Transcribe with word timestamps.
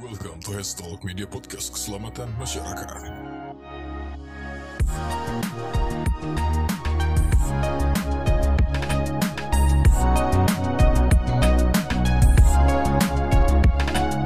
Welcome 0.00 0.40
to 0.48 0.56
Hastalk 0.56 1.04
Media 1.04 1.28
Podcast 1.28 1.76
Keselamatan 1.76 2.32
Masyarakat. 2.40 3.04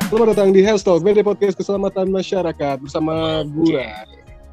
Selamat 0.06 0.26
datang 0.30 0.54
di 0.54 0.62
Health 0.62 0.87
Talk, 0.87 1.02
Media 1.02 1.27
Podcast 1.27 1.59
Keselamatan 1.59 2.06
Masyarakat 2.06 2.79
bersama 2.79 3.43
gue, 3.43 3.82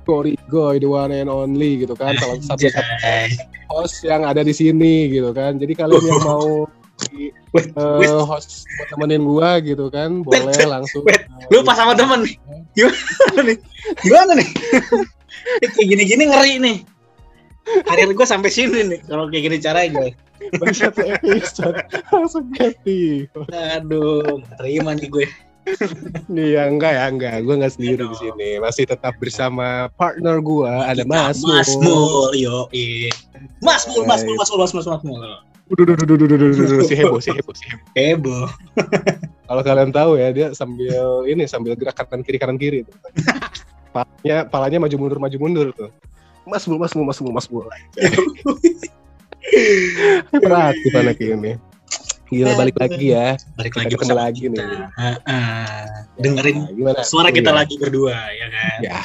Cory 0.10 0.34
Goy, 0.50 0.82
the 0.82 0.90
one 0.90 1.14
and 1.14 1.30
only 1.30 1.86
gitu 1.86 1.94
kan, 1.94 2.18
salah 2.18 2.42
satu 2.42 2.66
host 3.70 4.02
yang 4.02 4.26
ada 4.26 4.42
di 4.42 4.58
sini 4.58 5.06
gitu 5.14 5.30
kan. 5.38 5.62
Jadi 5.62 5.78
kalian 5.78 6.02
yang 6.02 6.22
mau 6.34 6.66
di, 7.52 8.08
uh, 8.08 8.24
host 8.24 8.64
buat 8.80 8.88
temenin 8.96 9.28
gue 9.28 9.50
gitu 9.76 9.86
kan, 9.92 10.24
boleh 10.24 10.48
Wait, 10.48 10.64
langsung. 10.72 11.04
wait. 11.04 11.28
Lu 11.52 11.60
pas 11.68 11.76
sama 11.76 11.92
temen 11.92 12.24
nih. 12.24 12.36
Gimana 12.72 13.40
nih? 13.44 13.58
Gimana 14.08 14.32
nih? 14.40 14.50
kayak 15.76 15.88
gini-gini 15.92 16.24
ngeri 16.32 16.54
nih. 16.64 16.78
Karir 17.84 18.10
gue 18.16 18.28
sampai 18.28 18.50
sini 18.50 18.88
nih 18.88 19.00
kalau 19.06 19.30
kayak 19.30 19.44
gini 19.52 19.58
caranya 19.62 20.10
episode 20.42 21.78
langsung 22.10 22.50
ganti. 22.56 23.28
Aduh, 23.78 24.42
terima 24.58 24.98
nih 24.98 25.10
gue. 25.12 25.28
Iya 26.34 26.66
enggak 26.74 26.92
ya 26.98 27.06
enggak, 27.06 27.36
gue 27.46 27.54
nggak 27.62 27.74
sendiri 27.78 28.04
di 28.10 28.18
sini, 28.18 28.50
masih 28.58 28.90
tetap 28.90 29.14
bersama 29.22 29.94
partner 29.94 30.42
gue 30.42 30.74
ada 30.74 31.06
Mas. 31.06 31.46
Mas 31.46 31.70
Mul, 31.78 32.34
yo, 32.34 32.66
Mas 33.62 33.86
Mul, 33.86 34.10
Mas 34.10 34.26
Mul, 34.26 34.36
Mas 34.42 34.50
Mul, 34.50 34.58
Mas 34.58 34.74
Mul, 34.74 34.84
Mas 34.90 35.04
Mul. 35.06 35.22
Udah, 35.72 35.84
udah, 35.88 35.96
udah, 35.96 36.04
udah, 36.04 36.26
udah, 36.28 36.36
udah, 36.36 36.48
udah, 36.52 36.84
si 36.84 36.94
heboh, 36.94 37.20
si 37.24 37.30
heboh, 37.32 37.54
si 37.56 37.64
heboh. 37.72 37.88
Heboh. 37.96 38.48
Kalau 39.48 39.62
kalian 39.64 39.92
tahu 39.92 40.12
ya 40.20 40.28
dia 40.32 40.48
sambil 40.52 41.24
ini 41.28 41.48
sambil 41.48 41.80
gerak 41.80 41.96
kanan 41.96 42.24
kiri 42.24 42.38
kanan 42.40 42.60
kiri 42.60 42.84
tuh. 42.84 42.96
palanya 43.92 44.48
palanya 44.48 44.78
maju 44.80 44.96
mundur 44.96 45.20
maju 45.20 45.38
mundur 45.40 45.68
tuh. 45.72 45.92
Mas 46.44 46.64
bul 46.64 46.76
mas 46.76 46.92
bul 46.92 47.08
mas 47.08 47.20
bul 47.20 47.32
mas 47.32 47.48
bul. 47.48 47.64
Hyperaktif 50.32 50.92
anak 50.92 51.20
ini. 51.20 51.56
Gila 52.32 52.56
balik 52.56 52.76
lagi 52.80 53.12
ya. 53.12 53.36
Balik 53.60 53.74
lagi 53.76 53.92
ketemu 53.92 54.16
lagi 54.16 54.40
kita. 54.48 54.64
nih. 54.64 54.88
Heeh. 54.96 55.84
Dengerin 56.16 56.56
Nah, 56.64 56.72
gimana? 56.72 57.00
suara 57.04 57.28
kita 57.28 57.52
Iya. 57.52 57.60
lagi 57.60 57.76
berdua, 57.76 58.16
ya 58.32 58.48
kan? 58.48 58.78
Ya, 58.80 59.00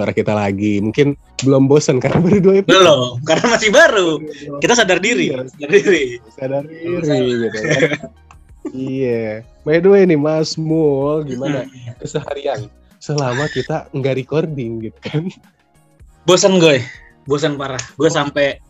suara 0.00 0.16
kita 0.16 0.32
lagi. 0.32 0.80
Mungkin 0.80 1.12
belum 1.44 1.68
bosan 1.68 2.00
karena 2.00 2.16
baru 2.18 2.38
dua 2.40 2.54
episode. 2.58 2.72
Belum, 2.72 3.12
karena 3.20 3.44
masih 3.52 3.70
baru. 3.70 4.08
Kita 4.56 4.72
sadar 4.72 4.96
diri, 4.96 5.28
Iya. 5.28 5.44
sadar 5.44 5.70
diri. 5.70 6.04
sadar 6.32 6.62
diri 6.64 7.20
gitu 7.36 7.48
kan. 7.52 8.08
Iya. 8.72 9.44
By 9.60 9.76
the 9.78 9.88
way 9.88 10.02
nih 10.04 10.16
Mas 10.16 10.56
Mul, 10.56 11.24
gimana 11.24 11.68
keseharian 11.96 12.72
selama 12.96 13.44
kita 13.48 13.88
nggak 13.90 14.16
recording 14.16 14.80
gitu 14.82 15.00
kan? 15.00 15.24
bosan 16.20 16.60
gue 16.60 16.84
bosan 17.24 17.56
parah 17.56 17.80
gue 17.96 18.06
sampai 18.06 18.60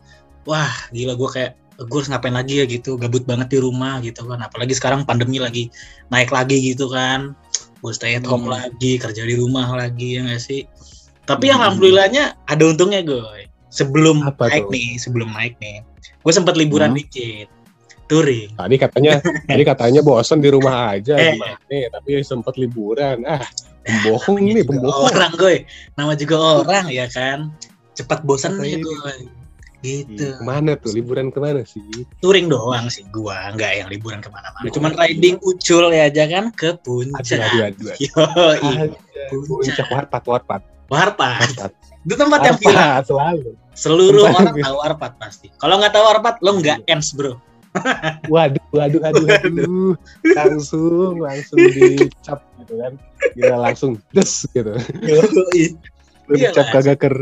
wah 0.47 0.71
gila 0.95 1.19
gue 1.19 1.29
kayak 1.29 1.53
gue 1.77 1.99
harus 1.99 2.07
ngapain 2.07 2.31
lagi 2.31 2.63
ya 2.63 2.65
gitu 2.65 2.95
gabut 2.95 3.27
banget 3.27 3.51
di 3.51 3.59
rumah 3.59 3.99
gitu 3.99 4.23
kan 4.23 4.39
apalagi 4.39 4.71
sekarang 4.71 5.03
pandemi 5.03 5.43
lagi 5.43 5.67
naik 6.09 6.31
lagi 6.31 6.63
gitu 6.63 6.87
kan 6.87 7.35
gue 7.83 7.91
stay 7.91 8.15
at 8.15 8.23
home 8.23 8.47
Hmm. 8.47 8.55
lagi 8.55 9.03
kerja 9.03 9.27
di 9.27 9.35
rumah 9.35 9.67
lagi 9.75 10.15
ya 10.15 10.31
gak 10.31 10.39
sih 10.39 10.63
tapi 11.25 11.47
Hmm. 11.47 11.57
alhamdulillahnya 11.57 12.25
ada 12.43 12.63
untungnya 12.65 13.01
gue 13.01 13.47
sebelum 13.69 14.23
Apa 14.23 14.49
naik 14.49 14.67
tuh? 14.67 14.73
nih 14.73 14.89
sebelum 14.97 15.29
naik 15.31 15.55
nih 15.59 15.83
gue 16.01 16.33
sempat 16.33 16.55
liburan 16.55 16.91
Hmm. 16.91 16.99
dikit 16.99 17.49
touring 18.07 18.51
Tadi 18.53 18.75
katanya, 18.77 19.13
tadi 19.47 19.63
katanya 19.63 20.01
bosan 20.01 20.39
di 20.39 20.49
rumah 20.49 20.93
aja 20.93 21.15
Eh. 21.15 21.33
gimana? 21.33 21.55
Nih, 21.65 21.87
tapi 21.89 22.11
sempat 22.21 22.59
liburan. 22.59 23.23
Ah, 23.23 23.47
pembohong 23.81 24.37
nih, 24.43 24.61
pembohong. 24.61 25.07
orang 25.09 25.33
gue 25.33 25.63
nama 25.95 26.13
juga 26.13 26.37
orang 26.59 26.91
ya 26.91 27.07
kan 27.07 27.55
cepat 27.93 28.23
bosan 28.23 28.59
nih 28.59 28.77
ini? 28.77 28.83
gue 28.83 29.15
gitu 29.81 30.37
Ke 30.37 30.43
mana 30.43 30.77
tuh? 30.77 30.93
Liburan 30.93 31.31
ke 31.31 31.39
mana 31.39 31.63
sih? 31.63 31.81
touring 32.19 32.51
doang 32.51 32.85
sih 32.87 33.01
gua 33.09 33.49
nggak 33.51 33.73
yang 33.79 33.89
liburan 33.89 34.19
ke 34.19 34.29
mana-mana 34.29 34.69
cuman 34.69 34.93
riding 34.93 35.41
ucul 35.41 35.89
ya 35.89 36.05
aja 36.05 36.25
kan 36.27 36.53
ke 36.53 36.77
puncak 36.77 37.41
aduh, 37.41 37.65
aduh. 37.65 37.89
aduh. 37.89 37.97
Yoi, 37.97 38.59
Aduh, 39.31 39.41
Puncak 39.57 39.89
warpat, 39.89 40.23
warpat, 40.27 40.61
warpat 40.91 41.47
warpat. 41.47 41.71
itu 42.05 42.15
tempat 42.19 42.41
yang 42.43 42.57
viral 42.59 42.75
Warpat 42.75 43.05
selalu. 43.07 43.51
seluruh 43.73 44.25
Tempat 44.27 44.43
orang 44.43 44.57
tahu 44.61 44.77
warpat 44.83 45.13
pasti 45.17 45.47
kalau 45.57 45.75
nggak 45.79 45.93
tahu 45.95 46.05
warpat 46.05 46.35
lo 46.43 46.51
nggak 46.59 46.79
ens 46.91 47.15
bro 47.15 47.39
Waduh, 48.27 48.59
waduh, 48.75 48.99
aduh, 48.99 49.27
aduh. 49.31 49.95
Langsung, 50.35 51.23
langsung 51.23 51.59
dicap 51.71 52.43
gitu 52.59 52.75
kan. 52.83 52.99
Gila 53.39 53.57
langsung 53.63 53.95
des 54.11 54.43
gitu. 54.51 54.75
Lu 56.27 56.35
Iya 56.35 56.51
dicap 56.51 56.67
kagak 56.75 56.99
ker. 56.99 57.15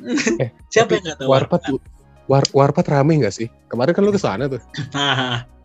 Eh, 0.40 0.48
siapa 0.72 0.96
yang 0.96 1.04
nggak 1.04 1.18
tahu 1.20 1.28
warpat 1.28 1.60
war, 2.24 2.40
warpat 2.56 2.88
rame 2.88 3.20
nggak 3.20 3.36
sih? 3.36 3.52
Kemarin 3.68 3.92
kan 3.92 4.00
lu 4.00 4.12
ke 4.16 4.16
sana 4.16 4.48
tuh. 4.48 4.64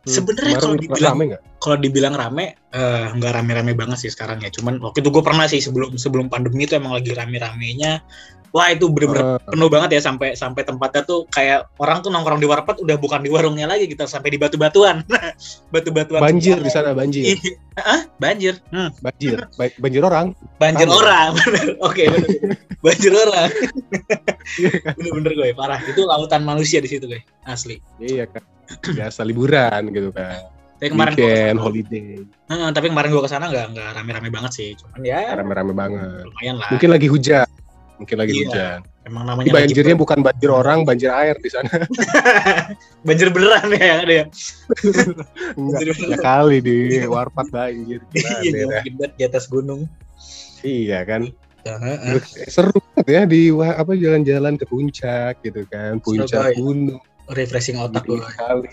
Hmm, 0.00 0.16
Sebenarnya 0.16 0.56
kalau 0.56 0.76
dibilang- 0.80 1.12
rame 1.12 1.24
kalau 1.60 1.76
dibilang 1.76 2.14
rame 2.16 2.44
nggak 3.20 3.32
rame-rame 3.36 3.72
banget 3.76 3.98
sih 4.00 4.10
sekarang 4.10 4.40
ya. 4.40 4.48
Cuman 4.48 4.80
waktu 4.80 5.04
itu 5.04 5.12
gue 5.12 5.20
pernah 5.20 5.44
sih 5.44 5.60
sebelum 5.60 6.00
sebelum 6.00 6.26
pandemi 6.26 6.64
itu 6.64 6.72
emang 6.72 6.96
lagi 6.96 7.12
rame-ramenya. 7.12 8.00
Wah 8.50 8.66
itu 8.66 8.90
bener-bener 8.90 9.38
Eh, 9.38 9.46
penuh 9.46 9.70
banget 9.70 9.94
ya 9.94 10.00
sampai 10.02 10.34
sampai 10.34 10.66
tempatnya 10.66 11.06
tuh 11.06 11.22
kayak 11.30 11.70
orang 11.78 12.02
tuh 12.02 12.10
nongkrong 12.10 12.42
di 12.42 12.50
warpat 12.50 12.82
udah 12.82 12.98
bukan 12.98 13.22
di 13.22 13.30
warungnya 13.30 13.70
lagi 13.70 13.86
kita 13.86 14.08
sampai 14.08 14.32
di 14.32 14.38
batu-batuan. 14.40 15.06
Batu-batuan 15.70 16.18
banjir 16.18 16.58
di 16.58 16.66
sana 16.66 16.90
banjir, 16.90 17.38
ah 17.78 18.10
banjir? 18.18 18.58
Hmm, 18.74 18.90
banjir, 18.98 19.38
Ba- 19.54 19.76
banjir 19.78 20.02
orang. 20.02 20.34
banjir 20.58 20.82
Rame. 20.82 20.98
orang. 20.98 21.30
Oke 21.86 22.10
banjir 22.84 23.12
orang. 23.14 23.50
Iya 24.58 24.70
kan? 24.82 24.92
bener-bener 24.98 25.32
gue 25.36 25.48
parah. 25.54 25.78
Itu 25.84 26.02
lautan 26.02 26.42
manusia 26.42 26.82
di 26.82 26.90
situ 26.90 27.06
gue 27.06 27.22
asli. 27.44 27.78
Iya 28.00 28.26
kan. 28.26 28.42
Biasa 28.98 29.20
liburan 29.22 29.90
gitu 29.90 30.10
kan. 30.10 30.38
tapi 30.76 30.88
kemarin 30.90 31.12
Weekend, 31.12 31.56
holiday. 31.60 32.04
Heeh, 32.48 32.68
tapi 32.72 32.86
kemarin 32.88 33.08
gue 33.10 33.20
ke 33.20 33.28
sana 33.28 33.46
nggak 33.46 33.66
nggak 33.70 33.88
rame-rame 33.94 34.28
banget 34.28 34.52
sih 34.54 34.68
cuman 34.74 35.00
ya 35.02 35.36
Rame-rame 35.36 35.72
banget. 35.72 36.24
lumayan 36.24 36.56
lah 36.56 36.68
Mungkin 36.72 36.88
lagi 36.88 37.06
hujan. 37.06 37.44
Mungkin 37.96 38.16
lagi 38.16 38.32
Iya. 38.32 38.40
hujan. 38.40 38.78
emang 39.00 39.24
namanya 39.24 39.48
lagi- 39.50 39.72
banjirnya 39.72 39.92
bukan 39.94 40.18
banjir 40.20 40.48
orang, 40.48 40.84
banjir 40.84 41.08
air 41.10 41.36
di 41.36 41.48
sana. 41.48 41.68
banjir 43.06 43.28
beneran 43.28 43.68
ya 43.72 43.94
ada 44.00 44.14
ya 44.14 44.24
Enggak. 45.58 45.84
Banjir 45.84 45.88
Ya 46.00 46.16
kali 46.18 46.58
di 46.60 46.76
warpat 47.04 47.46
banjir. 47.50 48.00
iya 48.40 48.60
ya? 48.64 48.80
banget 48.86 49.10
di 49.16 49.22
atas 49.26 49.44
gunung 49.46 49.84
Iya 50.60 51.04
kan. 51.04 51.28
Heeh. 51.60 52.20
Seru 52.46 52.72
banget 52.72 53.06
ya 53.06 53.22
di 53.24 53.48
apa 53.52 53.92
jalan-jalan 53.92 54.56
ke 54.56 54.64
puncak 54.64 55.40
gitu 55.40 55.64
kan. 55.66 56.00
Puncak 56.00 56.56
gunung. 56.56 57.00
Refreshing 57.34 57.78
otak 57.78 58.02
Gitu 58.06 58.18
gue 58.18 58.32
kali. 58.36 58.68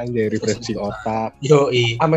Anjay 0.00 0.26
refreshing 0.32 0.78
otak. 0.78 1.36
yoi 1.44 1.96
Sama 2.00 2.16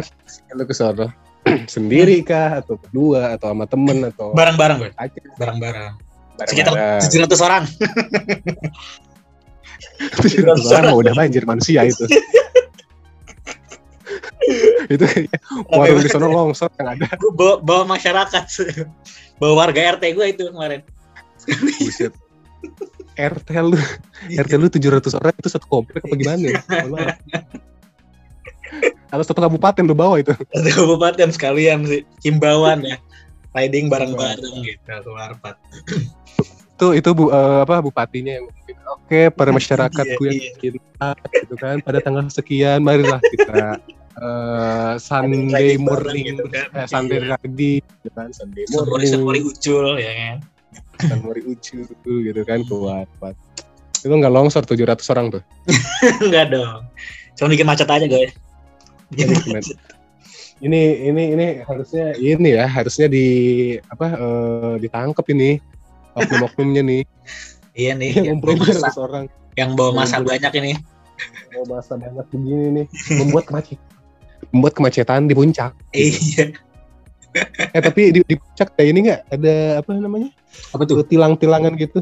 lu 0.55 0.63
ke 0.67 0.75
sono. 0.75 1.07
Sendiri 1.73 2.25
kah 2.25 2.63
atau 2.63 2.79
berdua 2.79 3.37
atau 3.37 3.53
sama 3.53 3.65
temen 3.69 4.09
atau 4.09 4.33
bareng-bareng 4.33 4.77
gue 4.81 4.91
aja 4.97 5.19
bareng-bareng 5.37 5.93
sekitar 6.43 6.73
bareng-bareng. 6.73 7.29
700 7.31 7.47
orang 7.47 7.63
Tujuh 9.95 10.43
ratus 10.43 10.67
orang 10.75 10.95
udah 11.05 11.13
banjir 11.15 11.47
manusia 11.47 11.87
itu. 11.87 12.03
itu 14.85 15.01
kayaknya 15.01 15.39
warung 15.73 16.01
di 16.03 16.09
sono 16.13 16.29
longsor 16.29 16.69
yang 16.77 16.93
ada. 16.93 17.09
gue 17.17 17.33
bawa, 17.33 17.57
bawa 17.63 17.97
masyarakat 17.97 18.45
bawa 19.41 19.53
warga 19.65 19.97
RT 19.97 20.03
gue 20.13 20.25
itu 20.29 20.43
kemarin 20.53 20.85
Buset. 21.45 22.13
RT 23.15 23.49
lu, 23.63 23.79
RT 24.27 24.51
lu 24.59 24.67
700 24.67 25.15
orang 25.15 25.33
itu 25.39 25.49
satu 25.49 25.67
komplek 25.71 26.03
apa 26.03 26.15
gimana? 26.15 26.45
Ya? 26.51 26.59
Atau 29.07 29.23
satu 29.23 29.39
kabupaten 29.39 29.83
lu 29.87 29.95
bawa 29.95 30.19
itu. 30.19 30.35
satu 30.51 30.69
kabupaten 30.83 31.31
sekalian 31.31 31.87
sih. 31.87 32.03
Himbauan 32.27 32.83
ya. 32.83 32.97
Riding 33.55 33.87
bareng-bareng 33.87 34.67
gitu 34.67 34.83
ke 34.83 35.09
warpat 35.15 35.55
Itu 36.75 36.91
itu 36.91 37.09
bu, 37.15 37.31
eh, 37.31 37.63
apa 37.63 37.79
bupatinya 37.79 38.35
yang 38.35 38.51
ngomongin, 38.51 38.75
Oke, 38.99 39.21
para 39.31 39.55
masyarakatku 39.55 40.19
Iya, 40.27 40.27
yang 40.27 40.35
iya. 40.43 40.51
cinta 40.59 41.09
gitu 41.31 41.55
kan. 41.55 41.79
Pada 41.79 42.03
tanggal 42.03 42.27
sekian 42.27 42.83
marilah 42.83 43.23
kita 43.23 43.79
eh, 44.19 44.93
Sunday 44.99 45.79
morning 45.79 46.35
gitu 46.35 46.51
kan. 46.51 46.67
eh, 46.75 46.87
Sunday 46.91 47.23
Iya. 47.23 47.39
riding 47.39 47.79
gitu 47.79 48.09
kan. 48.11 48.27
Sunday 48.35 48.67
morning. 48.75 49.43
ucul 49.47 49.95
ya 49.95 50.11
kan 50.11 50.37
Sunday 51.01 51.41
ucu 51.43 51.77
gitu 52.23 52.41
kan 52.47 52.59
ke 52.63 52.75
Warpat. 52.75 53.35
Itu 53.99 54.13
nggak 54.13 54.33
longsor 54.33 54.63
700 54.63 55.11
orang 55.13 55.25
tuh. 55.33 55.43
enggak 56.25 56.53
dong. 56.53 56.85
Cuma 57.35 57.47
bikin 57.51 57.67
macet 57.67 57.89
aja 57.89 58.05
macet. 58.05 59.77
Ini 60.63 61.11
ini 61.11 61.23
ini 61.35 61.45
harusnya 61.67 62.15
ini 62.15 62.55
ya 62.55 62.65
harusnya 62.65 63.11
di 63.11 63.25
apa 63.91 64.07
eh, 64.15 64.73
ditangkap 64.79 65.25
ini. 65.33 65.59
Oknum-oknumnya 66.15 66.83
nih. 66.85 67.03
Iya 67.75 67.91
nih 67.91 68.15
yang 68.15 68.23
yang 68.23 68.37
bawa 68.39 68.55
ngumpulin 68.55 68.79
masa 68.79 68.95
700 68.95 69.03
orang. 69.03 69.23
yang 69.59 69.71
bawa 69.75 69.91
masa 69.91 70.15
banyak 70.23 70.51
ini. 70.63 70.71
Mau 71.51 71.63
masa 71.67 71.93
banget 71.99 72.25
begini 72.31 72.65
nih. 72.71 72.85
Membuat 73.19 73.51
kemacetan. 73.51 73.83
Membuat 74.55 74.73
kemacetan 74.79 75.21
di 75.27 75.35
puncak. 75.35 75.75
Iya 75.91 76.55
eh 77.75 77.81
tapi 77.83 78.01
di, 78.15 78.19
di 78.23 78.35
puncak 78.39 78.73
kayak 78.79 78.89
ini 78.95 78.99
nggak? 79.11 79.21
Ada 79.35 79.55
apa 79.83 79.89
namanya? 79.95 80.29
Apa 80.71 80.83
tuh? 80.87 81.03
tilang-tilangan 81.03 81.75
gitu. 81.75 82.01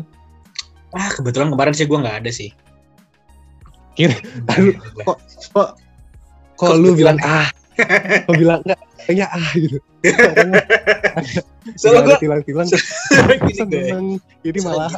Ah, 0.93 1.09
kebetulan 1.09 1.49
kemarin 1.49 1.73
sih 1.73 1.89
gue 1.89 1.97
nggak 1.97 2.17
ada 2.21 2.31
sih. 2.31 2.53
Kira- 3.97 4.21
Aduh, 4.53 4.73
kok 5.05 5.17
kok 5.53 5.69
kok 6.57 6.69
Kok 6.69 6.77
lu 6.77 6.93
bilang 6.93 7.17
ah. 7.25 7.49
Kok 8.29 8.35
bilang 8.37 8.61
enggak 8.65 8.79
kayaknya 9.03 9.27
ah 9.33 9.49
gitu. 9.57 9.77
Soalnya 11.75 12.01
gue 12.05 12.17
tilang-tilang 12.21 12.67
gue. 12.69 12.81
seneng. 13.57 14.05
Jadi 14.45 14.59
malah. 14.61 14.89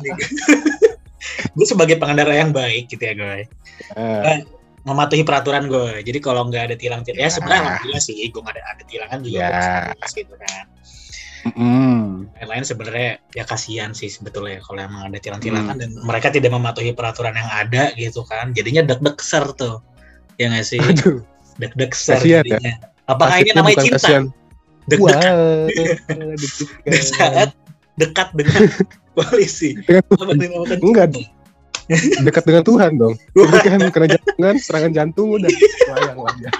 gue 1.56 1.66
sebagai 1.68 1.98
pengendara 1.98 2.36
yang 2.38 2.52
baik 2.54 2.86
gitu 2.92 3.02
ya 3.02 3.14
gue 3.18 3.50
ah, 3.98 4.40
mematuhi 4.86 5.26
peraturan 5.26 5.66
gue 5.66 6.06
jadi 6.06 6.20
kalau 6.22 6.46
nggak 6.46 6.64
ada 6.70 6.76
tilang-tilang 6.78 7.18
ya 7.18 7.26
Ya. 7.26 7.34
sebenarnya 7.34 7.62
alhamdulillah 7.66 8.04
sih 8.04 8.16
gue 8.22 8.38
nggak 8.38 8.56
ada 8.56 8.64
ada 8.64 8.84
tilangan 8.86 9.20
juga 9.20 9.38
Ya. 9.42 10.06
gitu 10.08 10.34
kan. 10.38 10.66
Mm, 11.46 12.26
lain-lain 12.42 12.66
sebenarnya 12.66 13.10
ya 13.32 13.46
kasihan 13.46 13.94
sih 13.94 14.10
sebetulnya 14.10 14.58
kalau 14.62 14.82
emang 14.82 15.14
ada 15.14 15.22
tilang-tilangan 15.22 15.78
dan 15.78 15.94
mereka 16.02 16.34
tidak 16.34 16.50
mematuhi 16.50 16.90
peraturan 16.90 17.38
yang 17.38 17.46
ada 17.46 17.94
gitu 17.94 18.26
kan. 18.26 18.50
Jadinya 18.50 18.82
deg-deg 18.82 19.18
ser 19.22 19.46
tuh. 19.54 19.78
Ya 20.42 20.50
nggak 20.50 20.66
sih? 20.66 20.82
Aduh. 20.82 21.22
Deg-deg 21.58 21.94
ser 21.94 22.18
Kasihan 22.18 22.42
ya. 22.42 22.58
jadinya. 22.58 22.74
Apakah 23.06 23.38
ini 23.42 23.52
namanya 23.54 23.78
cinta? 23.78 23.98
kasihan. 24.02 24.24
deg-deg 24.86 25.06
Wah, 25.06 25.70
di 26.90 27.00
saat 27.00 27.54
dekat 27.98 28.30
dengan 28.34 28.62
polisi. 29.18 29.78
Enggak. 30.82 31.14
Dekat 32.20 32.44
dengan 32.44 32.62
Tuhan 32.62 32.92
dong. 32.96 33.14
Jadi 33.32 33.68
kan 33.68 33.80
kena 33.88 34.08
jantungan, 34.10 34.56
serangan 34.58 34.92
jantung 34.92 35.28
udah 35.32 35.50
layang 35.92 36.18
lah 36.18 36.36
ya. 36.40 36.52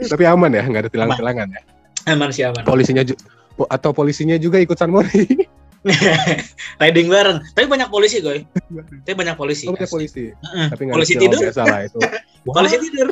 Tapi 0.00 0.24
aman 0.24 0.50
ya, 0.50 0.62
nggak 0.62 0.82
ada 0.82 0.90
tilang-tilangan 0.90 1.48
ya. 1.48 1.60
aman 2.08 2.32
sih 2.32 2.42
aman 2.42 2.64
Polisinya 2.64 3.04
ju- 3.04 3.18
po- 3.52 3.68
atau 3.68 3.92
polisinya 3.92 4.34
juga 4.34 4.56
ikut 4.56 4.72
San 4.72 4.88
Mori. 4.88 5.28
riding 6.76 7.08
bareng 7.08 7.40
tapi 7.50 7.64
banyak 7.64 7.88
polisi 7.88 8.20
gue 8.20 8.44
tapi 9.04 9.16
banyak 9.16 9.32
polisi 9.32 9.64
Oh, 9.64 9.72
punya 9.72 9.88
polisi. 9.88 10.28
Heeh. 10.28 10.66
Tapi 10.68 10.80
nggak 10.84 10.92
polisi 10.94 11.12
ada 11.14 11.22
tidur 11.22 11.40
biasa 11.40 11.62
lah 11.64 11.80
itu. 11.82 11.98
polisi 12.56 12.76
tidur 12.78 13.08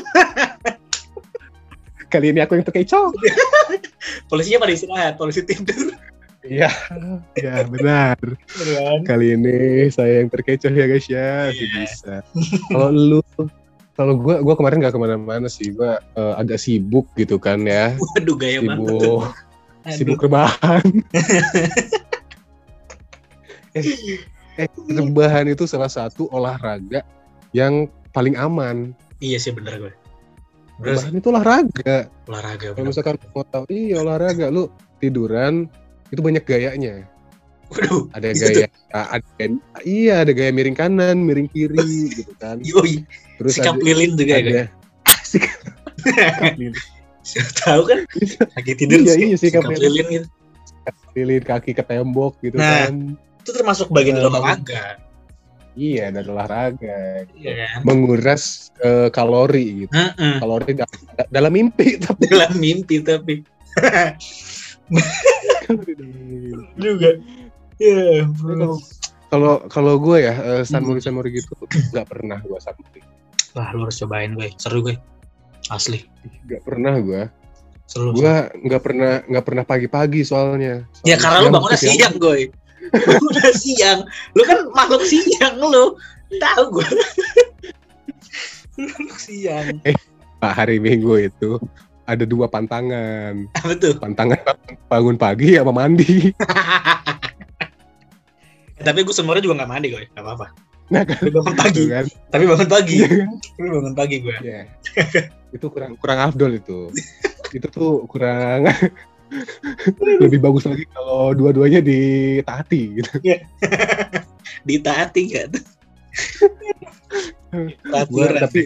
Kali 2.08 2.26
ini 2.26 2.40
aku 2.40 2.56
yang 2.56 2.64
terkecoh. 2.64 3.12
polisinya 4.26 4.58
pada 4.58 4.72
istirahat 4.72 5.14
polisi 5.16 5.44
tidur 5.44 5.92
Iya, 6.48 6.70
ya 7.44 7.54
benar. 7.68 8.16
Kali 9.04 9.36
ini 9.36 9.56
saya 9.92 10.24
yang 10.24 10.32
terkecoh 10.32 10.72
ya 10.72 10.86
guys 10.88 11.06
ya, 11.06 11.52
Iya. 11.52 11.64
bisa. 11.76 12.14
Kalau 12.72 12.88
lu, 12.88 13.20
kalau 13.92 14.16
gua, 14.16 14.40
gua 14.40 14.54
kemarin 14.56 14.80
nggak 14.80 14.96
ke 14.96 15.00
mana-mana 15.00 15.48
sih, 15.52 15.76
gua 15.76 16.00
eh, 16.16 16.34
agak 16.40 16.56
sibuk 16.56 17.04
gitu 17.20 17.36
kan 17.36 17.60
ya, 17.68 17.92
waduh 18.00 18.36
gaya 18.40 18.58
banget 18.64 18.80
sibuk, 18.80 19.20
Aduh. 19.84 19.92
sibuk 19.92 20.18
rebahan. 20.24 20.86
eh, 23.76 23.84
eh, 24.56 24.68
rebahan 24.88 25.46
itu 25.52 25.68
salah 25.68 25.92
satu 25.92 26.32
olahraga 26.32 27.04
yang 27.52 27.84
paling 28.10 28.34
aman. 28.40 28.96
iya 29.18 29.34
sih 29.34 29.50
bener 29.50 29.82
gue 29.82 29.90
bener 30.78 30.94
sih 30.94 31.10
itu 31.10 31.26
olahraga. 31.34 32.06
olahraga 32.30 32.70
Kalau 32.70 32.86
misalkan 32.86 33.18
mau 33.34 33.42
tahu, 33.42 33.66
iya 33.66 33.98
olahraga, 33.98 34.46
lu 34.46 34.70
tiduran 35.02 35.66
itu 36.08 36.20
banyak 36.20 36.42
gayanya. 36.42 37.04
waduh 37.68 38.08
ada 38.12 38.32
Gitu. 38.32 38.64
gaya 38.64 38.68
ada 38.90 39.20
gaya- 39.36 39.60
iya 39.84 40.24
ada 40.24 40.32
gaya 40.32 40.48
miring 40.48 40.72
kanan 40.72 41.20
miring 41.20 41.44
kiri 41.46 41.76
gitu 42.16 42.32
kan 42.36 42.56
yoi 42.60 43.04
terus 43.36 43.54
sikap 43.54 43.76
ada, 43.76 43.84
lilin 43.84 44.16
juga 44.16 44.32
ya 44.32 44.40
ada 44.40 44.50
guys 44.54 44.68
sikap 45.32 45.58
lilin. 46.56 46.72
Tahu 47.60 47.82
kan 47.84 47.98
lagi 48.56 48.72
tidur 48.72 48.98
Iya, 48.98 49.12
sikap, 49.12 49.20
iya, 49.20 49.36
sikap 49.36 49.62
sikap 49.62 49.72
lilin. 49.74 49.84
lilin 49.84 50.06
gitu 50.10 50.26
lilin 51.12 51.42
kaki 51.42 51.70
ke 51.72 51.82
tembok 51.82 52.40
gitu 52.40 52.56
Nah. 52.56 52.88
kan 52.88 52.94
itu 53.38 53.50
termasuk 53.52 53.88
bagian 53.88 54.16
dari 54.16 54.26
olahraga 54.26 54.84
iya 55.76 56.08
dan 56.08 56.24
olahraga 56.24 57.28
iya 57.34 57.68
kan 57.68 57.84
menguras 57.84 58.72
eh, 58.80 59.12
kalori 59.12 59.84
gitu 59.84 59.92
Heeh. 59.92 60.40
kalori 60.40 60.72
da- 60.72 60.88
da- 61.14 61.28
dalam 61.28 61.52
mimpi 61.52 62.00
tapi 62.00 62.24
dalam 62.26 62.56
mimpi 62.56 62.96
tapi 62.98 63.44
juga 66.84 67.10
ya 67.78 68.24
kalau 69.28 69.60
kalau 69.68 69.94
gue 70.00 70.24
ya 70.24 70.34
eh, 70.34 70.62
San 70.64 70.82
Hmm. 70.82 70.90
Mori 70.90 71.00
San 71.00 71.14
Mori 71.14 71.30
gitu 71.32 71.52
nggak 71.92 72.06
pernah 72.08 72.38
gue 72.40 72.58
San 72.58 72.74
Mori 72.76 73.00
wah 73.52 73.68
lu 73.72 73.84
harus 73.84 73.96
cobain 74.00 74.32
gue 74.34 74.48
seru 74.56 74.80
gue 74.82 74.96
asli 75.68 76.04
nggak 76.48 76.62
pernah 76.64 76.96
gue 76.98 77.22
seru 77.84 78.12
gue 78.12 78.34
nggak 78.64 78.82
pernah 78.82 79.12
nggak 79.24 79.44
pernah 79.44 79.64
pagi-pagi 79.64 80.20
soalnya 80.22 80.84
Ya 81.04 81.16
Soalnya 81.16 81.16
karena 81.20 81.38
lu 81.40 81.48
bangunnya 81.52 81.78
siang. 81.78 81.96
siang, 81.96 82.14
gue. 82.16 82.36
Udah 83.20 83.50
siang. 83.52 83.98
Lu 84.32 84.42
kan 84.44 84.58
makhluk 84.72 85.04
siang 85.04 85.56
lu. 85.56 85.84
Tahu 86.36 86.64
gue. 86.72 86.88
makhluk 88.76 89.16
siang. 89.16 89.80
Pak 90.38 90.52
hari 90.54 90.78
Minggu 90.78 91.16
itu 91.18 91.56
ada 92.08 92.24
dua 92.24 92.48
pantangan. 92.48 93.44
Apa 93.52 93.76
tuh? 93.76 94.00
Pantangan 94.00 94.40
bangun 94.88 95.20
pagi 95.20 95.60
apa 95.60 95.68
mandi. 95.68 96.32
Tapi 98.86 98.98
gue 99.04 99.12
sebenarnya 99.12 99.44
juga 99.44 99.60
gak 99.60 99.70
mandi 99.70 99.92
gue. 99.92 100.08
Gak 100.16 100.24
apa-apa. 100.24 100.46
Nah 100.88 101.04
kan, 101.04 101.20
Tapi 101.20 101.30
bangun 101.36 101.52
pagi. 101.52 101.84
gitu 101.84 101.92
kan. 101.92 102.06
Tapi 102.32 102.44
bangun 102.48 102.68
pagi. 102.72 102.96
Iya 102.96 103.08
kan? 103.12 103.28
Tapi 103.36 103.68
bangun 103.68 103.94
pagi 103.94 104.16
gue. 104.24 104.36
Iya. 104.40 104.60
itu 105.52 105.66
kurang 105.68 105.92
kurang 106.00 106.18
afdol 106.24 106.52
itu. 106.56 106.88
itu 107.56 107.66
tuh 107.68 108.08
kurang 108.08 108.72
lebih 110.24 110.40
bagus 110.40 110.64
lagi 110.64 110.88
kalau 110.88 111.36
dua-duanya 111.36 111.84
ditaati 111.84 113.04
gitu. 113.04 113.12
Ditaati 114.64 115.22
tuh? 115.52 115.64
Gua, 118.08 118.24
Peraturan. 118.28 118.40
tapi 118.48 118.60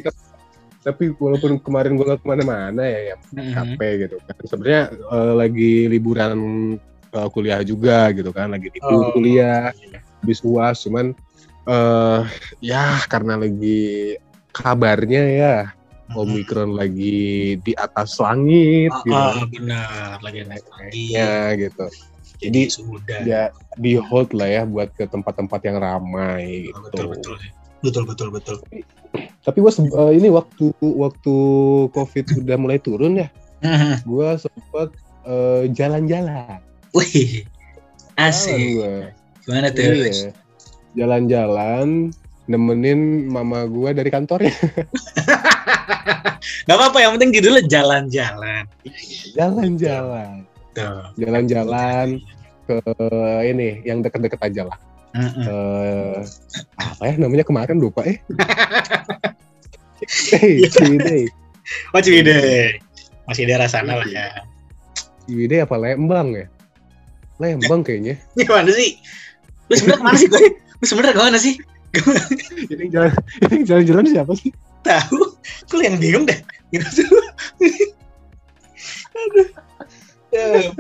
tapi 0.82 1.14
walaupun 1.14 1.62
kemarin 1.62 1.94
gua 1.94 2.12
nggak 2.14 2.20
ke 2.20 2.26
mana-mana 2.26 2.82
ya, 2.82 3.14
ya 3.14 3.17
Mhm. 3.32 3.52
capek 3.55 3.93
gitu 4.05 4.17
kan. 4.26 4.37
Sebenarnya 4.43 4.82
eh, 4.93 5.32
lagi 5.38 5.73
liburan 5.87 6.38
eh, 7.12 7.29
kuliah 7.31 7.61
juga 7.62 8.11
gitu 8.11 8.31
kan, 8.34 8.50
lagi 8.50 8.69
libur 8.75 9.08
Oh. 9.08 9.12
kuliah, 9.14 9.70
habis 10.20 10.43
uas, 10.43 10.82
cuman 10.82 11.14
eh 11.62 12.20
ya 12.58 12.99
karena 13.06 13.38
lagi 13.38 14.19
kabarnya 14.50 15.23
ya 15.31 15.56
Mhm. 16.12 16.19
Omikron 16.19 16.70
lagi 16.76 17.56
di 17.62 17.73
atas 17.73 18.20
langit 18.20 18.93
gitu. 19.06 19.16
Ah, 19.16 19.47
benar. 19.49 20.21
Lagi 20.21 20.45
naik 20.45 20.66
lagi. 20.68 21.04
Ya 21.09 21.56
gitu. 21.56 21.87
Jadi 22.42 22.68
Jadi, 22.68 22.75
sudah. 22.75 23.21
Ya 23.23 23.42
di 23.78 23.97
hold 23.97 24.35
lah 24.37 24.50
ya 24.50 24.62
buat 24.68 24.92
ke 24.92 25.06
tempat-tempat 25.09 25.62
yang 25.64 25.78
ramai 25.80 26.68
gitu. 26.68 26.85
Betul, 26.85 27.06
betul. 27.16 27.37
Betul, 27.82 28.06
betul, 28.06 28.28
betul. 28.30 28.56
Tapi 29.42 29.58
gua 29.58 29.72
se- 29.74 29.82
eh, 29.84 30.12
ini 30.14 30.30
waktu 30.30 30.70
waktu 30.80 31.34
Covid 31.90 32.26
udah 32.46 32.56
mulai 32.56 32.78
turun 32.78 33.18
ya, 33.18 33.28
Mhm. 33.60 34.06
gua 34.06 34.38
sempat 34.38 34.94
eh, 35.22 35.70
jalan-jalan. 35.70 36.62
Wih. 36.94 37.46
Asik. 38.14 38.78
Gua. 38.78 39.10
Gimana 39.42 39.68
tuh? 39.70 39.82
Iya. 39.82 40.30
Jalan-jalan 40.94 42.10
nemenin 42.46 43.26
mama 43.26 43.66
gua 43.66 43.90
dari 43.90 44.10
kantornya. 44.10 44.50
Gak 46.66 46.74
apa-apa, 46.78 46.98
yang 47.02 47.18
penting 47.18 47.34
judulnya 47.38 47.66
jalan-jalan. 47.66 48.66
Jalan-jalan. 49.34 50.46
Tuh. 50.74 51.02
Jalan-jalan 51.18 52.18
ke 52.66 52.78
ini 53.46 53.82
yang 53.82 54.02
deket-deket 54.02 54.40
aja 54.42 54.62
lah. 54.70 54.78
Eh 55.12 56.25
apa 56.81 57.02
ya 57.04 57.14
namanya 57.21 57.45
kemarin 57.45 57.76
lupa 57.76 58.00
eh. 58.09 58.16
Hey, 60.33 60.64
Ciwidey. 60.73 61.28
Oh 61.92 62.00
Ciwidey. 62.00 62.81
Masih 63.28 63.45
daerah 63.47 63.69
sana 63.69 64.00
lah 64.00 64.09
ya. 64.09 64.42
Ciwidey 65.28 65.62
apa 65.62 65.76
Lembang 65.78 66.35
ya? 66.35 66.47
Lembang 67.38 67.85
kayaknya. 67.85 68.16
Gimana 68.38 68.73
sih? 68.73 68.99
Lu 69.69 69.75
sebenernya 69.78 70.00
ke 70.00 70.04
mana 70.04 70.16
sih 70.19 70.28
gue? 70.28 70.40
Lu 70.81 70.85
sebenernya 70.88 71.14
ke 71.14 71.23
mana 71.23 71.38
sih? 71.38 71.54
Ini 72.73 72.88
jalan 72.88 73.12
ini 73.52 73.69
jalan-jalan 73.69 74.04
siapa 74.09 74.33
sih? 74.33 74.49
Tahu? 74.81 75.37
Lu 75.76 75.83
yang 75.85 76.00
bingung 76.00 76.25
deh? 76.25 76.40
Gitu. 76.73 77.04
Aduh. 79.12 79.49
Ya. 80.33 80.73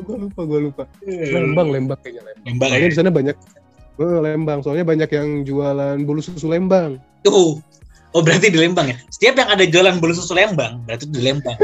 Gue 0.00 0.16
lupa, 0.16 0.40
gue 0.42 0.60
lupa. 0.70 0.82
Ya. 1.04 1.36
Lembang, 1.36 1.68
Lembang 1.68 1.98
kayaknya 2.00 2.22
Lembang. 2.24 2.44
Lembang 2.48 2.68
Soalnya 2.70 2.86
ya? 2.86 2.92
di 2.92 2.98
sana 2.98 3.10
banyak 3.12 3.36
Eh, 3.92 4.18
Lembang. 4.24 4.58
Soalnya 4.64 4.84
banyak 4.88 5.10
yang 5.12 5.28
jualan 5.44 5.96
bulu 6.02 6.20
susu 6.24 6.48
Lembang. 6.48 6.96
Tuh. 7.22 7.60
Oh 8.12 8.20
berarti 8.20 8.48
di 8.48 8.56
Lembang 8.60 8.88
ya? 8.88 8.96
Setiap 9.08 9.40
yang 9.40 9.48
ada 9.52 9.64
jualan 9.64 9.96
bolu 10.00 10.12
susu 10.12 10.32
Lembang, 10.32 10.80
berarti 10.84 11.08
di 11.08 11.20
Lembang. 11.20 11.56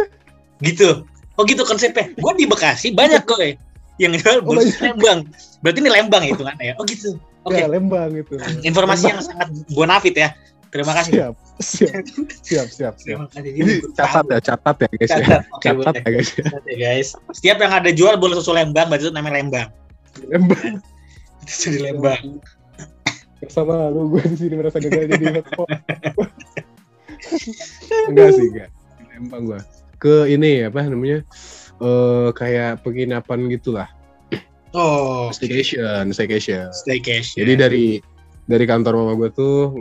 gitu. 0.61 1.05
Oh 1.37 1.45
gitu 1.45 1.65
konsepnya. 1.65 2.13
Gue 2.17 2.33
di 2.37 2.45
Bekasi 2.45 2.93
banyak 2.93 3.25
kok 3.25 3.41
yang 3.99 4.13
jual 4.15 4.45
Oh, 4.45 4.53
bolu 4.55 4.61
susu 4.65 4.77
banyak. 4.77 4.97
Lembang. 4.97 5.19
Berarti 5.65 5.79
ini 5.81 5.91
Lembang 5.91 6.23
itu 6.25 6.43
kan 6.45 6.57
ya? 6.61 6.73
Oh 6.77 6.85
gitu. 6.85 7.17
Oke. 7.49 7.65
Ya, 7.65 7.69
Lembang 7.69 8.13
itu. 8.13 8.37
Informasi 8.61 9.05
yang 9.09 9.21
sangat 9.25 9.49
bonafit 9.73 10.13
ya. 10.15 10.37
Terima 10.69 10.93
kasih. 10.93 11.13
Siap, 11.13 11.35
siap, 11.59 12.05
siap, 12.05 12.67
siap, 12.69 12.69
siap. 12.69 12.95
Terima 13.01 13.27
kasih. 13.33 13.53
Ini 13.57 13.73
catat 13.97 14.25
ya, 14.29 14.39
catat 14.45 14.77
ya 14.85 14.89
guys 14.93 15.11
ya. 15.11 15.39
Catat. 15.65 15.95
Boleh. 15.97 16.03
ya 16.05 16.11
guys. 16.13 16.29
Catat 16.37 16.65
ya, 16.69 16.77
guys. 16.77 17.09
Setiap 17.33 17.57
yang 17.65 17.73
ada 17.73 17.91
jual 17.91 18.15
bola 18.21 18.37
susu 18.37 18.53
Lembang, 18.53 18.87
berarti 18.93 19.09
itu 19.09 19.15
namanya 19.17 19.41
Lembang. 19.41 19.69
Lembang 20.29 20.81
Itu 21.49 21.67
di 21.73 21.81
Lembang. 21.81 22.25
sama 23.49 23.87
lu 23.95 24.11
gue 24.11 24.23
di 24.35 24.37
sini 24.37 24.55
merasa 24.59 24.83
gagal 24.83 25.15
jadi 25.15 25.25
enggak 28.11 28.29
sih 28.35 28.47
enggak. 28.51 28.71
Lembang 29.15 29.43
gua. 29.47 29.61
Ke 29.99 30.27
ini 30.31 30.67
apa 30.67 30.83
namanya? 30.87 31.23
eh 31.79 32.29
kayak 32.35 32.83
penginapan 32.83 33.47
gitulah. 33.47 33.87
Oh, 34.75 35.31
Staycation, 35.33 36.11
staycation. 36.13 36.69
staycation. 36.75 37.39
Jadi 37.41 37.53
dari 37.57 37.87
dari 38.49 38.65
kantor 38.65 39.05
mama 39.05 39.13
gue 39.21 39.31
tuh 39.37 39.77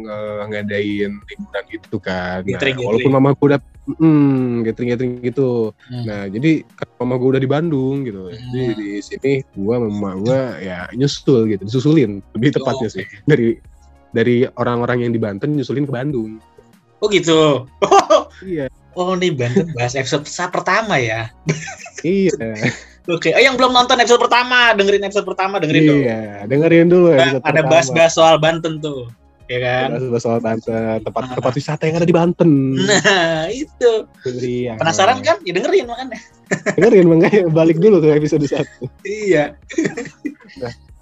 ngadain 0.52 1.12
liburan 1.16 1.64
gitu 1.72 1.98
kan. 2.04 2.44
Nah, 2.44 2.52
Gathering, 2.60 2.84
walaupun 2.84 3.12
mama 3.16 3.32
gue 3.32 3.48
udah 3.56 3.62
hmm, 3.96 4.68
gathering 4.68 4.90
gathering 4.92 5.14
gitu. 5.24 5.72
Hmm. 5.88 6.04
Nah 6.04 6.22
jadi 6.28 6.68
mama 7.00 7.16
gue 7.16 7.30
udah 7.32 7.42
di 7.42 7.50
Bandung 7.50 8.04
gitu. 8.04 8.28
Hmm. 8.28 8.36
Jadi 8.36 8.64
di 8.76 8.90
sini 9.00 9.32
gue 9.56 9.76
mama 9.80 10.20
gue 10.20 10.40
ya 10.68 10.92
nyusul 10.92 11.48
gitu, 11.56 11.64
disusulin 11.64 12.20
lebih 12.36 12.60
tepatnya 12.60 12.88
Oh, 12.88 12.94
sih 12.94 13.06
dari 13.24 13.58
dari 14.12 14.44
orang-orang 14.60 15.08
yang 15.08 15.12
di 15.16 15.20
Banten 15.20 15.56
nyusulin 15.56 15.88
ke 15.88 15.94
Bandung. 15.96 16.44
Oh 17.00 17.08
gitu. 17.08 17.64
Oh, 17.64 18.22
Iya, 18.44 18.68
oh 19.00 19.16
nih 19.16 19.32
Banten 19.32 19.72
bahas 19.72 19.96
episode 19.96 20.28
pertama 20.52 21.00
ya. 21.00 21.32
iya, 22.04 22.36
Oke, 23.08 23.32
oh, 23.32 23.40
yang 23.40 23.56
belum 23.56 23.72
nonton 23.72 23.96
episode 23.98 24.20
pertama, 24.20 24.76
dengerin 24.76 25.08
episode 25.08 25.24
pertama, 25.24 25.58
dengerin 25.58 25.82
dong. 25.82 26.00
iya. 26.04 26.44
Dengerin 26.44 26.88
dulu 26.88 27.16
Nah, 27.16 27.40
episode 27.40 27.44
ada 27.48 27.62
bahas-bahas 27.64 28.12
soal 28.12 28.36
Banten 28.36 28.84
tuh, 28.84 29.08
ya 29.48 29.64
kan? 29.64 29.96
Bahas-bahas 29.96 30.24
soal 30.24 30.40
Banten, 30.44 31.00
tempat 31.02 31.22
Nah. 31.24 31.36
tempat 31.40 31.54
wisata 31.56 31.88
yang 31.88 31.96
ada 31.98 32.08
di 32.08 32.12
Banten. 32.12 32.52
Nah, 32.76 33.48
itu. 33.48 33.92
Iya. 34.28 34.76
Penasaran 34.76 35.24
kan? 35.24 35.40
Ya 35.48 35.56
dengerin 35.56 35.88
makanya. 35.88 36.20
Dengerin 36.76 37.06
makanya 37.08 37.42
balik 37.48 37.80
dulu 37.80 38.04
ke 38.04 38.12
episode 38.12 38.44
satu. 38.44 38.92
Iya. 39.08 39.56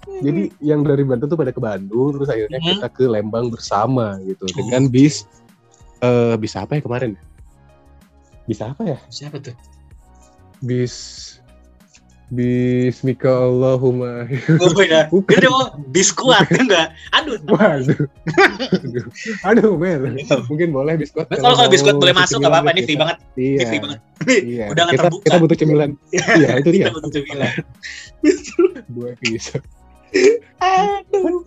Jadi 0.06 0.54
yang 0.62 0.86
dari 0.86 1.02
Banten 1.02 1.26
tuh 1.26 1.34
pada 1.34 1.50
ke 1.50 1.58
Bandung, 1.58 2.14
terus 2.14 2.30
akhirnya 2.30 2.62
Mhm. 2.62 2.78
kita 2.78 2.88
ke 2.88 3.04
Lembang 3.04 3.50
bersama 3.50 4.14
gitu 4.22 4.46
Oh, 4.46 4.54
dengan 4.54 4.86
bis 4.86 5.26
eh 5.98 6.38
bis 6.38 6.54
apa 6.54 6.78
ya 6.78 6.82
kemarin? 6.86 7.18
Bis 8.46 8.62
apa 8.62 8.86
ya? 8.86 8.98
Siapa 9.10 9.42
tuh? 9.42 9.58
Bis 10.62 10.94
bis 12.26 13.06
Mika 13.06 13.30
Allahumma. 13.30 14.26
Oh 14.58 14.70
iya. 14.82 15.06
Bukan. 15.12 15.38
Itu 15.38 15.52
biskuat 15.94 16.50
enggak? 16.50 16.90
Aduh. 17.14 17.38
Waduh. 17.54 17.98
Aduh. 18.82 19.04
Aduh, 19.48 19.72
Mer. 19.78 20.00
Mungkin 20.50 20.74
boleh 20.74 20.98
biskuit. 20.98 21.30
Kalau 21.30 21.54
kalau 21.54 21.70
biskuit 21.70 21.94
mau 21.94 22.02
boleh 22.02 22.14
masuk 22.18 22.42
enggak 22.42 22.52
apa-apa, 22.52 22.70
ini 22.74 22.82
free 22.82 22.98
banget. 22.98 23.16
Iya. 23.38 23.58
Ini 23.58 23.64
free 23.70 23.82
banget. 23.82 23.98
Iya. 24.26 24.64
Undangan 24.74 24.92
kita, 24.92 25.02
terbuka. 25.06 25.24
kita 25.24 25.36
butuh 25.38 25.56
cemilan. 25.56 25.90
iya, 26.10 26.50
itu 26.58 26.70
dia. 26.74 26.84
Kita 26.90 26.92
butuh 26.98 27.10
cemilan. 27.14 27.52
Dua 28.90 29.08
episode. 29.14 29.64
Aduh. 30.58 31.46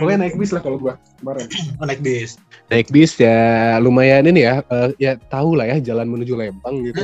Pokoknya 0.00 0.18
naik 0.26 0.36
bis 0.38 0.50
lah 0.54 0.62
kalau 0.62 0.78
gua 0.78 0.94
kemarin. 1.20 1.46
Oh, 1.78 1.86
naik 1.86 2.00
bis. 2.00 2.38
Naik 2.70 2.88
bis 2.92 3.16
ya 3.18 3.76
lumayan 3.80 4.28
ini 4.28 4.44
ya, 4.46 4.60
eh, 4.66 4.88
ya 5.00 5.12
tahu 5.32 5.56
lah 5.58 5.66
ya 5.66 5.76
jalan 5.82 6.06
menuju 6.08 6.36
Lembang 6.36 6.84
gitu. 6.84 7.02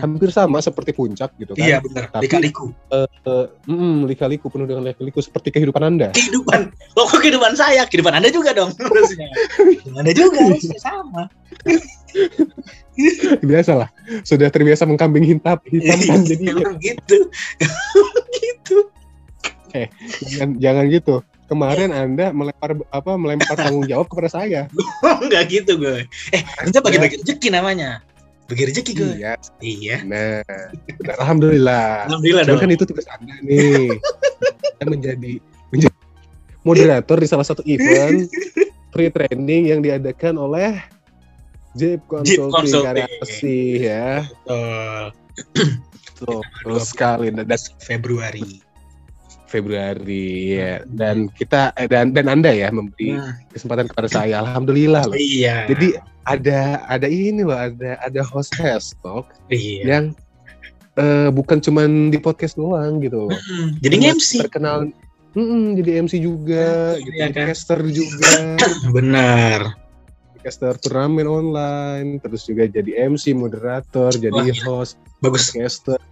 Hampir 0.00 0.30
sama 0.32 0.62
seperti 0.62 0.96
puncak 0.96 1.34
gitu 1.36 1.52
kan. 1.54 1.62
Iya 1.66 1.76
benar. 1.84 2.08
Tapi- 2.12 2.24
Lika-liku. 2.28 2.72
Eh, 2.92 3.46
mm, 3.68 4.08
lika-liku 4.08 4.46
penuh 4.48 4.66
dengan 4.66 4.86
lika-liku 4.88 5.20
seperti 5.20 5.52
kehidupan 5.52 5.82
Anda. 5.82 6.08
Kehidupan. 6.16 6.72
Loh 6.96 7.06
kok 7.08 7.20
kehidupan 7.20 7.54
saya? 7.58 7.84
Kehidupan 7.86 8.16
Anda 8.16 8.30
juga 8.32 8.56
dong. 8.56 8.72
Anda 9.98 10.12
juga 10.14 10.38
sama. 10.80 11.28
Biasalah, 13.40 13.88
sudah 14.26 14.50
terbiasa 14.52 14.84
mengkambing 14.84 15.24
hitam, 15.24 15.56
hitamkan 15.64 16.20
jadi 16.26 16.44
ya, 16.44 16.52
Emang 16.58 16.76
gitu. 16.82 17.16
gitu. 18.42 18.76
jangan, 20.34 20.50
jangan 20.58 20.84
gitu. 20.90 21.14
Kemarin 21.50 21.90
Anda 21.90 22.30
melempar 22.30 22.78
apa 22.94 23.12
melempar 23.18 23.58
tanggung 23.66 23.90
jawab 23.90 24.06
kepada 24.06 24.30
saya. 24.30 24.70
Enggak 25.26 25.50
gitu 25.50 25.74
gue. 25.82 26.06
Eh, 26.30 26.42
kita 26.70 26.78
bagi-bagi 26.78 27.18
rezeki 27.26 27.50
namanya. 27.50 27.98
Bagi 28.46 28.70
rezeki 28.70 28.92
gue. 28.94 29.12
Iya. 29.18 29.34
Iya. 29.58 29.96
Nah, 30.06 30.46
alhamdulillah. 31.18 32.06
Alhamdulillah 32.06 32.46
Cuman 32.46 32.54
dong. 32.54 32.62
kan 32.62 32.70
itu 32.70 32.84
tugas 32.86 33.06
Anda 33.10 33.34
nih. 33.42 33.98
Anda 34.78 34.84
menjadi 34.94 35.32
menjadi 35.74 35.98
moderator 36.62 37.18
di 37.18 37.26
salah 37.26 37.46
satu 37.46 37.66
event 37.66 38.30
free 38.94 39.10
training 39.10 39.74
yang 39.74 39.82
diadakan 39.82 40.38
oleh 40.38 40.78
Jeep 41.74 41.98
Consulting 42.06 42.54
Consulting. 42.54 43.10
Ya. 43.82 44.22
Betul. 44.46 45.02
Tuh, 46.20 46.42
terus 46.62 46.94
sekali 46.94 47.32
dan 47.34 47.48
Februari. 47.82 48.69
Februari 49.50 50.54
ya. 50.54 50.80
Dan 50.86 51.26
kita 51.28 51.74
eh, 51.74 51.90
dan 51.90 52.14
dan 52.14 52.30
Anda 52.30 52.54
ya 52.54 52.70
memberi 52.70 53.18
Nah, 53.18 53.34
kesempatan 53.50 53.90
kepada 53.90 54.06
saya. 54.06 54.38
Alhamdulillah 54.38 55.10
loh. 55.10 55.18
iya. 55.18 55.66
Jadi 55.66 55.98
ada 56.22 56.86
ada 56.86 57.08
ini 57.10 57.42
loh, 57.42 57.58
ada 57.58 57.98
ada 57.98 58.20
host 58.22 58.54
Hash 58.54 58.94
talk 59.02 59.34
iya. 59.50 59.82
yang 59.98 60.04
eh, 60.94 61.28
bukan 61.28 61.58
cuman 61.58 62.08
di 62.08 62.16
podcast 62.16 62.54
doang 62.54 63.02
gitu 63.02 63.26
loh. 63.26 63.34
Mm, 63.34 63.68
Jadi 63.82 63.94
MC. 64.14 64.30
terkenal 64.40 64.88
Mm-mm, 65.30 65.78
jadi 65.78 66.02
MC 66.02 66.18
juga, 66.18 66.98
Iya 66.98 67.30
jadi 67.30 67.38
kan? 67.38 67.54
caster 67.54 67.78
juga, 67.86 68.58
Benar. 68.98 69.78
caster 70.42 70.74
turnamen 70.74 71.22
online, 71.22 72.18
terus 72.18 72.42
juga 72.42 72.66
jadi 72.66 73.06
MC, 73.06 73.30
moderator, 73.30 74.10
jadi 74.10 74.34
Wah, 74.34 74.42
gila. 74.42 74.62
host, 74.66 74.98
Bagus. 75.22 75.54
caster, 75.54 76.02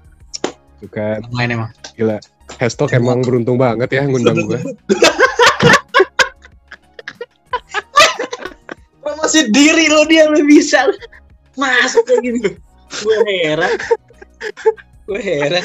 itu 0.78 0.86
kan 0.86 1.26
Main 1.34 1.50
emang. 1.50 1.74
gila. 1.98 2.22
Hashtag 2.58 2.90
emang 2.98 3.22
beruntung 3.22 3.54
banget 3.54 3.86
ya 3.94 4.02
ngundang 4.02 4.34
gue. 4.42 4.58
Promosi 9.02 9.46
diri 9.54 9.86
lo 9.86 10.02
dia 10.10 10.26
lo 10.26 10.42
bisa 10.42 10.90
masuk 11.54 12.02
kayak 12.02 12.20
gini. 12.26 12.58
Gue 12.98 13.18
heran. 13.22 13.78
Gue 15.06 15.20
heran. 15.22 15.62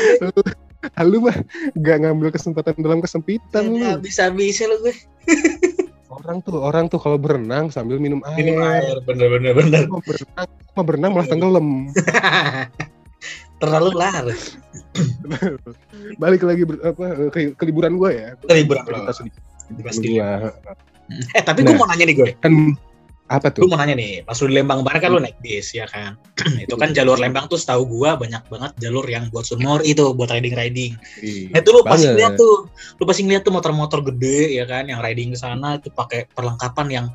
Lu 1.01 1.17
mah 1.25 1.33
gak 1.81 1.97
ngambil 2.05 2.29
kesempatan 2.29 2.77
dalam 2.77 3.01
kesempitan 3.01 3.73
lu. 3.73 3.81
Gak 3.81 4.05
bisa 4.05 4.29
bisa 4.29 4.69
lo 4.69 4.77
gue. 4.85 4.93
Orang 6.13 6.45
tuh, 6.45 6.61
orang 6.61 6.85
tuh 6.93 7.01
kalau 7.01 7.17
berenang 7.17 7.73
sambil 7.73 7.97
minum 7.97 8.21
air. 8.21 8.37
Minum 8.37 8.61
air 8.61 9.01
bener 9.01 9.33
bener 9.33 9.57
bener. 9.57 9.89
Mau 9.89 9.97
berenang, 10.05 10.47
mau 10.77 10.83
berenang 10.85 11.11
malah 11.17 11.25
tenggelam. 11.25 11.89
Terlalu 13.63 13.89
larut. 13.95 14.41
Balik 16.21 16.43
lagi 16.43 16.63
ber- 16.67 16.83
apa 16.83 17.31
ke, 17.31 17.55
ke 17.55 17.63
liburan 17.63 17.95
gue 17.95 18.11
ya. 18.11 18.27
Ke 18.35 18.53
liburan 18.59 18.83
lo. 18.83 19.07
Gua. 19.07 20.51
Eh 21.31 21.43
tapi 21.43 21.63
gue 21.63 21.71
Nah. 21.71 21.79
mau 21.79 21.87
nanya 21.87 22.03
nih 22.03 22.15
gue. 22.19 22.29
Kan 22.43 22.75
apa 23.31 23.49
Gue 23.55 23.65
tuh? 23.65 23.71
mau 23.71 23.79
nanya 23.79 23.95
nih, 23.95 24.19
pas 24.27 24.35
lu 24.35 24.51
di 24.51 24.59
Lembang 24.59 24.83
kemarin 24.83 24.99
kan 24.99 25.09
lu 25.15 25.19
naik 25.23 25.39
bis 25.39 25.71
ya 25.71 25.87
kan. 25.87 26.19
itu 26.67 26.75
kan 26.75 26.91
jalur 26.91 27.15
Lembang 27.15 27.47
tuh 27.47 27.55
setahu 27.55 27.87
gua 27.87 28.19
banyak 28.19 28.43
banget 28.51 28.75
jalur 28.83 29.07
yang 29.07 29.31
buat 29.31 29.47
sunmor 29.47 29.79
itu 29.87 30.11
buat 30.11 30.27
riding 30.27 30.53
riding. 30.53 30.93
Nah, 31.55 31.63
itu 31.63 31.69
lu 31.71 31.81
pasti 31.87 32.11
lihat 32.11 32.35
tuh, 32.35 32.67
lu 32.99 33.03
pasti 33.07 33.23
ngeliat 33.23 33.47
tuh 33.47 33.55
motor-motor 33.55 34.03
gede 34.11 34.59
ya 34.59 34.67
kan, 34.67 34.91
yang 34.91 34.99
riding 34.99 35.31
ke 35.33 35.39
sana 35.39 35.79
itu 35.79 35.87
pakai 35.95 36.27
perlengkapan 36.35 36.87
yang 36.91 37.05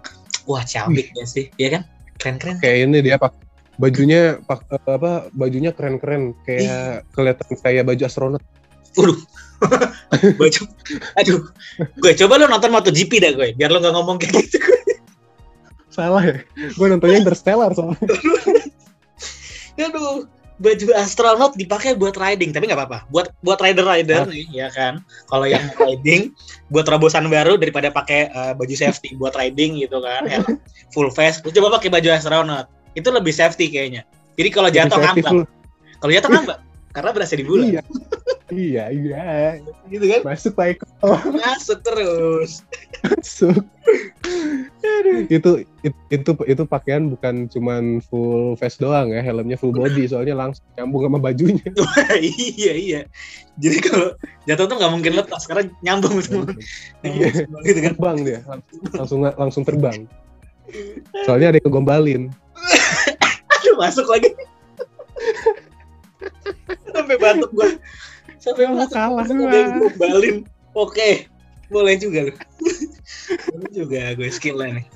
wah 0.49 0.64
cabik 0.64 1.12
ya 1.12 1.28
sih, 1.28 1.52
ya 1.61 1.69
kan? 1.76 1.85
Keren-keren. 2.19 2.57
kayak 2.59 2.88
ini 2.88 2.99
dia 3.05 3.14
pak 3.14 3.31
bajunya 3.79 4.43
pak 4.43 4.67
eh, 4.69 4.83
apa 4.91 5.31
bajunya 5.33 5.71
keren-keren 5.71 6.35
kayak 6.43 7.07
kelihatan 7.15 7.49
kayak 7.63 7.87
baju 7.87 8.03
astronot 8.05 8.43
Waduh. 8.99 9.19
Baju. 10.41 10.63
Aduh. 11.21 11.41
Gue 12.03 12.13
coba 12.19 12.35
lu 12.41 12.51
nonton 12.51 12.73
MotoGP 12.73 13.23
dah 13.23 13.31
gue, 13.37 13.55
biar 13.55 13.71
lu 13.71 13.79
gak 13.79 13.95
ngomong 13.95 14.19
kayak 14.19 14.43
gitu. 14.43 14.59
salah 15.91 16.23
ya 16.23 16.39
gue 16.79 16.87
nontonnya 16.87 17.19
Interstellar 17.23 17.71
soalnya 17.75 17.99
Aduh. 19.79 20.27
Baju 20.59 20.91
astronot 20.99 21.55
dipakai 21.55 21.95
buat 21.95 22.19
riding, 22.19 22.51
tapi 22.51 22.67
nggak 22.67 22.83
apa-apa. 22.83 23.07
Buat 23.15 23.31
buat 23.47 23.63
rider-rider 23.63 24.27
Ah. 24.27 24.31
nih, 24.31 24.47
ya 24.51 24.67
kan. 24.75 25.07
Kalau 25.31 25.47
yang 25.47 25.63
riding, 25.87 26.35
buat 26.75 26.83
terobosan 26.83 27.31
baru 27.31 27.55
daripada 27.55 27.95
pakai 27.95 28.27
eh, 28.27 28.53
baju 28.59 28.75
safety 28.75 29.15
buat 29.15 29.39
riding 29.39 29.79
gitu 29.79 30.03
kan, 30.03 30.27
ya. 30.27 30.43
full 30.91 31.15
face. 31.15 31.39
Lu 31.47 31.55
coba 31.55 31.79
pakai 31.79 31.95
baju 31.95 32.11
astronot, 32.11 32.67
itu 32.97 33.09
lebih 33.09 33.33
safety 33.35 33.68
kayaknya. 33.68 34.02
Jadi 34.38 34.49
kalau 34.54 34.68
jatuh 34.71 34.99
ngambak, 35.02 35.33
kalau 35.99 36.12
jatuh 36.14 36.30
ngambak, 36.30 36.59
karena 36.95 37.11
berasa 37.11 37.35
di 37.35 37.45
bulan, 37.45 37.66
iya 37.75 37.83
iya 38.49 38.85
iya 38.88 39.21
gitu 39.92 40.04
kan? 40.09 40.21
masuk 40.25 40.52
Pak 40.57 40.66
Eko 40.73 40.87
Masuk 41.37 41.78
terus. 41.85 42.64
masuk 43.04 43.61
itu 45.28 45.50
it- 45.85 46.04
itu 46.11 46.30
itu 46.45 46.62
pakaian 46.64 47.09
bukan 47.12 47.49
cuman 47.49 48.00
full 48.04 48.57
face 48.57 48.80
doang 48.80 49.12
ya 49.12 49.21
helmnya 49.21 49.57
full 49.61 49.73
body 49.73 50.09
soalnya 50.09 50.35
langsung 50.37 50.64
nyambung 50.76 51.07
sama 51.09 51.18
bajunya 51.21 51.64
iya 52.25 52.73
iya. 52.75 53.00
Jadi 53.59 53.78
kalau 53.83 54.14
jatuh 54.47 54.64
tuh 54.71 54.76
nggak 54.78 54.92
mungkin 54.92 55.12
lepas 55.18 55.42
karena 55.45 55.66
nyambung 55.83 56.18
semua. 56.23 56.47
Iya. 57.04 57.45
gitu 57.66 57.78
kan. 57.85 57.92
terbang 57.95 58.18
dia 58.25 58.38
langsung 58.49 58.78
langsung, 58.97 59.18
langsung 59.37 59.62
terbang 59.66 59.99
Soalnya 61.25 61.49
ada 61.49 61.57
yang 61.57 61.64
ngegombalin. 61.64 62.23
Masuk 63.79 64.07
lagi. 64.11 64.35
Sampai 66.91 67.17
batuk 67.17 67.51
gua. 67.55 67.71
Sampai 68.43 68.67
Kamu 68.67 68.77
batuk. 68.83 68.95
kalah, 68.99 69.23
Mas. 69.23 69.31
gombalin. 69.31 70.37
Oke. 70.75 71.31
Boleh 71.69 71.95
juga 72.01 72.29
lu. 72.29 72.35
Boleh 73.53 73.71
juga 73.73 74.01
gue 74.17 74.29
skill 74.33 74.57
nih. 74.59 74.87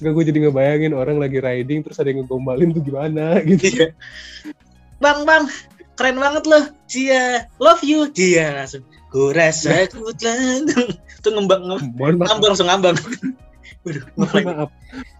Gak 0.00 0.12
gue 0.16 0.24
jadi 0.24 0.38
ngebayangin 0.48 0.92
orang 0.96 1.20
lagi 1.20 1.40
riding 1.40 1.84
terus 1.84 2.00
ada 2.00 2.08
yang 2.08 2.24
ngegombalin 2.24 2.72
tuh 2.72 2.82
gimana 2.84 3.36
gitu. 3.44 3.68
Iya. 3.68 3.88
Bang, 5.00 5.24
bang, 5.24 5.44
keren 5.96 6.16
banget 6.20 6.44
loh. 6.48 6.64
Cia, 6.88 7.48
love 7.60 7.84
you. 7.84 8.08
Cia 8.12 8.64
langsung. 8.64 8.84
Ku 9.12 9.32
rasa 9.36 9.88
ku 9.92 10.08
telah. 10.16 10.64
Tuh 11.20 11.30
ngembang, 11.36 11.68
ngembang, 11.68 12.16
ngambang 12.16 12.50
langsung 12.52 12.68
ngambang. 12.68 12.96
Waduh, 13.80 14.04
maaf. 14.44 14.68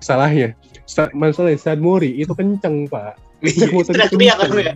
Salahnya, 0.04 0.52
Sa 0.84 1.08
masalahnya 1.16 1.56
San 1.56 1.80
Mori 1.80 2.12
itu 2.20 2.32
kenceng 2.36 2.84
pak. 2.90 3.16
Iya, 3.40 3.72
Teriak-teriak 3.72 4.36
kan 4.36 4.48
ya. 4.52 4.74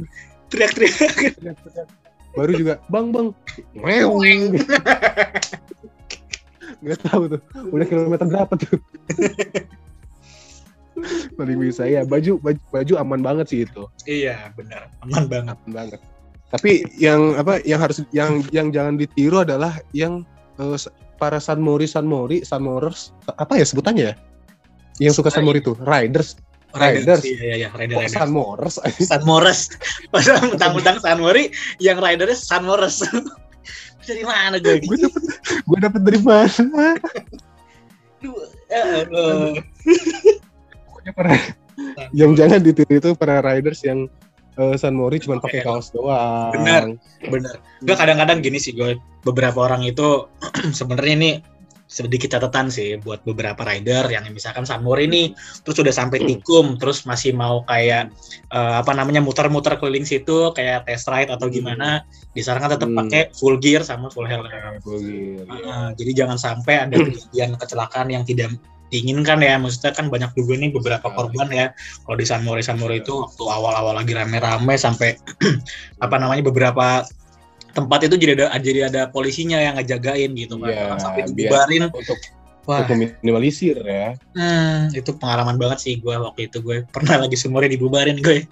Teriak-teriak. 0.49 1.89
Baru 2.33 2.53
juga 2.57 2.81
bang 2.89 3.13
bang, 3.13 3.29
Meong. 3.77 4.57
Gak 6.85 7.01
tahu 7.05 7.23
tuh, 7.33 7.41
udah 7.73 7.87
kilometer 7.89 8.27
berapa 8.29 8.53
tuh? 8.57 8.77
Paling 11.35 11.59
bisa 11.59 11.85
ya 11.85 12.07
baju, 12.07 12.39
baju 12.39 12.61
baju 12.71 12.95
aman 13.01 13.21
banget 13.21 13.47
sih 13.51 13.61
itu, 13.67 13.85
Iya, 14.07 14.53
benar. 14.55 14.89
Aman 15.03 15.27
banget. 15.27 15.57
aman 15.61 15.73
banget. 15.75 16.01
Tapi 16.55 16.87
yang 16.97 17.35
apa 17.35 17.59
yang 17.67 17.83
harus 17.83 18.07
yang 18.15 18.47
yang 18.55 18.71
jangan 18.71 18.95
ditiru 18.95 19.43
adalah 19.43 19.75
yang 19.91 20.23
eh, 20.63 20.79
para 21.17 21.39
San 21.39 21.63
Mori 21.63 21.87
San 21.87 22.07
Mori 22.07 22.43
San 22.43 22.63
Morers 22.67 23.15
apa 23.39 23.59
ya 23.59 23.67
sebutannya 23.67 24.05
ya? 24.13 24.15
Yang 25.03 25.23
suka 25.23 25.31
San 25.35 25.43
Mori 25.43 25.59
tuh 25.59 25.75
riders, 25.83 26.39
Riders. 26.75 27.23
Iya, 27.23 27.39
iya, 27.39 27.55
iya. 27.67 27.69
Rider, 27.71 27.95
kok 27.95 28.03
Rider. 28.03 28.19
San 28.19 28.31
Morers. 28.35 28.77
San 29.11 29.23
Mores. 29.23 29.61
Padahal 30.11 30.43
mentang-mentang 30.51 30.99
San 30.99 31.19
Mori, 31.23 31.55
yang 31.79 32.03
ridernya 32.03 32.35
San 32.35 32.67
Mores. 32.67 33.03
Dari 34.07 34.21
mana 34.21 34.61
gue? 34.61 34.85
gue 34.85 34.99
dapet 35.01 35.23
gue 35.65 35.79
dapet 35.81 36.01
dari 36.05 36.21
mana? 36.21 36.93
Eh, 38.69 39.01
eh, 39.01 39.53
Pokoknya 40.85 41.13
para 41.17 41.33
yang 42.13 42.37
jangan 42.37 42.61
ditiru 42.61 43.01
itu 43.01 43.11
para 43.17 43.41
riders 43.41 43.81
yang 43.81 44.05
eh, 44.59 44.77
San 44.79 44.95
Mori 44.95 45.19
cuma 45.19 45.39
pakai 45.43 45.61
kaos 45.63 45.91
doang. 45.91 46.55
Bener. 46.55 46.97
Bener. 47.27 47.57
Gue 47.83 47.97
kadang-kadang 47.97 48.41
gini 48.43 48.59
sih 48.59 48.73
gue. 48.75 48.97
Beberapa 49.25 49.65
orang 49.65 49.83
itu 49.83 50.29
sebenarnya 50.79 51.15
ini 51.17 51.33
sedikit 51.85 52.33
catatan 52.33 52.73
sih 52.73 52.97
buat 52.97 53.23
beberapa 53.29 53.61
rider 53.61 54.09
yang 54.09 54.25
misalkan 54.33 54.65
Sanmori 54.65 55.05
ini 55.05 55.23
terus 55.63 55.79
udah 55.79 55.93
sampai 55.93 56.17
Hmm. 56.25 56.29
tikum 56.33 56.67
terus 56.81 57.05
masih 57.05 57.37
mau 57.37 57.61
kayak 57.69 58.09
eh, 58.51 58.75
apa 58.81 58.97
namanya 58.97 59.21
muter-muter 59.21 59.77
keliling 59.79 60.09
situ 60.09 60.51
kayak 60.57 60.89
test 60.89 61.07
ride 61.13 61.29
atau 61.31 61.47
Hmm. 61.47 61.55
gimana 61.55 62.03
disarankan 62.33 62.81
tetap 62.81 62.89
Hmm. 62.89 62.99
pakai 63.05 63.23
full 63.37 63.61
gear 63.61 63.85
sama 63.85 64.09
full 64.11 64.25
helm. 64.27 64.49
Gokil. 64.81 65.45
Uh, 65.47 65.93
jadi 65.95 66.25
jangan 66.25 66.41
sampai 66.41 66.89
ada 66.89 66.97
kejadian 67.05 67.55
kecelakaan 67.61 68.09
yang 68.11 68.25
tidak 68.27 68.57
diinginkan 68.95 69.43
ya. 69.43 69.59
Maksudnya 69.59 69.91
kan 69.91 70.07
banyak 70.07 70.31
juga 70.33 70.55
nih 70.55 70.71
beberapa 70.71 71.03
Sekali. 71.03 71.19
korban 71.19 71.49
ya. 71.51 71.67
Kalau 72.07 72.17
di 72.17 72.25
San 72.25 72.47
Mori 72.47 72.63
San 72.63 72.79
Mori 72.79 73.03
itu 73.03 73.11
waktu 73.19 73.43
awal-awal 73.43 73.99
lagi 73.99 74.15
rame-rame 74.15 74.79
sampai 74.79 75.19
apa 76.05 76.17
namanya 76.23 76.47
beberapa 76.47 77.03
tempat 77.75 78.07
itu 78.07 78.15
jadi 78.15 78.47
ada 78.47 78.55
jadi 78.63 78.81
ada 78.87 79.03
polisinya 79.11 79.59
yang 79.59 79.75
ngejagain 79.75 80.31
gitu 80.39 80.63
kan. 80.63 80.71
Iya, 80.71 80.79
Jangan 80.87 80.99
sampai 81.03 81.21
biar- 81.27 81.35
dibubarin. 81.35 81.83
Untuk 81.91 82.19
Wah, 82.65 82.81
untuk 82.81 82.97
minimalisir 82.97 83.77
ya. 83.77 84.17
hmm, 84.33 84.97
itu 84.97 85.13
pengalaman 85.21 85.61
banget 85.61 85.85
sih 85.85 85.95
gue 86.01 86.17
waktu 86.17 86.49
itu 86.49 86.65
gue 86.65 86.81
pernah 86.89 87.21
lagi 87.21 87.37
sumurnya 87.37 87.69
dibubarin 87.69 88.17
gue 88.17 88.49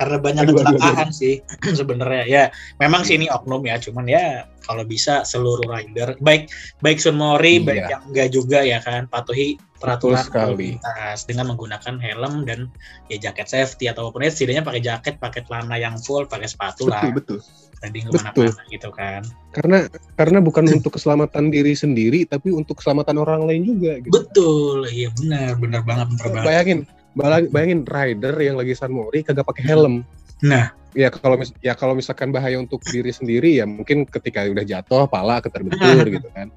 karena 0.00 0.16
banyak 0.16 0.42
Aduh, 0.48 0.56
aduh, 0.56 0.80
kecelakaan 0.80 1.10
sih 1.12 1.34
sebenarnya 1.78 2.24
ya 2.24 2.44
memang 2.80 3.04
sih 3.04 3.20
ini 3.20 3.28
oknum 3.28 3.60
ya 3.62 3.76
cuman 3.76 4.08
ya 4.08 4.24
kalau 4.64 4.80
bisa 4.82 5.22
seluruh 5.22 5.68
rider 5.68 6.16
baik 6.18 6.48
baik 6.80 6.96
Sunmori 6.96 7.60
Iya. 7.60 7.66
baik 7.68 7.84
yang 7.86 8.02
enggak 8.08 8.28
juga 8.32 8.58
ya 8.62 8.80
kan 8.80 9.04
patuhi 9.06 9.60
peraturan 9.76 10.20
sekali. 10.20 10.76
dengan 11.24 11.46
menggunakan 11.48 11.96
helm 11.98 12.44
dan 12.44 12.68
ya 13.08 13.16
jaket 13.18 13.48
safety 13.48 13.88
ataupun 13.88 14.20
ya 14.20 14.28
setidaknya 14.28 14.60
pakai 14.60 14.80
jaket 14.80 15.14
pakai 15.16 15.40
celana 15.44 15.76
yang 15.76 15.96
full 15.98 16.24
pakai 16.24 16.48
sepatu 16.48 16.84
lah 16.84 17.00
Betul 17.10 17.40
betul. 17.40 17.78
tadi 17.80 17.98
Betul. 18.02 18.12
ke 18.12 18.24
mana-mana 18.40 18.62
gitu 18.68 18.88
kan 18.90 19.22
Karena 19.50 19.78
karena 20.14 20.38
bukan 20.40 20.64
untuk 20.76 20.96
keselamatan 20.96 21.48
diri 21.48 21.72
sendiri 21.72 22.24
tapi 22.24 22.48
untuk 22.50 22.80
keselamatan 22.80 23.16
orang 23.16 23.44
lain 23.44 23.64
juga 23.66 24.00
gitu. 24.00 24.12
betul 24.12 24.84
iya 24.86 25.08
benar 25.14 25.56
benar 25.56 25.80
banget 25.84 26.06
benar 26.12 26.28
banget 26.30 26.44
Bayangin, 26.46 26.78
bala- 26.84 26.99
bayangin 27.16 27.82
rider 27.86 28.34
yang 28.38 28.56
lagi 28.58 28.74
San 28.74 28.94
Mori 28.94 29.22
kagak 29.22 29.46
pakai 29.46 29.64
helm. 29.66 30.02
nah. 30.42 30.70
Ya 30.90 31.06
kalau 31.06 31.38
mis- 31.38 31.54
ya 31.62 31.78
kalau 31.78 31.94
misalkan 31.94 32.34
bahaya 32.34 32.58
untuk 32.58 32.82
diri 32.90 33.14
sendiri 33.14 33.54
ya 33.54 33.62
mungkin 33.62 34.02
ketika 34.10 34.42
udah 34.50 34.66
jatuh 34.66 35.06
pala 35.06 35.38
keterbentur 35.38 36.02
gitu 36.18 36.26
kan. 36.34 36.50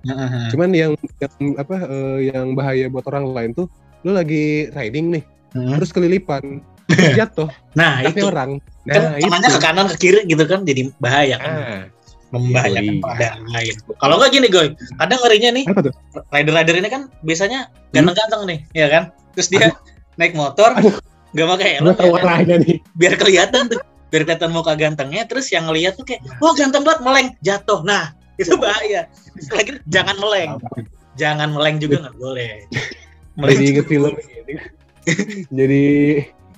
Cuman 0.49 0.73
yang, 0.73 0.97
yang 1.21 1.53
apa 1.53 1.75
eh, 1.85 2.33
yang 2.33 2.57
bahaya 2.57 2.89
buat 2.89 3.05
orang 3.13 3.29
lain 3.29 3.51
tuh 3.53 3.69
lu 4.01 4.09
lagi 4.17 4.73
riding 4.73 5.13
nih 5.13 5.23
Hmm. 5.53 5.77
terus 5.77 5.93
kelilipan 5.93 6.65
terus 6.89 7.13
jatuh. 7.21 7.45
Nah 7.77 8.01
itu. 8.01 8.25
orang. 8.25 8.57
Kan 8.89 9.13
nah 9.13 9.21
tangannya 9.21 9.49
itu. 9.53 9.53
ke 9.53 9.61
kanan 9.61 9.85
ke 9.85 9.95
kiri 10.01 10.21
gitu 10.25 10.43
kan 10.49 10.65
jadi 10.65 10.89
bahaya 10.97 11.37
kan. 11.37 11.53
Ah, 11.53 11.83
membahayakan 12.33 12.97
iya. 12.97 13.03
pada 13.05 13.27
lain. 13.53 13.75
Kalau 14.01 14.17
nggak 14.17 14.31
gini 14.33 14.47
goy 14.49 14.67
kadang 14.97 15.21
ngerinya 15.21 15.49
nih. 15.61 15.65
Rider-rider 16.33 16.75
ini 16.81 16.89
kan 16.89 17.01
biasanya 17.21 17.69
ganteng-ganteng 17.93 18.49
nih 18.49 18.59
ya 18.73 18.89
kan? 18.89 19.03
Terus 19.37 19.47
dia 19.53 19.77
naik 20.17 20.33
motor 20.37 20.73
nggak 21.33 21.47
pakai 21.49 21.69
helm 21.81 21.93
tahu 21.97 22.13
ya 22.13 22.21
kan? 22.21 22.59
nih. 22.61 22.77
Biar 22.93 23.13
kelihatan 23.17 23.61
tuh 23.73 23.81
biar 24.13 24.21
kelihatan 24.29 24.53
muka 24.53 24.77
gantengnya. 24.77 25.25
Terus 25.25 25.49
yang 25.49 25.65
ngeliat 25.65 25.97
tuh 25.97 26.05
kayak 26.05 26.21
wah 26.37 26.53
ganteng 26.53 26.85
banget 26.85 27.01
meleng. 27.01 27.27
Jatuh. 27.41 27.81
Nah 27.81 28.13
itu 28.41 28.53
bahaya. 28.55 29.09
Lagi 29.49 29.81
jangan 29.89 30.15
meleng. 30.21 30.61
Jangan 31.17 31.49
meleng 31.53 31.77
juga 31.81 32.07
nggak 32.07 32.17
boleh. 32.17 32.53
Meleng 33.33 33.57
jadi 33.57 33.65
inget 33.65 33.85
film 33.89 34.13
ini. 34.13 34.53
jadi 35.57 35.83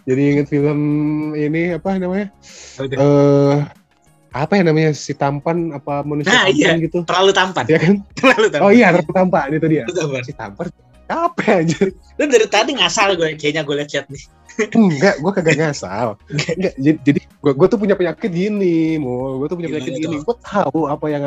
jadi 0.04 0.22
inget 0.36 0.48
film 0.52 0.80
ini 1.40 1.72
apa 1.72 1.96
namanya? 1.96 2.28
Eh 2.84 3.56
apa 4.36 4.54
ya 4.60 4.64
namanya? 4.68 4.92
Si 4.92 5.16
tampan 5.16 5.72
apa 5.72 6.04
manusia 6.04 6.36
Nah, 6.36 6.52
tampan 6.52 6.60
iya. 6.60 6.84
gitu. 6.84 7.08
Terlalu 7.08 7.32
tampan. 7.32 7.64
Ya 7.72 7.80
kan? 7.80 8.04
Terlalu 8.12 8.48
tampan. 8.52 8.68
Oh 8.68 8.72
iya 8.76 8.88
ratu 8.92 9.12
tampan. 9.16 9.56
Itu 9.56 9.68
dia. 9.72 9.88
Terlalu 9.88 10.20
tampan. 10.20 10.24
si 10.28 10.34
tampan 10.36 10.68
apa 11.10 11.62
aja? 11.62 11.90
Lu 12.18 12.24
dari 12.26 12.48
tadi 12.50 12.72
ngasal 12.78 13.18
gue 13.20 13.38
kayaknya 13.38 13.62
gue 13.62 13.76
liat 13.78 13.90
chat 13.90 14.06
nih. 14.10 14.24
Enggak 14.74 15.20
gue 15.20 15.32
kagak 15.36 15.58
ngasal. 15.60 16.16
Enggak. 16.32 16.74
Jadi, 16.80 16.98
jadi 17.04 17.20
gue 17.22 17.52
gue 17.54 17.68
tuh 17.68 17.80
punya 17.80 17.96
penyakit 18.00 18.32
gini 18.32 18.98
mau 18.98 19.38
gue 19.42 19.48
tuh 19.52 19.58
punya 19.60 19.70
Gimana 19.70 19.84
penyakit 19.86 20.02
gini. 20.02 20.16
Gue 20.24 20.38
tahu 20.42 20.80
apa 20.88 21.06
yang 21.12 21.24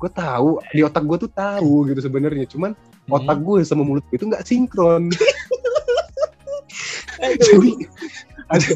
gue 0.00 0.10
tahu. 0.10 0.50
Di 0.72 0.80
otak 0.82 1.04
gue 1.04 1.18
tuh 1.28 1.30
tahu 1.30 1.74
gitu 1.92 2.00
sebenarnya. 2.02 2.46
Cuman 2.48 2.72
Hmm. 3.10 3.16
otak 3.18 3.38
gue 3.42 3.66
sama 3.66 3.82
mulut 3.82 4.06
gue 4.06 4.16
itu 4.22 4.26
nggak 4.30 4.46
sinkron. 4.46 5.10
Jadi 7.20 7.72
ada 8.50 8.70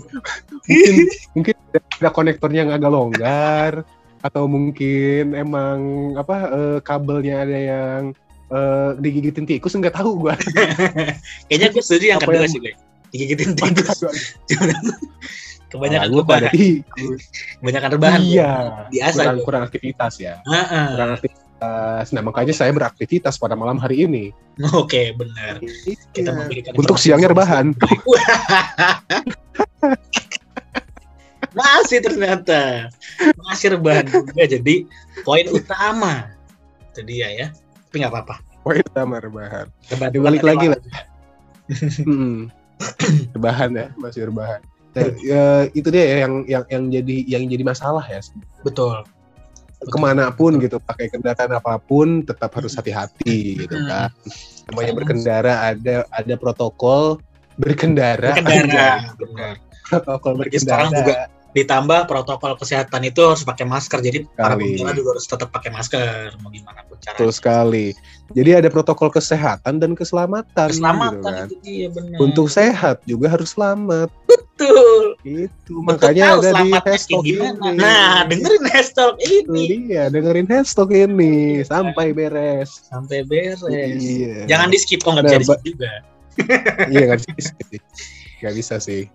mungkin 0.67 0.95
mungkin 1.35 1.55
ada 1.73 2.11
konektornya 2.11 2.61
yang 2.67 2.73
agak 2.75 2.91
longgar 2.93 3.73
atau 4.25 4.45
mungkin 4.49 5.37
emang 5.37 5.79
apa 6.17 6.37
eh, 6.51 6.79
kabelnya 6.81 7.45
ada 7.45 7.59
yang 7.59 8.03
eh, 8.49 8.91
digigitin 8.99 9.45
tikus 9.45 9.73
nggak 9.73 9.95
tahu 9.95 10.21
gue 10.21 10.35
Kayaknya 11.49 11.69
gue 11.71 11.83
setuju 11.83 12.05
yang 12.13 12.21
kedua 12.21 12.43
yang- 12.43 12.49
sih 12.49 12.61
gue. 12.61 12.75
Digigitin 13.11 13.55
tikus. 13.55 14.03
Kebanyakan 15.71 16.09
gue 16.09 16.25
pada 16.25 16.49
tikus 16.51 17.23
Kebanyakan 17.59 17.91
rebahan. 17.95 18.21
iya 18.23 18.53
Biasa. 18.89 19.17
kurang, 19.17 19.35
gue. 19.35 19.45
kurang 19.45 19.63
aktivitas 19.65 20.13
ya 20.19 20.39
Heeh. 20.45 20.87
kurang 20.93 21.11
aktivitas 21.15 21.45
nah 22.11 22.21
makanya 22.21 22.53
saya 22.53 22.71
beraktivitas 22.71 23.35
pada 23.37 23.55
malam 23.55 23.79
hari 23.79 24.05
ini 24.05 24.31
Oke, 24.77 25.11
benar. 25.13 25.59
Kita 26.13 26.31
Iya. 26.31 26.37
memberikan 26.37 26.73
untuk 26.75 26.95
siangnya 26.95 27.27
rebahan 27.27 27.75
Masih 31.51 32.03
ternyata. 32.03 32.91
Masih 33.47 33.75
rebahan 33.75 34.07
juga. 34.07 34.43
Jadi 34.45 34.87
poin 35.23 35.47
utama. 35.49 36.35
Itu 36.91 37.03
dia 37.03 37.31
ya. 37.31 37.47
Tapi 37.95 38.03
nggak 38.03 38.11
apa-apa. 38.11 38.35
Wah 38.67 38.75
itu 38.75 38.91
sama 38.91 39.23
rebahan 39.23 39.71
Rebahan 39.87 40.11
Dibalik 40.11 40.43
dulu 40.43 40.51
lagi 40.51 40.67
lah. 40.75 40.81
Hmm. 42.11 42.51
rebahan 43.39 43.71
ya 43.71 43.87
masih 43.95 44.27
rebahan 44.35 44.59
Nah, 44.99 45.07
ya, 45.23 45.71
itu 45.71 45.87
dia 45.95 46.03
ya 46.03 46.17
yang 46.27 46.35
yang 46.51 46.65
yang 46.67 46.83
jadi 46.91 47.17
yang 47.31 47.43
jadi 47.47 47.63
masalah 47.63 48.03
ya 48.03 48.19
Betul. 48.67 49.07
Betul. 49.79 49.91
ke 49.95 49.99
mana 50.03 50.35
pun 50.35 50.59
gitu 50.59 50.83
pakai 50.83 51.07
kendaraan 51.07 51.55
apa 51.55 51.79
pun 51.79 52.27
tetap 52.27 52.51
harus 52.59 52.75
hati-hati 52.75 53.63
gitu 53.63 53.79
Hmm. 53.79 53.87
kan 53.87 54.11
namanya 54.67 54.93
berkendara 54.99 55.53
ada 55.71 56.03
ada 56.11 56.35
protokol 56.35 57.23
berkendara 57.55 58.35
Berkendara. 58.43 59.15
Benar. 59.15 59.55
protokol 59.87 60.31
Apalagi 60.35 60.59
sekarang 60.59 60.91
juga 60.91 61.15
berkendara 61.31 61.44
ditambah 61.55 62.05
protokol 62.05 62.53
kesehatan 62.55 63.01
itu 63.05 63.23
harus 63.23 63.41
pakai 63.41 63.63
masker 63.63 63.99
jadi 63.99 64.27
para 64.29 64.53
Sekali. 64.53 64.63
pengguna 64.69 64.91
juga 64.93 65.09
harus 65.15 65.25
tetap 65.25 65.49
pakai 65.49 65.71
masker 65.71 66.35
mau 66.39 66.51
gimana 66.51 66.83
pun 66.83 66.99
caranya 66.99 67.15
Betul 67.17 67.31
sekali. 67.31 67.87
Jadi 68.27 68.51
ada 68.53 68.69
protokol 68.69 69.09
kesehatan 69.09 69.75
dan 69.77 69.93
keselamatan, 69.93 70.69
keselamatan 70.69 71.15
gitu 71.15 71.23
kan. 71.25 71.47
itu 71.47 71.57
dia 71.63 71.89
benar 71.89 72.19
Untuk 72.19 72.47
sehat 72.49 72.97
juga 73.05 73.31
harus 73.31 73.53
selamat. 73.53 74.11
betul 74.25 75.15
Itu 75.23 75.79
makanya 75.81 76.37
ada 76.37 76.51
di 76.59 76.71
hashtag 76.75 77.23
gimana 77.23 77.59
ini. 77.65 77.77
nah 77.77 78.23
dengerin 78.25 78.65
hashtag 78.67 79.13
ini 79.21 79.63
dia, 79.69 80.03
dengerin 80.09 80.47
hashtag 80.47 80.89
ini 81.07 81.35
sampai 81.63 82.11
beres. 82.11 82.83
sampai 82.85 83.23
beres 83.23 83.63
Iya. 83.65 84.47
jangan 84.47 84.69
di 84.69 84.79
skip 84.79 85.01
kok 85.01 85.11
nggak 85.13 85.25
Nah, 85.25 85.33
bisa 85.33 85.39
di 85.39 85.47
skip 85.47 85.63
juga 85.65 85.93
Iya 86.91 87.03
nggak 87.09 87.21
bisa. 87.31 87.53
Nggak 88.43 88.55
bisa 88.55 88.75
sih. 88.79 89.07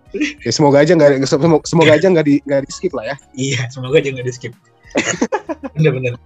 Ya, 0.44 0.50
semoga 0.52 0.80
aja 0.80 0.92
nggak 0.96 1.24
semoga, 1.24 1.64
semoga 1.68 1.92
aja 1.96 2.06
nggak 2.08 2.26
di 2.26 2.40
nggak 2.44 2.64
di 2.66 2.72
skip 2.72 2.92
lah 2.96 3.14
ya 3.14 3.16
iya 3.36 3.62
semoga 3.68 4.00
jangan 4.00 4.24
di 4.24 4.32
skip 4.32 4.52
bener-bener 5.76 6.18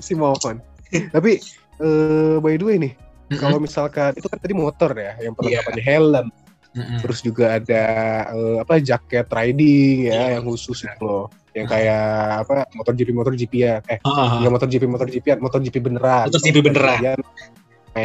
si 0.00 0.16
mohon. 0.16 0.62
Tapi 0.90 1.36
eh, 1.78 2.36
by 2.40 2.54
the 2.56 2.64
way 2.64 2.76
nih, 2.80 2.92
kalau 3.36 3.60
misalkan 3.60 4.16
itu 4.16 4.26
kan 4.26 4.38
tadi 4.40 4.54
motor 4.56 4.90
ya, 4.96 5.14
yang 5.20 5.36
perlengkapannya 5.36 5.84
helm, 5.84 6.26
Mm-mm. 6.72 6.98
terus 7.04 7.20
juga 7.20 7.60
ada 7.60 7.84
eh, 8.32 8.56
apa 8.62 8.80
jaket 8.80 9.26
riding 9.28 10.08
ya 10.08 10.14
Iya. 10.14 10.26
yang 10.40 10.44
khusus 10.48 10.80
itu 10.80 11.02
loh, 11.04 11.28
yang 11.52 11.68
kayak 11.68 12.46
apa 12.46 12.64
motor 12.72 12.96
GP 12.96 13.10
motor 13.12 13.34
GP 13.36 13.52
ya, 13.60 13.84
eh 13.90 13.98
nggak 14.00 14.52
motor 14.54 14.68
GP 14.70 14.84
motor 14.88 15.06
GP 15.10 15.26
motor 15.36 15.60
GP 15.60 15.76
beneran. 15.82 16.26
Motor 16.32 16.40
GP 16.40 16.56
beneran. 16.64 16.96
Kemudian 16.96 17.20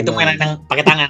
itu 0.02 0.12
mainan 0.12 0.36
yang 0.42 0.54
pakai 0.66 0.84
tangan 0.84 1.10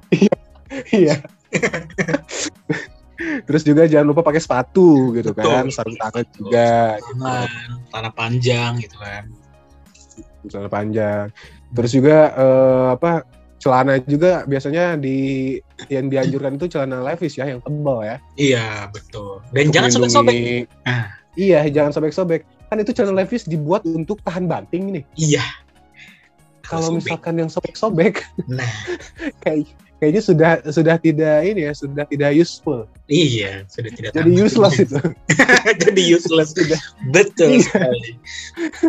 Iya. 0.98 1.20
Terus 3.46 3.62
juga 3.62 3.86
jangan 3.86 4.10
lupa 4.10 4.26
pakai 4.26 4.42
sepatu 4.42 5.14
gitu 5.14 5.30
Betul. 5.30 5.46
kan, 5.46 5.64
sarung 5.70 5.96
tangan 5.96 6.26
juga, 6.34 6.98
tangan 6.98 7.48
tanah 7.94 8.12
panjang 8.12 8.72
gitu 8.82 8.96
kan 8.98 9.24
celana 10.48 10.70
panjang. 10.70 11.24
Terus 11.74 11.90
juga 11.92 12.18
eh, 12.34 12.86
apa 12.96 13.12
celana 13.58 13.96
juga 14.04 14.44
biasanya 14.44 15.00
di 15.00 15.56
yang 15.88 16.12
dianjurkan 16.12 16.60
itu 16.60 16.68
celana 16.68 17.00
levis 17.00 17.40
ya 17.40 17.48
yang 17.48 17.64
tebal 17.64 18.04
ya. 18.04 18.16
iya 18.36 18.66
betul 18.92 19.40
dan 19.56 19.72
Untuk 19.72 19.74
jangan 19.74 19.90
sobek-sobek 19.90 20.68
Ah. 20.84 21.08
Iya, 21.34 21.66
jangan 21.66 21.90
sobek-sobek. 21.90 22.46
Kan 22.70 22.78
itu 22.78 22.94
celana 22.94 23.26
levis 23.26 23.42
dibuat 23.42 23.82
untuk 23.90 24.22
tahan 24.22 24.46
banting 24.46 24.94
nih. 24.94 25.04
iya 25.18 25.42
Kalau 26.62 26.94
misalkan 26.94 27.36
yang 27.42 27.50
sobek-sobek, 27.50 28.22
nah 28.46 28.64
kayak 29.42 29.66
kayaknya 29.96 30.22
sudah 30.22 30.50
sudah 30.68 30.96
tidak 30.96 31.42
ini 31.42 31.64
ya, 31.64 31.72
sudah 31.72 32.04
tidak 32.04 32.30
useful. 32.32 32.84
iya 33.06 33.62
sudah 33.66 33.90
tidak 33.90 34.10
Jadi 34.12 34.30
tahan. 34.30 34.44
useless 34.44 34.76
itu. 34.78 34.98
jadi 35.84 36.02
useless 36.08 36.50
Sudah. 36.52 36.80
betul 37.08 37.50
Iya. 37.52 37.62
sekali 37.64 38.10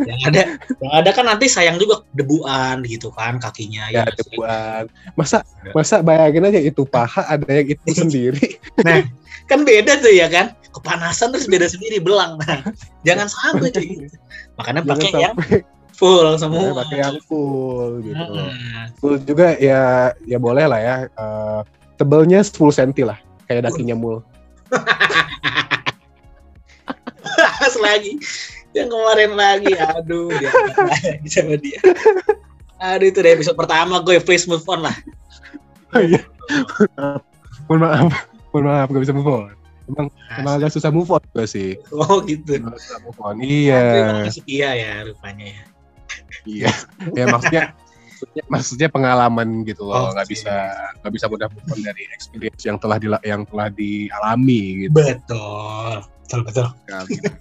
yang 0.07 0.19
ada 0.25 0.41
yang 0.79 0.93
ada 0.93 1.09
kan 1.11 1.25
nanti 1.25 1.45
sayang 1.45 1.75
juga 1.75 2.03
debuan 2.11 2.83
gitu 2.83 3.11
kan 3.11 3.37
kakinya 3.37 3.87
Ya, 3.91 4.03
sih? 4.07 4.23
debuan. 4.35 4.87
Masa 5.13 5.43
masa 5.71 5.99
bayangin 5.99 6.45
aja 6.45 6.59
itu 6.59 6.83
paha 6.83 7.27
ada 7.27 7.47
yang 7.47 7.67
itu 7.69 7.89
sendiri. 8.03 8.59
kan 9.45 9.61
beda 9.61 9.99
tuh 9.99 10.09
ya 10.09 10.25
kan 10.25 10.57
kepanasan 10.73 11.29
terus 11.31 11.45
beda 11.45 11.69
sendiri 11.69 12.01
belang 12.01 12.35
nah 12.41 12.65
jangan 13.03 13.29
sampai 13.29 13.69
kayak 13.69 13.87
gitu 13.87 14.17
makanya 14.57 14.81
pakai 14.81 15.11
yang 15.13 15.35
full 15.95 16.27
semua 16.35 16.75
pakai 16.75 16.97
yang 17.01 17.17
full 17.23 18.03
gitu. 18.03 18.19
Mm-mm. 18.19 18.51
Full 18.99 19.15
juga 19.23 19.55
ya 19.55 20.11
ya 20.23 20.37
boleh 20.37 20.67
lah 20.67 20.79
ya. 20.79 20.95
eh, 21.07 21.59
tebelnya 21.95 22.43
10 22.43 22.51
cm 22.51 22.91
lah 23.07 23.17
kayak 23.47 23.71
dakinya 23.71 23.95
mul. 23.95 24.19
lagi 27.75 28.17
yang 28.73 28.87
kemarin 28.87 29.35
lagi 29.35 29.75
aduh 29.75 30.31
dia 30.31 30.49
lagi 30.79 31.27
sama 31.29 31.59
dia 31.59 31.77
aduh 32.77 33.05
itu 33.05 33.19
dari 33.19 33.35
episode 33.35 33.53
pertama 33.53 33.99
gue 34.01 34.17
please 34.19 34.47
move 34.47 34.63
on 34.65 34.83
lah 34.83 34.95
Oh, 35.95 36.03
iya. 36.03 36.19
Mohon 37.71 37.79
maaf. 37.87 38.27
Mohon 38.51 38.63
maaf 38.67 38.87
gak 38.91 38.99
bisa 38.99 39.15
move 39.15 39.31
on. 39.31 39.55
Emang 39.87 40.11
emang 40.35 40.53
agak 40.59 40.75
susah 40.75 40.91
move 40.91 41.07
on 41.07 41.23
gue 41.31 41.47
sih. 41.47 41.79
oh 41.95 42.19
gitu 42.19 42.59
Emang 42.59 42.75
susah 42.75 42.99
move 42.99 43.15
on. 43.23 43.39
Tapi 43.39 43.71
Iya. 43.71 43.79
emang 44.03 44.27
masih 44.27 44.43
iya 44.43 44.69
ya 44.75 44.91
rupanya 45.07 45.55
ya 45.55 45.63
Iya. 46.45 46.69
Ya 47.17 47.25
maksudnya 47.27 47.63
maksudnya, 48.15 48.43
maksudnya 48.47 48.89
pengalaman 48.89 49.67
gitu 49.67 49.83
loh, 49.89 50.13
nggak 50.15 50.27
bisa 50.29 50.53
nggak 51.03 51.13
bisa 51.13 51.25
mudah 51.27 51.47
move 51.51 51.81
dari 51.83 52.03
experience 52.15 52.63
yang 52.63 52.77
telah 52.79 52.97
dila- 53.01 53.23
yang 53.25 53.43
telah 53.43 53.67
dialami 53.73 54.87
gitu. 54.87 54.91
betul 54.95 55.93
betul 56.23 56.39
betul 56.47 56.67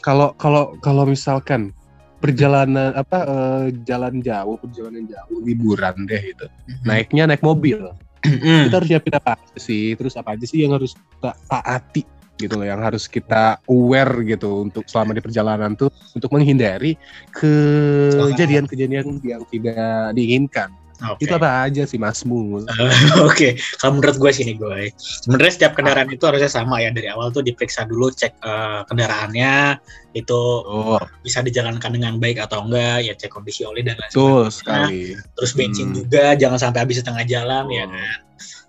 Kalau 0.00 0.32
kalau 0.40 0.80
kalau 0.80 1.04
misalkan 1.04 1.76
perjalanan 2.24 2.96
apa 2.96 3.18
eh, 3.28 3.64
jalan 3.84 4.24
jauh, 4.24 4.56
perjalanan 4.56 5.04
jauh 5.04 5.44
liburan 5.44 6.08
deh 6.08 6.20
gitu. 6.32 6.48
Naiknya 6.88 7.28
naik 7.28 7.44
mobil. 7.44 7.92
Mm. 8.24 8.68
Kita 8.68 8.80
harus 8.80 8.88
nyiapin 8.88 9.14
apa 9.16 9.36
sih? 9.60 9.92
Terus 9.96 10.16
apa 10.16 10.36
aja 10.36 10.44
sih 10.48 10.64
yang 10.64 10.72
harus 10.72 10.96
kita 10.96 11.36
taati 11.48 12.02
gitu 12.40 12.56
loh, 12.56 12.64
yang 12.64 12.80
harus 12.80 13.04
kita 13.04 13.60
aware 13.68 14.24
gitu 14.24 14.64
untuk 14.64 14.88
selama 14.88 15.12
di 15.12 15.20
perjalanan 15.20 15.76
tuh 15.76 15.92
untuk 16.16 16.32
menghindari 16.32 16.96
kejadian-kejadian 17.36 19.20
yang 19.20 19.42
tidak 19.46 19.76
diinginkan. 20.12 20.70
Oke. 21.00 21.24
Itu 21.24 21.32
apa 21.32 21.64
aja 21.64 21.88
sih 21.88 21.96
Masmu? 21.96 22.60
Oke, 23.24 23.56
kalau 23.80 23.96
menurut 23.96 24.20
gue 24.20 24.32
sini 24.36 24.52
gue, 24.52 24.92
sebenarnya 25.24 25.52
setiap 25.56 25.72
kendaraan 25.72 26.12
itu 26.12 26.20
harusnya 26.28 26.52
sama 26.52 26.76
ya 26.84 26.92
dari 26.92 27.08
awal 27.08 27.32
tuh 27.32 27.40
diperiksa 27.40 27.88
dulu 27.88 28.12
cek 28.12 28.36
eh, 28.36 28.80
kendaraannya 28.84 29.80
itu 30.12 30.40
Oh, 30.60 31.00
bisa 31.24 31.40
dijalankan 31.40 31.96
dengan 31.96 32.20
baik 32.20 32.44
atau 32.44 32.68
enggak, 32.68 33.00
ya 33.00 33.16
cek 33.16 33.32
kondisi 33.32 33.64
oli 33.64 33.80
dan 33.80 33.96
lain 33.96 34.12
betul 34.12 34.52
sebagainya. 34.52 34.52
sekali. 34.52 35.02
Terus 35.40 35.52
bensin 35.56 35.86
Hmm. 35.88 35.96
juga 36.04 36.24
jangan 36.36 36.58
sampai 36.60 36.80
habis 36.84 37.00
di 37.00 37.04
tengah 37.08 37.24
jalan 37.24 37.64
ya 37.72 37.84
Oh. 37.88 37.88
kan. 37.88 38.18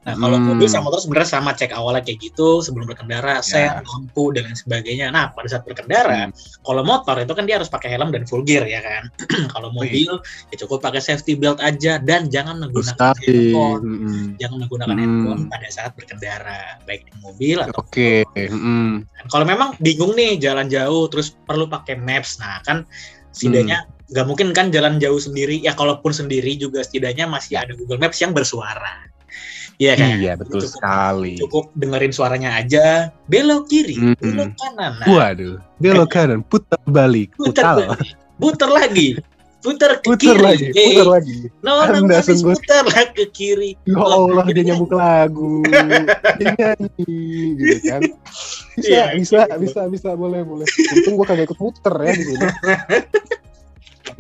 Nah 0.01 0.17
kalau 0.17 0.41
Hmm. 0.41 0.57
mobil 0.57 0.65
sama 0.65 0.89
motor 0.89 0.97
sebenarnya 0.97 1.29
sama 1.29 1.53
cek 1.53 1.77
awalnya 1.77 2.01
kayak 2.01 2.17
gitu 2.25 2.65
sebelum 2.65 2.89
berkendara, 2.89 3.37
Ya. 3.37 3.45
sen, 3.45 3.85
lampu 3.85 4.33
dan 4.33 4.49
lain 4.49 4.57
sebagainya. 4.57 5.13
Nah 5.13 5.29
pada 5.29 5.45
saat 5.45 5.61
berkendara, 5.61 6.25
Hmm. 6.25 6.33
kalau 6.65 6.81
motor 6.81 7.21
itu 7.21 7.33
kan 7.37 7.45
dia 7.45 7.61
harus 7.61 7.69
pakai 7.69 7.93
helm 7.93 8.09
dan 8.09 8.25
full 8.25 8.41
gear 8.41 8.65
ya 8.65 8.81
kan. 8.81 9.05
kalau 9.53 9.69
Oh, 9.69 9.77
mobil 9.77 10.09
ya 10.49 10.55
cukup 10.57 10.81
pakai 10.81 10.99
safety 10.99 11.37
belt 11.37 11.61
aja 11.61 12.01
dan 12.01 12.27
jangan 12.27 12.57
menggunakan 12.57 12.97
sekali. 12.97 13.29
handphone 13.29 13.81
Mm-mm. 13.85 14.23
jangan 14.41 14.57
menggunakan 14.65 14.95
Hmm. 14.97 15.03
handphone 15.05 15.41
pada 15.47 15.67
saat 15.69 15.91
berkendara 15.93 16.61
baik 16.83 17.05
di 17.05 17.13
mobil 17.21 17.57
atau 17.61 17.79
Oke. 17.79 18.25
mm. 18.35 18.93
kalau 19.29 19.45
memang 19.45 19.77
bingung 19.77 20.17
nih 20.17 20.41
jalan 20.41 20.65
jauh 20.65 21.05
terus 21.07 21.31
perlu 21.45 21.69
pakai 21.69 21.95
maps 21.95 22.35
nah 22.35 22.57
kan 22.65 22.83
setidaknya 23.29 23.85
nggak 24.11 24.25
mungkin 24.27 24.51
kan 24.51 24.67
jalan 24.69 24.99
jauh 24.99 25.15
sendiri 25.15 25.61
ya 25.61 25.71
kalaupun 25.71 26.11
sendiri 26.11 26.57
juga 26.57 26.83
setidaknya 26.83 27.29
masih 27.29 27.55
ada 27.55 27.71
Google 27.77 27.95
Maps 27.95 28.19
yang 28.19 28.35
bersuara 28.35 29.07
Iya 29.77 29.93
kan 29.95 30.09
Iya 30.13 30.31
betul 30.35 30.61
Cukup- 30.61 30.73
sekali. 30.73 31.33
cukup 31.37 31.65
dengerin 31.73 32.13
suaranya 32.13 32.49
aja 32.55 33.09
belok 33.25 33.65
kiri 33.65 33.97
Hmm. 33.97 34.15
belok 34.15 34.51
kanan 34.55 34.91
nah, 34.97 35.07
Waduh, 35.07 35.57
belok 35.77 36.09
kanan, 36.15 36.39
putar 36.41 36.77
balik, 36.83 37.33
putar 37.33 37.51
putar, 37.51 37.65
balik, 37.89 38.13
putar 38.37 38.69
lagi 38.69 39.09
putar 39.61 40.01
ke 40.01 40.09
putar 40.09 40.17
kiri 40.17 40.41
lagi, 40.41 40.65
Eh, 40.71 40.85
putar 40.89 41.07
lagi. 41.15 41.37
no, 41.61 41.69
no, 41.71 41.81
Anda 41.85 42.17
habis 42.17 42.33
sungguh- 42.33 42.57
putar 42.57 42.81
lagi 42.83 43.13
ke 43.13 43.25
kiri 43.29 43.71
Ya 43.85 43.93
Oh, 43.93 44.25
Allah, 44.25 44.45
dia 44.47 44.57
iya. 44.57 44.63
nyambung 44.67 44.89
lagu, 44.91 45.61
dia 46.41 46.49
nyanyi, 46.49 47.13
gitu 47.55 47.77
kan. 47.85 48.01
Bisa, 48.73 48.89
Iya, 48.89 49.03
bisa, 49.13 49.39
gitu. 49.45 49.61
bisa, 49.61 49.81
bisa, 49.85 50.09
boleh, 50.13 50.41
boleh. 50.41 50.65
Untung 50.65 51.13
gua 51.13 51.25
kagak 51.27 51.45
ikut 51.45 51.59
muter 51.59 51.93
ya 51.93 52.09
di 52.11 52.23
sini. 52.25 52.41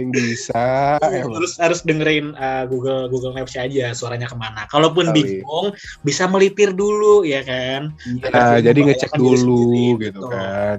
Paling 0.01 0.17
bisa, 0.17 0.97
emang. 0.97 1.37
harus 1.37 1.53
harus 1.61 1.79
dengerin 1.85 2.33
uh, 2.33 2.65
Google 2.65 3.05
Google 3.07 3.37
Maps 3.37 3.53
aja 3.53 3.93
suaranya 3.93 4.25
ke 4.25 4.33
mana. 4.33 4.65
Kalaupun 4.65 5.13
Sekali. 5.13 5.45
bingung 5.45 5.67
bisa 6.01 6.25
melipir 6.25 6.73
dulu 6.73 7.21
ya 7.21 7.45
kan. 7.45 7.93
Ya, 8.25 8.57
jadi 8.57 8.79
ngecek 8.81 9.13
dulu 9.13 9.37
sendiri, 9.37 10.09
gitu 10.09 10.19
betul. 10.25 10.33
kan. 10.33 10.77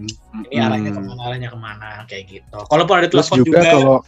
Ini 0.50 0.56
arahnya 0.58 0.90
Mm. 0.90 0.96
ke 0.98 1.02
mana 1.06 1.20
arahnya 1.30 1.48
ke 1.54 1.58
mana 1.58 1.88
kayak 2.10 2.24
gitu. 2.26 2.58
Kalaupun 2.66 2.94
ada 2.98 3.06
Terus 3.06 3.30
telepon 3.30 3.38
juga 3.46 3.58
juga, 3.62 3.70
kalau 3.70 3.98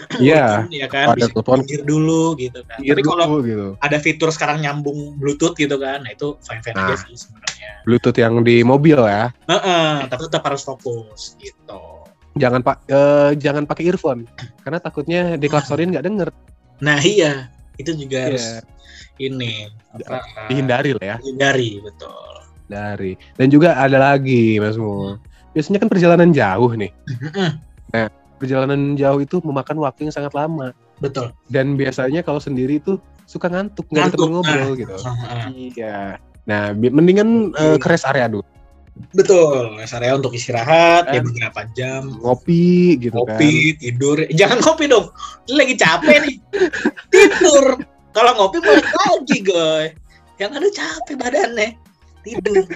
Iya, 0.16 0.64
ya 0.72 0.88
kan 0.88 1.12
ada 1.12 1.28
telepon, 1.28 1.60
dulu 1.84 2.32
gitu 2.40 2.64
kan. 2.64 2.80
Tapi 2.80 3.02
kalau 3.04 3.44
gitu. 3.44 3.76
ada 3.80 3.96
fitur 4.00 4.32
sekarang 4.32 4.64
nyambung 4.64 5.20
Bluetooth 5.20 5.52
gitu 5.56 5.76
kan, 5.76 6.00
nah 6.00 6.08
itu 6.12 6.40
fine 6.40 6.64
fine 6.64 6.76
aja 6.76 6.96
Nah. 6.96 7.00
sih 7.04 7.16
sebenarnya. 7.20 7.70
Bluetooth 7.84 8.16
yang 8.16 8.40
di 8.40 8.64
mobil 8.64 8.96
ya. 8.96 9.28
Heeh, 9.44 10.08
tapi 10.08 10.24
tetap 10.24 10.40
harus 10.48 10.64
fokus 10.64 11.36
gitu. 11.36 11.99
Jangan 12.38 12.62
pak, 12.62 12.86
eh, 12.86 13.30
jangan 13.36 13.66
pakai 13.66 13.90
earphone, 13.90 14.22
karena 14.62 14.78
takutnya 14.78 15.34
diklaksonin 15.34 15.90
nggak 15.90 16.06
denger. 16.06 16.28
Nah 16.78 16.98
iya 17.02 17.50
itu 17.74 17.96
juga 17.96 18.18
Iya. 18.20 18.26
harus 18.30 18.46
ini 19.16 19.68
apa, 19.92 20.16
uh, 20.20 20.48
Dihindari 20.48 20.90
lah 20.96 21.04
ya. 21.04 21.16
dihindari 21.20 21.70
betul. 21.80 22.34
dari 22.70 23.18
dan 23.34 23.50
juga 23.50 23.74
ada 23.74 23.98
lagi 23.98 24.62
Mas 24.62 24.78
Mu 24.78 25.18
biasanya 25.50 25.82
kan 25.82 25.90
perjalanan 25.90 26.30
jauh 26.30 26.70
nih 26.78 26.94
Mm-mm, 27.10 27.50
perjalanan 28.38 28.94
jauh 28.94 29.18
itu 29.18 29.42
memakan 29.42 29.82
waktu 29.82 30.06
yang 30.06 30.14
sangat 30.14 30.30
lama 30.38 30.70
betul. 31.02 31.34
dan 31.50 31.74
biasanya 31.74 32.22
kalau 32.22 32.38
sendiri 32.38 32.78
itu 32.78 32.94
suka 33.26 33.50
ngantuk 33.50 33.90
nggak 33.90 34.14
ada 34.14 34.22
ngobrol 34.22 34.70
gitu 34.78 34.94
Heeh. 34.94 35.42
iya 35.74 35.96
nah 36.46 36.70
mendingan 36.70 37.50
eh, 37.58 37.76
ke 37.76 37.86
rest 37.90 38.06
area 38.06 38.30
dulu 38.30 38.46
Betul, 39.10 39.74
rest 39.74 39.96
area 39.96 40.14
untuk 40.14 40.30
istirahat 40.30 41.10
ya 41.10 41.18
Kan? 41.18 41.26
beberapa 41.26 41.60
jam, 41.74 42.02
ngopi 42.20 42.94
gitu 43.00 43.24
kan. 43.26 43.34
ngopi, 43.36 43.74
tidur. 43.74 44.22
Eh, 44.22 44.30
Jangan 44.36 44.62
ngopi 44.62 44.84
dong. 44.86 45.10
Lagi 45.48 45.74
capek 45.74 46.16
nih. 46.22 46.36
tidur. 47.08 47.80
Kalau 48.10 48.32
ngopi 48.36 48.58
balik 48.60 48.86
lagi, 48.86 49.36
goy. 49.42 49.86
Yang 50.38 50.50
ada 50.56 50.68
capek 50.72 51.14
badannya. 51.16 51.68
Tidur. 52.22 52.66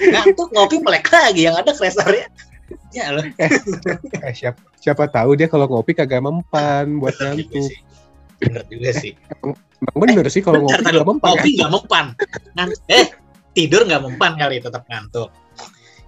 Ngantuk 0.00 0.48
ngopi 0.52 0.76
melek 0.80 1.06
lagi 1.08 1.46
yang 1.46 1.56
ada 1.56 1.72
rest 1.72 2.00
area. 2.00 2.26
Ya 2.92 3.12
loh. 3.12 3.24
Eh, 3.36 4.32
siapa, 4.32 4.60
siapa 4.78 5.04
tahu 5.08 5.36
dia 5.36 5.48
kalau 5.48 5.66
ngopi 5.66 5.92
kagak 5.92 6.22
mempan 6.22 6.96
buat 6.96 7.12
Bener 7.16 7.36
juga 7.36 7.60
ngantuk. 7.60 7.64
sih. 7.68 7.78
Bener 8.40 8.62
juga 8.68 8.90
sih. 8.94 9.12
Emang 9.94 10.16
bener 10.16 10.28
sih 10.30 10.40
kalau 10.40 10.64
ngopi 10.64 10.80
nggak 10.80 11.06
mempan. 11.06 11.28
Ngopi 11.34 11.50
nggak 11.58 11.72
mempan. 11.72 12.04
Eh, 12.88 13.06
tidur 13.54 13.86
nggak 13.86 14.02
mempan 14.02 14.34
kali 14.34 14.58
tetap 14.58 14.82
ngantuk. 14.84 15.30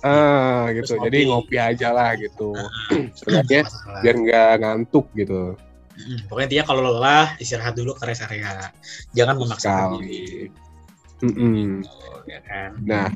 Ah, 0.04 0.68
gitu. 0.70 0.94
Terus 0.94 1.02
Jadi 1.08 1.18
ngopi. 1.24 1.30
ngopi 1.30 1.56
aja 1.56 1.88
lah 1.90 2.10
gitu. 2.14 2.52
Nah, 2.52 3.08
Sebenarnya 3.16 3.60
biar 4.04 4.14
nggak 4.18 4.50
ngantuk 4.60 5.06
gitu. 5.16 5.56
Mm, 5.96 6.28
Pokoknya 6.28 6.48
dia 6.52 6.62
kalau 6.62 6.84
lelah 6.84 7.32
istirahat 7.40 7.72
dulu 7.72 7.96
ke 7.96 8.04
rest 8.04 8.22
area. 8.22 8.68
Jangan 9.16 9.34
memaksa 9.40 9.64
Sekali. 9.64 9.96
diri. 10.04 10.26
Ya 12.28 12.38
kan. 12.44 12.70
Nah, 12.84 13.08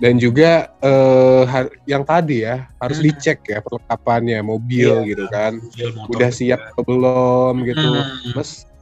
dan 0.00 0.14
juga 0.16 0.72
eh, 0.80 1.42
har- 1.44 1.74
yang 1.84 2.02
tadi 2.02 2.42
ya 2.42 2.66
harus 2.80 2.98
Hmm. 2.98 3.06
dicek 3.06 3.38
ya 3.44 3.60
perlengkapannya 3.60 4.40
mobil 4.40 5.04
Iya. 5.04 5.08
gitu 5.12 5.24
kan. 5.28 5.52
Mobil, 5.60 5.88
motor 5.92 6.12
Udah 6.16 6.30
siap 6.32 6.60
atau 6.72 6.82
belum 6.82 7.54
gitu. 7.62 7.90
Hmm. 7.92 8.32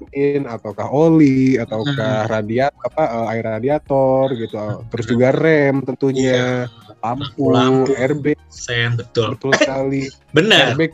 Mesin 0.05 0.43
ataukah 0.45 0.89
oli 0.89 1.55
ataukah 1.55 2.25
Hmm. 2.25 2.31
radiat 2.31 2.73
apa 2.83 3.03
eh, 3.05 3.33
air 3.33 3.45
radiator 3.47 4.27
gitu 4.35 4.57
terus 4.89 5.07
juga 5.07 5.31
rem 5.31 5.83
tentunya 5.83 6.67
lampu, 6.99 7.51
Lampu. 7.51 7.93
airbag 7.95 8.39
Sen 8.47 8.95
betul. 8.95 9.35
betul 9.35 9.53
sekali 9.55 10.03
Bener. 10.37 10.73
airbag 10.73 10.93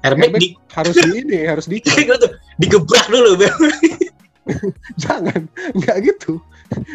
Airbag 0.00 0.28
airbag 0.28 0.40
di 0.40 0.48
harus 0.70 0.94
di 0.94 1.08
ini 1.16 1.38
harus 1.44 1.66
Gitu 1.66 2.12
tuh, 2.22 2.30
digebrak 2.56 3.06
dulu, 3.06 3.40
jangan 5.02 5.50
nggak 5.74 5.96
gitu 6.04 6.38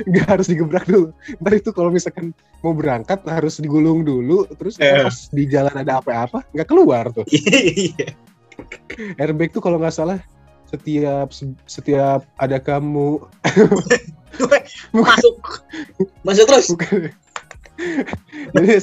nggak 0.07 0.27
harus 0.27 0.47
digebrak 0.47 0.83
dulu 0.83 1.11
ntar 1.37 1.53
itu 1.53 1.71
kalau 1.71 1.91
misalkan 1.91 2.31
mau 2.59 2.71
berangkat 2.71 3.19
harus 3.25 3.59
digulung 3.59 4.03
dulu 4.03 4.47
terus 4.55 4.75
Eh. 4.77 5.03
pas 5.03 5.27
di 5.27 5.43
jalan 5.47 5.71
ada 5.73 5.99
apa-apa 5.99 6.43
nggak 6.51 6.67
keluar 6.67 7.11
tuh 7.11 7.23
Iya. 7.27 8.15
airbag 9.17 9.51
tuh 9.51 9.59
kalau 9.59 9.79
nggak 9.79 9.91
salah 9.91 10.19
setiap 10.71 11.27
setiap 11.67 12.19
ada 12.37 12.57
kamu 12.57 13.19
Masuk. 14.95 15.37
Masuk 16.23 16.45
terus. 16.47 16.67
bukan 16.71 17.11
jadi 18.55 18.79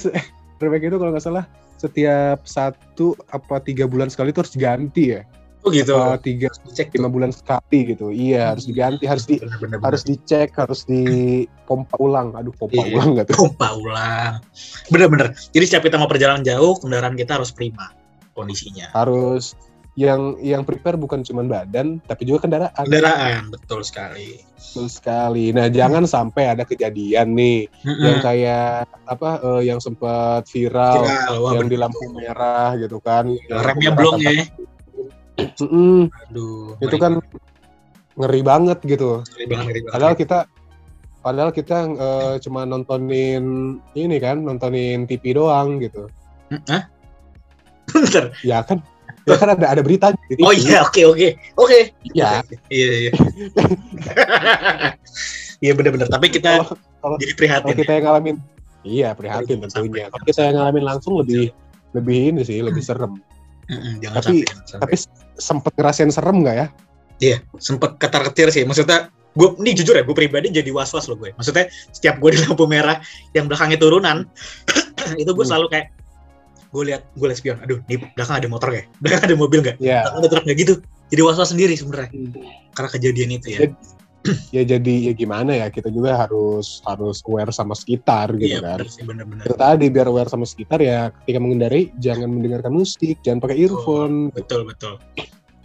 airbag 0.59 0.83
itu 0.85 0.97
kalau 0.99 1.11
nggak 1.11 1.23
salah 1.23 1.45
setiap 1.79 2.43
satu 2.43 3.15
apa 3.31 3.63
tiga 3.63 3.87
bulan 3.87 4.11
sekali 4.11 4.35
itu 4.35 4.43
harus 4.43 4.51
diganti 4.53 5.05
ya 5.15 5.23
Oh 5.67 5.75
gitu. 5.75 5.95
apa 5.95 6.23
tiga 6.23 6.47
Cek 6.71 6.95
lima 6.95 7.11
bulan 7.11 7.35
sekali 7.35 7.95
gitu 7.95 8.11
iya 8.11 8.55
harus 8.55 8.67
diganti 8.67 9.07
harus 9.07 9.27
di 9.27 9.43
Bener-bener. 9.43 9.79
harus 9.83 10.03
dicek 10.03 10.55
harus 10.55 10.87
dipompa 10.87 11.99
ulang 11.99 12.31
aduh 12.35 12.55
pompa 12.55 12.79
Iya. 12.79 12.95
ulang 12.95 13.09
nggak 13.15 13.27
tuh 13.31 13.37
pompa 13.43 13.69
ulang. 13.75 14.33
Bener-bener. 14.89 15.35
Jadi 15.51 15.65
setiap 15.67 15.83
kita 15.87 15.99
mau 15.99 16.07
perjalanan 16.07 16.43
jauh, 16.43 16.79
kendaraan 16.79 17.15
kita 17.15 17.39
harus 17.43 17.51
prima 17.51 17.91
kondisinya. 18.35 18.87
harus 18.95 19.59
yang 19.99 20.39
yang 20.39 20.63
prepare 20.63 20.95
bukan 20.95 21.27
cuma 21.27 21.43
badan 21.43 21.99
tapi 22.07 22.23
juga 22.23 22.47
kendaraan 22.47 22.85
Kendaraan, 22.87 23.51
betul 23.51 23.83
sekali. 23.83 24.39
betul 24.55 24.87
sekali 24.87 25.51
nah 25.51 25.67
jangan 25.67 26.07
sampai 26.07 26.55
ada 26.55 26.63
kejadian 26.63 27.35
nih 27.35 27.67
yang 27.83 28.23
kayak 28.23 28.87
apa 29.11 29.43
eh, 29.43 29.63
yang 29.67 29.83
sempat 29.83 30.47
viral 30.55 31.03
Viral, 31.03 31.35
wah, 31.43 31.53
yang 31.59 31.67
di 31.67 31.75
lampu 31.75 31.99
merah 32.15 32.79
gitu 32.79 33.03
kan 33.03 33.27
remnya 33.51 33.91
belum 33.91 34.23
ya. 34.23 34.47
Mm-mm, 35.63 36.11
Aduh. 36.31 36.79
itu 36.79 36.97
kan 36.99 37.19
ngeri 38.19 38.43
banget 38.47 38.79
gitu 38.87 39.27
ngeri 39.35 39.47
banget, 39.51 39.67
ngeri 39.67 39.81
banget. 39.83 39.93
padahal 39.99 40.15
kita 40.15 40.39
padahal 41.19 41.51
kita 41.51 41.77
eh, 41.91 42.35
cuma 42.39 42.63
nontonin 42.63 43.45
ini 43.99 44.17
kan 44.23 44.47
nontonin 44.47 45.11
TV 45.11 45.35
doang 45.35 45.83
gitu 45.83 46.07
Hah? 46.71 46.87
Bentar. 47.91 48.31
ya 48.47 48.63
kan 48.63 48.79
ya 49.29 49.37
kan 49.37 49.49
ada 49.53 49.67
ada 49.69 49.83
berita 49.85 50.07
di 50.29 50.35
TV. 50.35 50.43
Oh 50.43 50.53
iya, 50.53 50.83
oke 50.83 51.03
oke. 51.05 51.29
Oke. 51.57 51.79
Iya. 52.11 52.41
Iya 52.69 52.89
iya. 53.07 53.13
Iya 55.59 55.73
benar-benar. 55.75 56.07
Tapi 56.07 56.27
kita 56.31 56.63
kalau 56.63 56.79
kalau 57.03 57.17
jadi 57.19 57.33
kalau 57.35 57.39
prihatin. 57.39 57.75
kita 57.77 57.93
yang 57.93 58.05
ngalamin 58.07 58.37
iya 58.87 59.09
prihatin 59.11 59.59
tentunya 59.59 60.07
kalau 60.07 60.23
kita 60.23 60.41
yang 60.47 60.55
ngalamin 60.55 60.85
langsung 60.87 61.19
lebih 61.19 61.51
lebih 61.93 62.31
ini 62.31 62.43
sih 62.47 62.63
lebih 62.63 62.79
serem 62.79 63.19
Mm-mm, 63.67 63.99
jangan 64.01 64.23
Tapi- 64.23 64.47
sampai, 64.47 64.65
jangan 64.65 64.81
tapi 64.81 64.95
sempet 65.37 65.73
ngerasain 65.77 66.11
serem 66.11 66.37
nggak 66.41 66.57
ya 66.57 66.67
Iya, 67.19 67.43
sempet 67.59 67.99
ketar-ketir 67.99 68.47
sih. 68.55 68.63
Maksudnya, 68.63 69.11
gue 69.35 69.49
ini 69.59 69.75
jujur 69.75 69.91
ya, 69.91 70.07
gue 70.07 70.15
pribadi 70.15 70.55
jadi 70.55 70.71
was-was 70.71 71.11
loh 71.11 71.19
gue. 71.19 71.35
Maksudnya, 71.35 71.67
setiap 71.91 72.23
gue 72.23 72.31
di 72.31 72.39
lampu 72.39 72.63
merah 72.71 73.03
yang 73.35 73.51
belakangnya 73.51 73.75
turunan, 73.75 74.23
itu 75.19 75.27
gue 75.27 75.43
Hmm. 75.43 75.51
selalu 75.51 75.67
kayak, 75.67 75.91
gue 76.69 76.83
lihat 76.85 77.03
gue 77.17 77.27
lihat 77.27 77.39
spion, 77.41 77.59
aduh, 77.65 77.81
di 77.89 77.97
belakang 77.97 78.37
ada 78.45 78.49
motor 78.49 78.69
gak? 78.73 78.87
Belakang 79.03 79.23
ada 79.33 79.37
mobil 79.37 79.61
gak? 79.65 79.77
ya 79.81 80.05
Belakang 80.05 80.21
ada 80.21 80.29
truk 80.29 80.45
gak 80.45 80.59
gitu? 80.59 80.75
Jadi 81.09 81.21
was-was 81.25 81.51
sendiri 81.57 81.73
sebenarnya 81.73 82.11
karena 82.77 82.89
kejadian 82.93 83.31
itu 83.37 83.49
ya. 83.53 83.61
Jadi- 83.65 83.97
ya 84.53 84.61
jadi 84.61 84.95
ya 85.09 85.13
gimana 85.17 85.57
ya 85.57 85.73
kita 85.73 85.89
juga 85.89 86.13
harus 86.21 86.85
harus 86.85 87.25
aware 87.25 87.49
sama 87.49 87.73
sekitar 87.73 88.37
gitu 88.37 88.61
Iya, 88.61 88.61
kan 88.61 88.77
bener 88.85 88.89
sih, 88.91 89.03
itu 89.47 89.55
tadi 89.57 89.87
biar 89.89 90.07
aware 90.11 90.29
sama 90.29 90.45
sekitar 90.45 90.85
ya 90.85 91.09
ketika 91.23 91.39
mengendarai 91.41 91.89
jangan 91.97 92.29
mendengarkan 92.29 92.77
musik 92.77 93.17
jangan 93.25 93.41
pakai 93.41 93.57
earphone 93.65 94.29
Betul, 94.37 94.69
betul. 94.69 95.01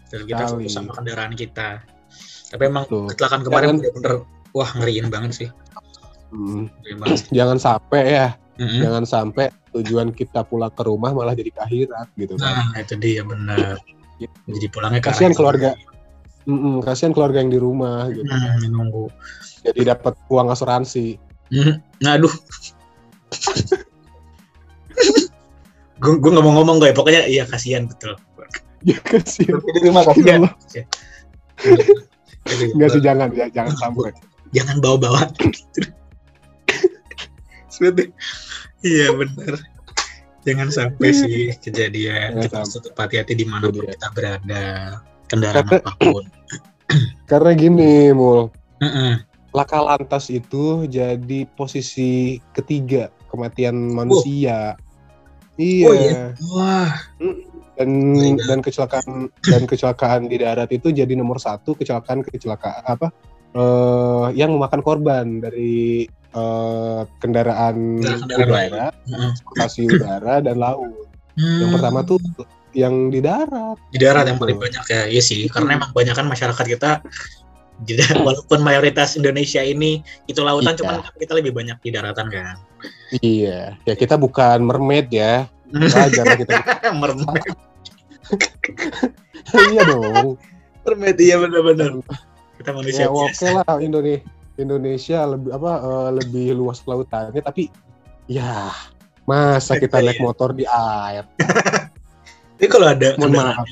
Dan 0.08 0.30
kita 0.30 0.46
fokus 0.48 0.72
sama 0.72 0.94
kendaraan 0.96 1.34
kita. 1.34 1.82
Tapi 2.54 2.64
emang 2.70 2.86
Tuh. 2.86 3.10
kecelakaan 3.10 3.42
kemarin 3.42 3.82
bener-bener, 3.82 4.14
wah 4.54 4.70
ngeriin 4.78 5.10
banget 5.10 5.32
sih. 5.34 5.48
Hmm, 6.30 6.70
Ngeriin 6.86 6.98
banget. 7.02 7.20
jangan 7.42 7.58
sampai 7.58 8.02
ya 8.06 8.28
Mm-mm. 8.62 8.80
jangan 8.86 9.04
sampai 9.04 9.50
tujuan 9.74 10.14
kita 10.14 10.46
pulang 10.46 10.70
ke 10.70 10.84
rumah 10.86 11.12
malah 11.12 11.34
jadi 11.34 11.50
ke 11.50 11.60
akhirat 11.62 12.08
gitu 12.16 12.38
kan 12.38 12.70
Nah, 12.70 12.80
itu 12.80 12.94
dia 12.96 13.22
bener. 13.22 13.76
Jadi 14.46 14.68
pulangnya 14.70 15.02
ke 15.02 15.10
Kasihan 15.10 15.34
keluarga. 15.34 15.74
Mm-mm, 16.44 16.84
kasihan 16.84 17.12
keluarga 17.12 17.40
yang 17.40 17.50
di 17.50 17.58
rumah 17.58 18.12
gitu 18.12 18.28
Hmm, 18.28 18.60
nunggu. 18.70 19.08
jadi 19.64 19.96
dapat 19.96 20.14
uang 20.28 20.52
asuransi 20.52 21.16
Hmm, 21.48 21.80
Nah, 22.00 22.18
aduh. 22.18 22.32
gue 25.98 26.14
gue 26.20 26.30
nggak 26.34 26.44
mau 26.44 26.54
ngomong 26.60 26.78
gue, 26.80 26.92
pokoknya 26.92 27.28
iya 27.28 27.48
kasihan 27.48 27.88
betul. 27.88 28.18
ya 28.84 29.00
kasihan 29.00 29.56
Terima 29.80 30.04
Ya 30.20 30.36
Allah. 30.36 30.52
Aduh, 32.44 32.68
Enggak 32.76 32.90
sih 32.92 33.00
jangan 33.00 33.32
ya, 33.32 33.48
jangan 33.48 33.72
sampai 33.80 34.12
jangan 34.52 34.84
bawa-bawa. 34.84 35.32
Seperti 37.74 38.12
iya 38.84 39.08
benar. 39.12 39.58
Jangan 40.44 40.70
sampai 40.70 41.10
sih 41.10 41.56
kejadian. 41.58 42.36
Jangan 42.36 42.44
Kita 42.44 42.56
harus 42.60 42.74
tetap 42.76 42.94
hati-hati 42.98 43.34
di 43.34 43.46
mana 43.46 43.68
pun 43.68 43.82
Iya. 43.82 43.96
kita 43.96 44.08
berada, 44.12 44.64
kendaraan 45.26 45.66
Karena- 45.66 45.82
apa 45.82 45.92
pun. 45.98 46.24
karena 47.26 47.52
gini 47.56 48.12
mul 48.12 48.52
Mm-mm. 48.78 49.24
laka 49.50 49.80
lantas 49.82 50.28
itu 50.30 50.84
jadi 50.86 51.48
posisi 51.50 52.38
ketiga 52.52 53.10
kematian 53.32 53.74
manusia 53.90 54.76
iya 55.56 55.88
Oh, 55.88 55.96
iya. 55.96 56.22
Wah, 56.52 56.92
dan 57.74 57.90
Iya. 58.14 58.46
dan 58.46 58.60
kecelakaan 58.60 59.32
dan 59.42 59.64
kecelakaan 59.64 60.28
di 60.28 60.38
darat 60.38 60.70
itu 60.70 60.92
jadi 60.92 61.10
nomor 61.14 61.40
satu 61.40 61.74
kecelakaan 61.74 62.22
kecelakaan 62.22 62.84
apa 62.84 63.08
eh 63.54 64.28
yang 64.36 64.54
memakan 64.54 64.82
korban 64.82 65.40
dari 65.40 66.06
eh, 66.34 67.02
kendaraan 67.18 67.78
Kendaraan 68.00 68.50
udara, 68.68 68.86
transportasi 69.06 69.82
udara 69.88 70.36
dan 70.40 70.58
laut. 70.58 70.90
Yang 71.34 71.66
Hmm. 71.66 71.74
pertama 71.74 72.00
tuh 72.02 72.20
yang 72.74 73.08
di 73.08 73.20
darat. 73.20 73.78
di 73.88 73.98
darat 73.98 74.26
yang 74.26 74.36
Gitu. 74.36 74.44
paling 74.44 74.60
banyak 74.60 74.84
ya 74.88 75.02
iya 75.08 75.22
sih 75.22 75.46
karena 75.46 75.78
emang 75.78 75.94
banyak 75.94 76.10
kan 76.12 76.26
masyarakat 76.26 76.66
kita 76.68 76.92
walaupun 78.26 78.60
mayoritas 78.60 79.14
Indonesia 79.14 79.60
ini 79.60 80.02
itu 80.26 80.40
lautan 80.40 80.74
Iya. 80.74 80.80
cuman 80.80 80.96
kita 81.16 81.34
lebih 81.34 81.54
banyak 81.54 81.78
di 81.80 81.90
daratan 81.90 82.28
kan 82.30 82.58
Iya, 83.16 83.78
ya 83.80 83.94
kita 83.94 84.18
bukan 84.18 84.62
mermaid 84.62 85.06
ya. 85.08 85.46
Wajar 85.70 86.34
kita. 86.36 86.54
mermaid 87.02 87.46
iya 89.70 89.82
dong. 89.84 90.38
mermaid 90.84 91.18
iya 91.18 91.36
benar-benar 91.38 92.02
kita 92.58 92.70
manusia 92.72 93.04
Ya 93.04 93.08
oke 93.08 93.30
biasa 93.30 93.46
lah 93.62 93.78
Indonesia 93.80 94.26
Indonesia 94.58 95.26
lebih 95.26 95.50
apa 95.54 95.72
eh, 95.82 96.10
lebih 96.22 96.48
luas 96.58 96.82
lautannya 96.86 97.42
tapi 97.42 97.70
ya 98.30 98.70
masa 99.26 99.80
kita 99.80 100.04
Iya. 100.04 100.14
naik 100.14 100.20
motor 100.22 100.52
di 100.52 100.68
air. 100.68 101.24
tapi 102.60 102.68
kalau 102.70 102.88
ada 102.92 103.16
kendaraan 103.18 103.66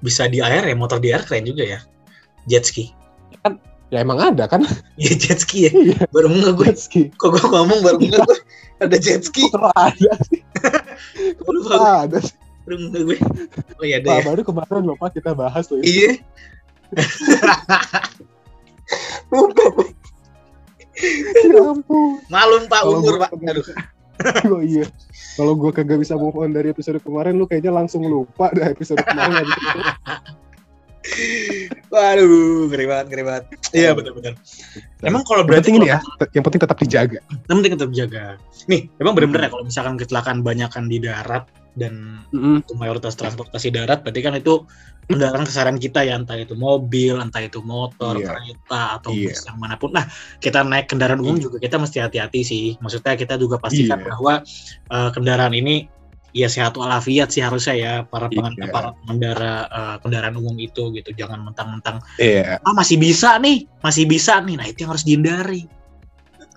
bisa 0.00 0.28
di 0.28 0.40
air 0.40 0.64
ya 0.66 0.74
motor 0.76 0.98
di 1.02 1.12
air 1.12 1.22
keren 1.24 1.46
juga 1.46 1.64
ya 1.66 1.80
jet 2.46 2.66
ski 2.66 2.92
Ya 3.92 4.00
emang 4.00 4.16
ada 4.24 4.48
kan? 4.48 4.64
Iya 4.96 5.12
jet 5.20 5.44
ski 5.44 5.68
ya. 5.68 5.72
Iya. 5.76 6.08
Baru 6.08 6.32
nggak 6.32 6.56
gue. 6.56 6.64
Jet 6.72 6.80
ski. 6.80 7.02
Kok 7.12 7.28
gue 7.36 7.44
ngomong 7.44 7.84
baru 7.84 8.00
nggak 8.00 8.24
gue. 8.24 8.38
Ada 8.80 8.96
jet 8.96 9.28
ski. 9.28 9.52
Kok 9.52 9.68
ada 9.68 10.16
sih? 10.32 10.40
Kok 11.44 11.76
ada 11.76 12.16
sih? 12.24 12.32
baru 12.64 12.88
nggak 12.88 13.02
gue. 13.04 13.18
Oh 13.76 13.84
iya 13.84 14.00
ada 14.00 14.16
ya. 14.16 14.24
baru 14.24 14.40
kemarin 14.48 14.88
loh 14.88 14.96
Pak 14.96 15.20
kita 15.20 15.36
bahas 15.36 15.68
tuh. 15.68 15.84
Iya. 15.84 16.24
Lupa. 19.28 19.92
Ya 21.42 21.60
ampun. 21.66 22.22
Malum 22.30 22.62
Pak 22.70 22.80
Kalau 22.86 22.98
umur 23.02 23.14
gua- 23.18 23.30
Pak. 23.30 23.40
Aduh. 23.50 23.66
Oh 24.46 24.62
iya. 24.62 24.86
Kalau 25.34 25.58
gue 25.58 25.74
kagak 25.74 25.98
bisa 25.98 26.14
move 26.14 26.38
on 26.38 26.54
dari 26.54 26.70
episode 26.70 27.02
kemarin, 27.02 27.34
lu 27.34 27.48
kayaknya 27.48 27.74
langsung 27.74 28.06
lupa 28.06 28.54
dah 28.54 28.70
episode 28.70 29.02
kemarin. 29.02 29.42
Waduh, 31.90 32.70
ngeri 32.70 32.86
banget, 32.86 33.06
ngeri 33.10 33.24
banget. 33.26 33.44
Iya 33.74 33.90
benar-benar. 33.92 34.38
Emang 35.02 35.26
kalau 35.26 35.42
berarti 35.42 35.74
ini 35.74 35.90
ya, 35.90 35.98
yang 36.32 36.44
penting 36.46 36.62
tetap 36.62 36.78
dijaga. 36.78 37.18
yang 37.50 37.56
penting 37.58 37.72
tetap 37.74 37.90
jaga. 37.90 38.24
Nih, 38.70 38.86
emang 39.02 39.12
benar-benar 39.18 39.48
ya 39.48 39.50
kalau 39.50 39.64
misalkan 39.66 39.94
kecelakaan 39.98 40.46
banyakan 40.46 40.86
di 40.86 41.02
darat 41.02 41.44
dan 41.74 42.22
itu 42.32 42.72
mayoritas 42.78 43.18
transportasi 43.18 43.74
darat, 43.74 44.06
berarti 44.06 44.20
kan 44.22 44.38
itu 44.38 44.62
kendaraan 45.06 45.44
keseharian 45.44 45.78
kita 45.78 46.06
ya, 46.06 46.14
entah 46.16 46.38
itu 46.38 46.54
mobil, 46.54 47.18
entah 47.18 47.42
itu 47.42 47.58
motor, 47.60 48.16
Iya. 48.16 48.26
kereta 48.32 48.82
atau 49.00 49.10
Iya. 49.12 49.34
bus 49.34 49.40
yang 49.44 49.58
mana 49.58 49.74
pun. 49.76 49.90
Nah, 49.92 50.06
kita 50.38 50.62
naik 50.62 50.86
kendaraan 50.88 51.20
umum 51.20 51.36
Iya. 51.36 51.44
juga 51.50 51.56
kita 51.60 51.76
mesti 51.76 51.98
hati-hati 52.00 52.40
sih. 52.46 52.64
Maksudnya 52.78 53.18
kita 53.18 53.34
juga 53.36 53.58
pastikan 53.58 53.98
Iya. 54.00 54.08
bahwa 54.14 54.32
eh, 54.92 55.10
kendaraan 55.12 55.54
ini 55.56 55.88
ya 56.32 56.48
sehat 56.48 56.72
walafiat 56.80 57.28
sih 57.28 57.44
harusnya 57.44 57.74
ya 57.76 57.92
para 58.08 58.32
pengen- 58.32 58.56
Iya. 58.56 58.72
para 58.72 58.88
pengendara 58.96 59.54
eh, 59.68 59.96
kendaraan 60.00 60.36
umum 60.38 60.56
itu 60.56 60.92
gitu. 60.96 61.10
Jangan 61.12 61.44
mentang-mentang 61.44 62.00
Iya. 62.16 62.62
ah 62.62 62.72
masih 62.72 62.96
bisa 62.96 63.36
nih, 63.42 63.68
masih 63.82 64.04
bisa 64.08 64.38
nih. 64.40 64.54
Nah, 64.56 64.66
itu 64.70 64.86
yang 64.86 64.90
harus 64.96 65.04
dihindari. 65.04 65.66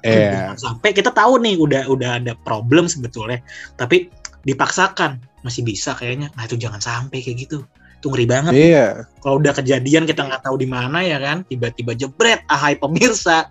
Jangan 0.05 0.57
sampai 0.61 0.93
kita 0.93 1.09
tahu 1.09 1.41
nih 1.41 1.57
udah 1.57 1.89
udah 1.89 2.21
ada 2.21 2.37
problem 2.45 2.85
sebetulnya, 2.85 3.41
tapi 3.73 4.13
dipaksakan 4.45 5.17
masih 5.41 5.65
bisa 5.65 5.97
kayaknya. 5.97 6.29
Nah, 6.37 6.45
itu 6.45 6.61
jangan 6.61 6.77
sampai 6.77 7.25
kayak 7.25 7.49
gitu. 7.49 7.65
Itu 8.05 8.13
ngeri 8.13 8.29
banget. 8.29 8.53
Iya. 8.53 8.87
Kalau 9.17 9.41
udah 9.41 9.49
kejadian 9.57 10.05
kita 10.05 10.29
nggak 10.29 10.45
tahu 10.45 10.61
di 10.61 10.69
mana 10.69 11.01
ya 11.01 11.17
kan, 11.17 11.41
tiba-tiba 11.49 11.97
jebret, 11.97 12.45
ahai 12.45 12.77
pemirsa. 12.77 13.49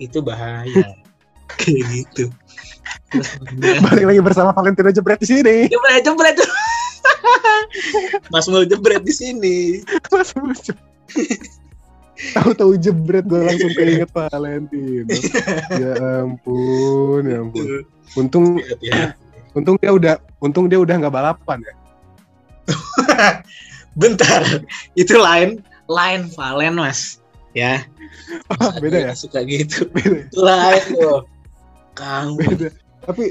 Itu 0.00 0.24
bahaya. 0.24 0.96
kayak 1.60 1.84
gitu. 1.92 2.32
Balik 3.84 4.08
lagi 4.08 4.20
bersama 4.24 4.56
Valentino 4.56 4.88
Jebret 4.88 5.20
di 5.20 5.28
sini. 5.28 5.68
jebret, 5.68 6.00
jebret. 6.00 6.40
Mas 8.32 8.48
Mul 8.48 8.64
jebret 8.64 9.04
di 9.04 9.12
sini. 9.12 9.84
Mas 10.08 10.32
lucu. 10.32 10.72
Tahu-tahu 12.40 12.80
jebret 12.80 13.28
gue 13.28 13.36
langsung 13.44 13.72
keinget 13.76 14.08
Valentino. 14.16 15.12
ya 15.76 16.24
ampun, 16.24 17.20
ya 17.28 17.36
ampun. 17.44 17.84
Untung 18.16 18.44
Ya. 18.80 19.12
untung 19.52 19.76
dia 19.76 19.92
udah 19.92 20.14
untung 20.40 20.72
dia 20.72 20.80
udah 20.80 20.94
nggak 20.96 21.12
balapan 21.12 21.60
ya. 21.60 21.74
Bentar, 23.98 24.42
itu 25.00 25.14
lain 25.18 25.62
lain 25.90 26.30
Valen 26.34 26.78
mas, 26.78 27.18
ya. 27.56 27.82
Beda 28.78 29.10
ya? 29.10 29.12
Suka 29.14 29.42
gitu. 29.42 29.86
Beda. 29.94 30.26
Itu 30.30 30.40
lain 30.42 30.84
loh. 30.98 31.20
Kamu. 31.98 32.38
Beda. 32.38 32.68
Tapi 33.00 33.24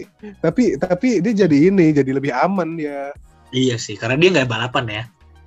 tapi 0.44 0.64
tapi 0.76 1.10
dia 1.24 1.34
jadi 1.46 1.72
ini, 1.72 1.96
jadi 1.96 2.12
lebih 2.12 2.34
aman 2.36 2.76
ya. 2.76 3.14
Iya 3.56 3.80
sih, 3.80 3.96
karena 3.96 4.20
dia 4.20 4.30
nggak 4.42 4.50
balapan 4.50 4.86
ya, 4.90 5.04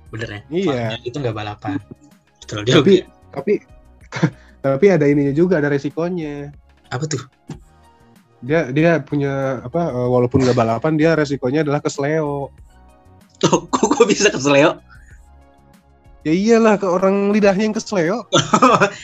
bener 0.09 0.29
ya. 0.29 0.41
Iya. 0.49 0.83
Itu 1.05 1.21
nggak 1.21 1.35
balapan. 1.35 1.77
Betul 2.41 2.65
dia. 2.65 2.79
Tapi 2.79 2.93
tapi 3.31 3.53
tapi 4.65 4.85
ada 4.89 5.05
ininya 5.05 5.35
juga, 5.35 5.59
ada 5.59 5.69
resikonya. 5.69 6.51
apa 6.93 7.09
tuh? 7.09 7.25
Dia 8.45 8.69
dia 8.69 9.01
punya 9.01 9.63
apa 9.65 9.89
eh, 9.89 10.09
walaupun 10.13 10.45
nggak 10.45 10.57
balapan 10.57 10.93
dia 10.93 11.15
resikonya 11.17 11.65
adalah 11.65 11.81
kesleo. 11.81 12.53
Tuh, 13.41 13.67
kok 13.67 13.85
gue 13.97 14.05
bisa 14.07 14.31
keseleo? 14.31 14.79
Ya 16.23 16.31
iyalah 16.31 16.79
ke 16.79 16.87
orang 16.87 17.35
lidahnya 17.35 17.67
yang 17.67 17.75
kesleo. 17.75 18.23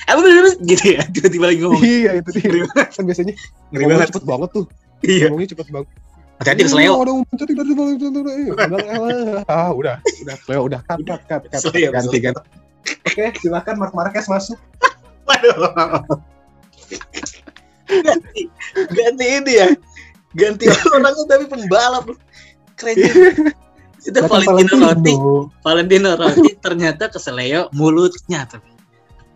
Apa 0.07 0.19
bener 0.23 0.55
gitu 0.63 0.95
ya? 0.95 1.03
Tiba-tiba 1.11 1.51
lagi 1.51 1.59
ngomong. 1.67 1.83
iya 1.83 2.11
itu 2.23 2.29
dia. 2.31 2.63
Kan 2.95 3.03
biasanya 3.03 3.35
Ngeri 3.75 3.83
banget. 3.91 4.07
cepet 4.15 4.23
banget 4.23 4.49
tuh. 4.55 4.65
Iya. 5.03 5.27
Ngomongnya 5.27 5.49
cepet 5.51 5.67
banget. 5.67 5.89
Hati-hati 6.39 6.61
keseleo. 6.63 6.93
Ada 7.03 7.11
umum 7.11 7.25
cantik 7.35 7.55
dari 7.59 7.73
Ah, 9.51 9.69
udah, 9.75 9.99
udah 9.99 10.35
Cleo 10.47 10.61
udah 10.71 10.79
cut 10.87 11.03
cut 11.03 11.21
cut, 11.27 11.43
cut. 11.51 11.59
Kesleo, 11.59 11.91
ganti 11.91 12.17
kesleo. 12.23 12.31
ganti. 12.31 12.49
Oke, 13.03 13.25
silakan 13.43 13.75
Mark 13.75 13.91
Marquez 13.91 14.23
masuk. 14.31 14.55
Waduh. 15.27 15.59
Ganti, 17.89 18.41
ganti 18.95 19.25
ini 19.27 19.53
ya. 19.59 19.67
Ganti 20.31 20.71
orangnya 20.95 21.23
tapi 21.27 21.45
pembalap. 21.51 22.05
Keren. 22.79 22.95
Itu 23.99 24.15
Silakan 24.15 24.43
Valentino 24.47 24.75
Rossi. 24.79 24.87
Valentino. 24.87 25.33
Valentino 25.61 26.09
Rossi 26.15 26.51
ternyata 26.65 27.03
keseleo 27.11 27.67
mulutnya 27.75 28.47
tapi. 28.47 28.71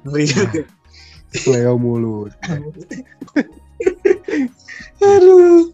Ngeri 0.08 0.26
juga. 0.28 0.64
Cleo 1.34 1.74
mulut. 1.82 2.32
Aduh. 5.02 5.74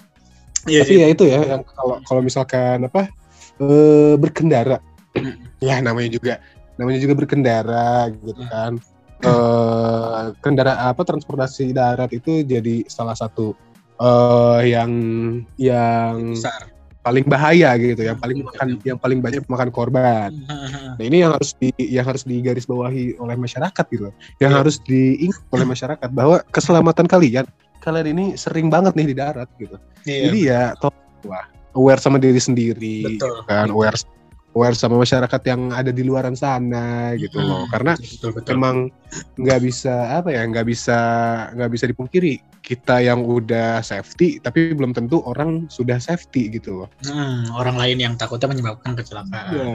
Iya 0.67 0.83
Tapi 0.83 0.93
sih. 0.95 1.01
ya 1.01 1.07
itu 1.11 1.23
ya 1.27 1.39
yang 1.55 1.61
kalau 1.63 1.99
kalau 2.03 2.21
misalkan 2.23 2.87
apa 2.87 3.11
eh, 3.59 4.15
berkendara. 4.15 4.79
Hmm. 5.15 5.35
Ya 5.59 5.83
namanya 5.83 6.15
juga 6.15 6.33
namanya 6.79 6.99
juga 7.03 7.13
berkendara 7.19 8.07
gitu 8.23 8.43
kan. 8.47 8.79
Eh 9.19 10.23
kendara 10.39 10.79
apa 10.87 11.03
transportasi 11.03 11.75
darat 11.75 12.11
itu 12.15 12.43
jadi 12.47 12.87
salah 12.87 13.15
satu 13.15 13.51
eh 13.99 14.59
yang 14.71 14.91
yang 15.59 16.39
Besar. 16.39 16.78
Paling 17.09 17.25
bahaya 17.25 17.73
gitu, 17.81 18.05
yang 18.05 18.21
paling 18.21 18.45
makan 18.45 18.77
yang 18.85 18.99
paling 19.01 19.19
banyak 19.19 19.41
makan 19.49 19.69
korban. 19.73 20.29
Nah 20.93 21.01
ini 21.01 21.25
yang 21.25 21.33
harus 21.33 21.57
di 21.57 21.73
yang 21.81 22.05
harus 22.05 22.21
digarisbawahi 22.21 23.17
oleh 23.17 23.33
masyarakat 23.33 23.85
gitu, 23.89 24.13
yang 24.37 24.53
Iya. 24.53 24.59
harus 24.61 24.77
diingat 24.85 25.41
oleh 25.49 25.65
masyarakat 25.65 26.09
bahwa 26.13 26.37
keselamatan 26.53 27.09
kalian 27.09 27.49
kalian 27.81 28.07
ini 28.13 28.25
sering 28.37 28.69
banget 28.69 28.93
nih 28.93 29.09
di 29.09 29.15
darat 29.17 29.49
gitu. 29.57 29.81
Iya. 30.05 30.21
Jadi 30.29 30.39
ya 30.45 30.61
toh 30.77 30.93
wah 31.25 31.49
aware 31.73 31.97
sama 31.97 32.21
diri 32.21 32.37
sendiri, 32.37 33.17
Betul. 33.17 33.41
kan 33.49 33.73
aware 33.73 33.97
aware 34.59 34.75
sama 34.75 34.99
masyarakat 34.99 35.41
yang 35.47 35.71
ada 35.71 35.95
di 35.95 36.03
luaran 36.03 36.35
sana 36.35 37.15
gitu 37.15 37.39
loh. 37.39 37.63
Hmm, 37.63 37.71
Karena 37.71 37.93
betul 37.95 38.35
betul. 38.35 38.51
emang 38.59 38.75
nggak 39.39 39.59
bisa 39.63 40.19
apa 40.19 40.35
ya 40.35 40.43
nggak 40.43 40.67
bisa 40.67 40.99
nggak 41.55 41.71
bisa 41.71 41.85
dipungkiri 41.87 42.43
kita 42.59 42.99
yang 42.99 43.23
udah 43.23 43.79
safety 43.79 44.43
tapi 44.43 44.75
belum 44.75 44.91
tentu 44.91 45.23
orang 45.23 45.71
sudah 45.71 45.95
safety 45.95 46.51
gitu 46.51 46.83
loh. 46.83 46.89
Hmm, 47.07 47.47
orang 47.55 47.79
lain 47.79 47.97
yang 48.03 48.13
takutnya 48.19 48.51
menyebabkan 48.51 48.99
kecelakaan. 48.99 49.55
Iya, 49.55 49.71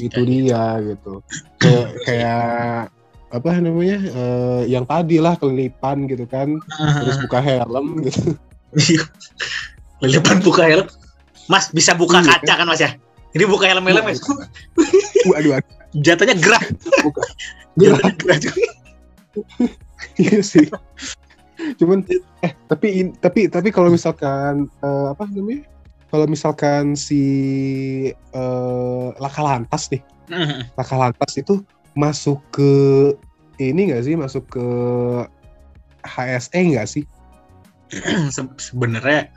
itu 0.00 0.16
Kayak 0.16 0.28
dia 0.32 0.64
gitu. 0.96 1.12
Kayak, 1.60 1.88
kayak 2.08 2.80
apa 3.30 3.50
namanya 3.60 3.98
eh, 4.00 4.62
yang 4.72 4.88
tadi 4.88 5.20
lah 5.20 5.36
kelipan 5.36 6.08
gitu 6.08 6.24
kan, 6.24 6.56
terus 7.04 7.20
buka 7.20 7.38
helm 7.44 8.00
gitu. 8.08 8.34
Lilipan 10.02 10.40
buka 10.40 10.64
helm. 10.64 10.88
Mas 11.50 11.66
bisa 11.74 11.98
buka 11.98 12.22
Iya, 12.22 12.38
kaca 12.38 12.54
kan 12.62 12.66
Mas 12.66 12.80
ya? 12.80 12.94
Ini 13.30 13.44
buka 13.46 13.70
helm-helm 13.70 14.10
ya? 14.10 14.16
Waduh, 15.30 15.50
waduh, 15.54 15.74
Jatuhnya 15.94 16.34
gerak. 16.34 16.64
Buka. 17.02 17.22
Gerak 17.78 18.14
juga. 18.42 18.66
iya 20.18 20.40
sih. 20.42 20.66
Cuman 21.78 22.02
eh 22.42 22.52
tapi 22.66 22.88
in- 22.98 23.14
tapi 23.20 23.46
tapi 23.46 23.68
kalau 23.70 23.92
misalkan 23.92 24.66
eh, 24.82 25.06
apa 25.12 25.28
namanya? 25.30 25.66
Kalau 26.10 26.26
misalkan 26.26 26.98
si 26.98 27.22
eh, 28.10 29.08
laka 29.14 29.42
lantas 29.46 29.86
nih, 29.94 30.02
laka 30.74 30.94
lantas 30.98 31.30
itu 31.38 31.62
masuk 31.94 32.42
ke 32.50 32.70
ini 33.62 33.94
nggak 33.94 34.02
sih? 34.02 34.14
Masuk 34.18 34.42
ke 34.50 34.66
HSE 36.02 36.60
nggak 36.74 36.88
sih? 36.88 37.04
Se- 38.34 38.56
Sebenarnya 38.58 39.30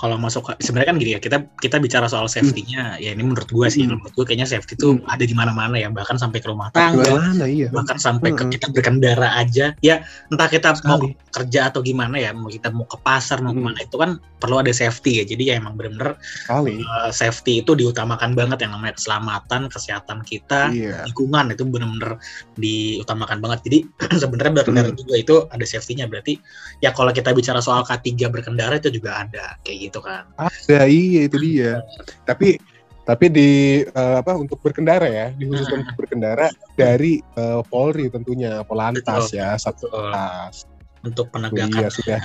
kalau 0.00 0.16
masuk 0.16 0.42
ke- 0.42 0.58
sebenarnya 0.58 0.88
kan 0.88 0.96
gini 0.96 1.10
ya 1.12 1.20
kita 1.20 1.36
kita 1.56 1.76
bicara 1.76 2.08
soal 2.08 2.24
safety-nya 2.24 2.96
ya 2.96 3.12
ini 3.12 3.20
menurut 3.20 3.44
gua 3.46 3.68
sih 3.68 3.84
Hmm. 3.84 4.00
menurut 4.00 4.10
gua 4.10 4.24
kayaknya 4.24 4.48
safety 4.48 4.72
itu 4.74 4.96
Hmm. 4.96 5.04
ada 5.04 5.20
di 5.20 5.34
mana-mana 5.34 5.76
ya 5.76 5.88
bahkan 5.88 6.16
sampai 6.16 6.40
ke 6.40 6.48
rumah 6.48 6.72
tangga 6.72 7.04
Mana 7.12 7.44
iya. 7.44 7.68
bahkan 7.68 8.00
sampai 8.00 8.32
ke 8.32 8.40
Hmm. 8.40 8.50
kita 8.50 8.66
berkendara 8.70 9.36
aja 9.36 9.76
ya 9.78 10.00
entah 10.26 10.48
kita 10.48 10.72
mau 10.80 10.96
Sekali. 10.96 11.12
kerja 11.30 11.68
atau 11.68 11.80
gimana 11.80 12.16
ya 12.16 12.32
mau 12.32 12.48
kita 12.48 12.68
mau 12.70 12.84
ke 12.84 12.96
pasar 12.98 13.38
mau 13.38 13.52
Hmm. 13.52 13.60
ke 13.60 13.64
mana 13.66 13.78
itu 13.78 13.94
kan 13.94 14.10
perlu 14.40 14.56
ada 14.56 14.72
safety 14.72 15.20
ya 15.20 15.24
jadi 15.26 15.42
ya 15.44 15.54
emang 15.58 15.76
bener-bener 15.76 16.16
Kali. 16.42 16.80
uh, 16.80 17.12
safety 17.12 17.60
itu 17.60 17.76
diutamakan 17.76 18.32
banget 18.32 18.64
yang 18.64 18.72
namanya 18.72 18.96
keselamatan 18.96 19.68
kesehatan 19.68 20.24
kita 20.24 20.72
Iya. 20.72 21.04
lingkungan 21.04 21.52
itu 21.52 21.62
bener-bener 21.62 22.16
diutamakan 22.56 23.38
banget 23.38 23.58
jadi 23.66 23.78
sebenarnya 24.22 24.52
berkendara 24.54 24.88
Hmm. 24.88 24.96
juga 24.96 25.14
itu 25.14 25.34
ada 25.46 25.60
safety-nya 25.62 26.06
berarti 26.06 26.40
ya 26.78 26.90
kalau 26.90 27.10
kita 27.10 27.30
bicara 27.30 27.60
soal 27.60 27.82
K3 27.82 28.16
berkendara 28.28 28.76
itu 28.76 28.88
juga 28.88 29.20
ada 29.20 29.60
kayak 29.60 29.78
gitu 29.82 29.89
kan 29.98 30.30
Ada 30.38 30.86
iya 30.86 31.26
itu 31.26 31.34
dia. 31.42 31.82
Tapi 32.22 32.54
Tapi 33.00 33.26
di 33.26 33.50
eh, 33.82 34.16
apa 34.22 34.38
untuk 34.38 34.62
berkendara 34.62 35.02
ya, 35.10 35.34
dikhususkan 35.34 35.82
untuk 35.82 36.06
berkendara 36.06 36.46
dari 36.78 37.18
eh, 37.18 37.58
Polri 37.66 38.06
tentunya, 38.06 38.62
Polantas 38.62 39.34
Betul. 39.34 39.40
ya, 39.42 39.58
Satlantas. 39.58 40.70
untuk 41.02 41.26
penegakan 41.34 41.74
Iya 41.74 41.88
sudah. 41.90 42.20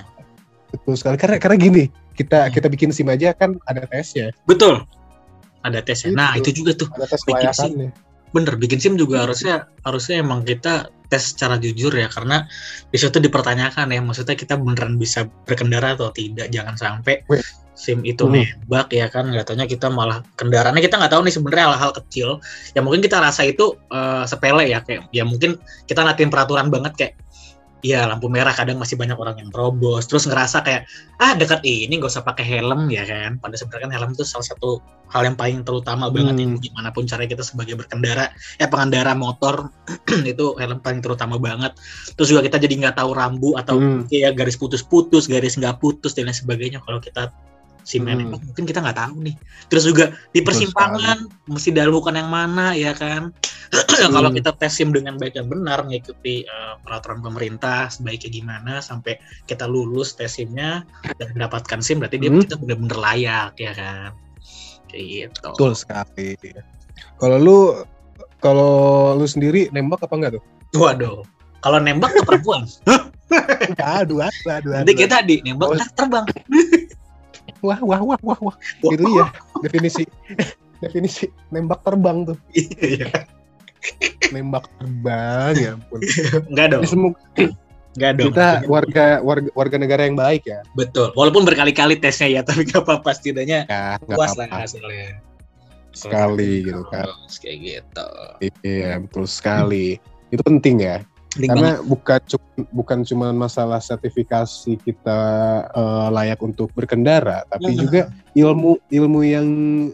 Betul 0.69 0.93
sekali 0.93 1.17
karena 1.17 1.41
karena 1.41 1.57
gini, 1.57 1.83
kita 2.13 2.53
kita 2.53 2.67
bikin 2.69 2.93
SIM 2.93 3.09
aja 3.09 3.33
kan 3.33 3.57
ada 3.65 3.87
tesnya, 3.89 4.29
betul 4.45 4.83
ada 5.65 5.81
tesnya 5.81 6.13
nah 6.13 6.31
Itu. 6.37 6.53
itu 6.53 6.61
juga 6.61 6.71
tuh 6.77 6.87
ada 6.93 7.07
tes 7.09 7.21
Bikin 7.25 7.33
kelayakannya. 7.49 7.89
bener 8.29 8.53
bikin 8.59 8.77
sim 8.77 8.93
juga 8.99 9.23
harusnya 9.25 9.65
harusnya 9.87 10.21
emang 10.21 10.43
kita 10.45 10.91
tes 11.07 11.33
secara 11.33 11.55
jujur 11.61 11.93
ya 11.93 12.09
karena 12.09 12.45
di 12.89 12.97
situ 12.97 13.17
dipertanyakan 13.21 13.91
ya 13.91 14.01
maksudnya 14.01 14.35
kita 14.35 14.57
beneran 14.59 14.97
bisa 14.99 15.29
berkendara 15.47 15.95
atau 15.95 16.11
tidak 16.11 16.49
jangan 16.49 16.75
sampai 16.75 17.21
sim 17.75 18.01
itu 18.07 18.23
Hmm. 18.25 18.87
ya 18.87 19.11
kan 19.11 19.27
nggak 19.29 19.51
taunya 19.51 19.67
kita 19.67 19.91
malah 19.91 20.23
kendaraannya 20.39 20.79
kita 20.79 20.95
nggak 20.95 21.11
tahu 21.11 21.21
nih 21.27 21.33
sebenarnya 21.35 21.65
hal-hal 21.75 21.91
kecil 21.91 22.39
yang 22.71 22.87
mungkin 22.87 23.03
kita 23.03 23.19
rasa 23.19 23.43
itu 23.43 23.75
eh, 23.91 24.23
sepele 24.23 24.71
ya 24.71 24.79
kayak 24.81 25.11
ya 25.11 25.27
mungkin 25.27 25.59
kita 25.85 26.01
latihan 26.01 26.31
peraturan 26.31 26.71
banget 26.71 26.93
kayak 26.95 27.13
ya 27.83 28.07
lampu 28.07 28.31
merah 28.31 28.55
kadang 28.55 28.79
masih 28.79 28.95
banyak 28.95 29.17
orang 29.17 29.35
yang 29.39 29.49
terobos. 29.51 30.07
Terus 30.07 30.25
ngerasa 30.29 30.63
kayak 30.63 30.87
ah 31.19 31.33
dekat 31.35 31.61
ini 31.63 31.99
nggak 31.99 32.11
usah 32.11 32.23
pakai 32.23 32.45
helm 32.45 32.87
ya 32.89 33.03
kan? 33.03 33.37
Pada 33.39 33.55
sebenarnya 33.57 33.89
kan 33.89 33.91
helm 33.99 34.09
itu 34.15 34.23
salah 34.23 34.47
satu 34.47 34.79
hal 35.11 35.21
yang 35.27 35.37
paling 35.37 35.61
terutama 35.61 36.09
banget 36.09 36.33
Hmm. 36.35 36.57
gimana 36.57 36.89
pun 36.89 37.05
cara 37.05 37.29
kita 37.29 37.45
sebagai 37.45 37.77
berkendara. 37.77 38.33
Ya 38.57 38.65
pengendara 38.71 39.13
motor 39.13 39.69
itu 40.25 40.45
helm 40.57 40.81
paling 40.81 41.01
terutama 41.05 41.37
banget. 41.37 41.77
Terus 42.17 42.33
juga 42.33 42.41
kita 42.41 42.57
jadi 42.57 42.73
nggak 42.85 42.95
tahu 43.01 43.11
rambu 43.13 43.53
atau 43.57 43.77
Hmm. 43.77 44.09
ya 44.09 44.33
garis 44.33 44.57
putus-putus 44.57 45.29
garis 45.29 45.57
nggak 45.59 45.77
putus 45.77 46.17
dan 46.17 46.29
lain 46.29 46.37
sebagainya. 46.37 46.81
Kalau 46.81 46.97
kita 47.01 47.29
simen 47.85 48.17
Hmm. 48.25 48.33
mungkin 48.33 48.65
kita 48.65 48.81
nggak 48.81 48.97
tahu 48.97 49.15
nih 49.21 49.35
terus 49.69 49.85
juga 49.85 50.09
di 50.33 50.41
persimpangan 50.41 51.21
mesti 51.45 51.69
dalukan 51.69 52.17
yang 52.17 52.33
mana 52.33 52.73
ya 52.73 52.97
kan 52.97 53.29
kalau 54.13 54.33
Hmm. 54.33 54.37
kita 54.41 54.51
tes 54.57 54.73
sim 54.73 54.89
dengan 54.89 55.15
baik 55.15 55.37
dan 55.37 55.45
benar 55.45 55.85
mengikuti 55.85 56.41
eh, 56.41 56.73
peraturan 56.81 57.21
pemerintah 57.21 57.93
sebaiknya 57.93 58.29
gimana 58.33 58.73
sampai 58.81 59.21
kita 59.45 59.69
lulus 59.69 60.17
tes 60.17 60.33
simnya 60.33 60.81
dan 61.15 61.29
mendapatkan 61.37 61.79
sim 61.79 62.01
berarti 62.01 62.17
dia 62.17 62.33
Hmm. 62.33 62.41
kita 62.41 62.57
benar-benar 62.57 62.97
layak 62.97 63.53
ya 63.61 63.71
kan 63.71 64.09
kayak 64.89 65.05
gitu 65.05 65.49
Betul 65.53 65.73
sekali. 65.77 66.33
Kalau 67.21 67.37
lu 67.37 67.59
kalau 68.39 68.73
lu 69.13 69.25
sendiri 69.25 69.69
nembak 69.69 70.05
apa 70.05 70.13
enggak 70.17 70.31
tuh? 70.37 70.43
waduh 70.75 71.21
kalau 71.61 71.77
nembak 71.79 72.11
ke 72.11 72.21
perempuan 72.25 72.65
aduh, 73.81 74.21
aduh, 74.21 74.51
aduh, 74.51 74.71
nanti 74.75 74.91
aduh. 74.91 75.01
kita 75.05 75.21
tadi 75.21 75.35
nembak 75.41 75.67
Oh. 75.71 75.77
terbang 75.93 76.25
Wah, 77.65 77.79
wah, 77.81 78.01
wah, 78.05 78.19
wah, 78.21 78.39
wah. 78.39 78.55
Itu 78.85 79.03
ya 79.09 79.25
definisi 79.59 80.05
definisi 80.83 81.25
nembak 81.49 81.81
terbang 81.81 82.29
tuh. 82.29 82.37
Iya. 82.85 83.25
Nembak 84.29 84.65
terbang 84.77 85.53
ya 85.57 85.69
ampun. 85.77 85.99
enggak 86.49 86.67
dong 86.73 86.83
semoga 86.85 87.19
enggak 87.95 88.11
dong 88.17 88.25
kita 88.33 88.47
warga 88.65 89.05
warga 89.21 89.49
warga 89.53 89.77
negara 89.77 90.01
yang 90.09 90.17
baik 90.17 90.43
ya. 90.49 90.65
betul 90.73 91.13
walaupun 91.13 91.45
berkali-kali 91.45 91.95
tesnya 91.95 92.27
ya 92.27 92.41
tapi 92.41 92.65
gak 92.65 92.81
apa-apa 92.81 93.13
setidaknya 93.13 93.69
Ya, 93.69 94.01
puas 94.01 94.33
lah 94.33 94.49
apa-apa. 94.49 94.65
hasilnya 94.65 95.21
Sekali 95.95 96.65
gitu 96.67 96.83
kan. 96.91 97.07
Kayak 97.39 97.57
gitu 97.63 98.07
Iya, 98.67 98.99
betul 98.99 99.25
sekali. 99.31 99.95
Itu 100.27 100.43
penting 100.43 100.83
ya. 100.83 100.99
Banget. 101.35 101.49
Karena 101.51 101.71
bukan 101.83 102.19
cu- 102.23 102.47
bukan 102.71 102.99
cuma 103.03 103.27
masalah 103.29 103.79
sertifikasi 103.79 104.79
kita 104.79 105.19
eh, 105.67 106.07
layak 106.09 106.39
untuk 106.39 106.71
berkendara, 106.71 107.43
tapi 107.45 107.75
Hmm. 107.75 107.81
juga 107.81 108.01
ilmu 108.31 108.79
ilmu 108.87 109.19
yang 109.21 109.47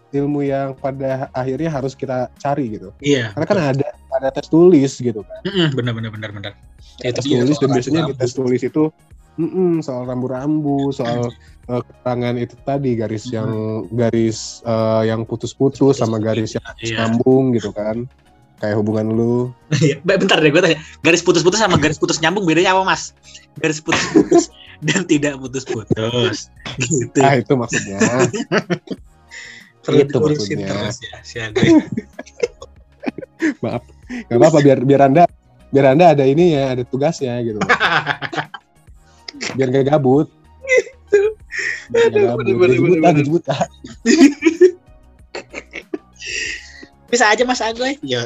ilmu 0.08 0.39
yang 0.42 0.78
pada 0.78 1.30
akhirnya 1.32 1.74
harus 1.74 1.98
kita 1.98 2.30
cari 2.38 2.78
gitu. 2.78 2.94
iya 3.02 3.34
Karena 3.34 3.46
kan 3.48 3.58
ada 3.74 3.88
ada 4.12 4.30
tes 4.30 4.46
tulis 4.46 4.94
gitu 4.94 5.26
kan. 5.26 5.42
Mm-mm, 5.44 5.68
bener 5.74 5.94
bener 5.98 6.12
bener 6.12 6.30
bener 6.32 6.54
Ya, 7.02 7.10
tes 7.10 7.26
tulis 7.26 7.58
dan 7.58 7.70
biasanya 7.72 8.02
di 8.06 8.14
tes 8.14 8.32
tulis 8.32 8.62
itu 8.62 8.94
mm-mm, 9.34 9.82
soal 9.82 10.06
rambu-rambu, 10.06 10.94
soal 10.94 11.34
eh, 11.66 11.82
keterangan 11.82 12.36
itu 12.38 12.54
tadi 12.62 12.94
garis 12.94 13.26
yang 13.26 13.50
garis 13.89 14.62
eh, 14.62 15.10
yang 15.10 15.26
putus-putus 15.26 15.98
sama 15.98 16.22
garis 16.22 16.54
yang 16.54 16.66
Iya. 16.78 16.96
nyambung 17.02 17.58
gitu 17.58 17.74
kan. 17.74 18.06
Kayak 18.62 18.78
hubungan 18.78 19.05
lu. 19.09 19.34
Iya, 19.82 19.97
Be- 20.05 20.22
bentar 20.22 20.38
deh 20.38 20.53
gue 20.53 20.62
tanya. 20.62 20.78
Garis 21.01 21.26
putus-putus 21.26 21.57
sama 21.57 21.82
garis 21.82 21.97
putus 21.97 22.22
nyambung 22.22 22.45
bedanya 22.45 22.78
apa, 22.78 22.86
Mas? 22.86 23.18
Garis 23.57 23.82
putus-putus 23.82 24.53
dan 24.86 25.01
tidak 25.09 25.41
putus-putus. 25.41 26.53
Gitu. 26.78 27.20
Ah, 27.26 27.41
itu 27.41 27.53
maksudnya. 27.57 27.97
Perlu 29.84 30.05
itu 30.05 30.18
maksudnya. 30.22 30.70
terus 30.70 30.97
ya, 31.01 31.18
si. 31.26 31.38
Maaf. 33.66 33.82
Gak 34.30 34.38
apa-apa 34.38 34.59
biar 34.62 34.80
biar 34.86 35.01
Anda 35.09 35.26
biar 35.74 35.97
Anda 35.97 36.14
ada 36.14 36.22
ini 36.22 36.53
ya, 36.53 36.78
ada 36.78 36.86
tugasnya 36.86 37.41
gitu. 37.41 37.57
Biar 39.57 39.68
gak 39.74 39.89
gabut. 39.89 40.30
Nggak 41.91 42.07
Aduh, 42.14 42.38
bener, 42.39 42.55
bener, 42.55 43.26
buta, 43.28 43.55
bener. 44.05 44.51
Bisa 47.12 47.28
aja 47.28 47.43
Mas 47.43 47.59
Agoy. 47.59 47.99
Yo. 48.01 48.24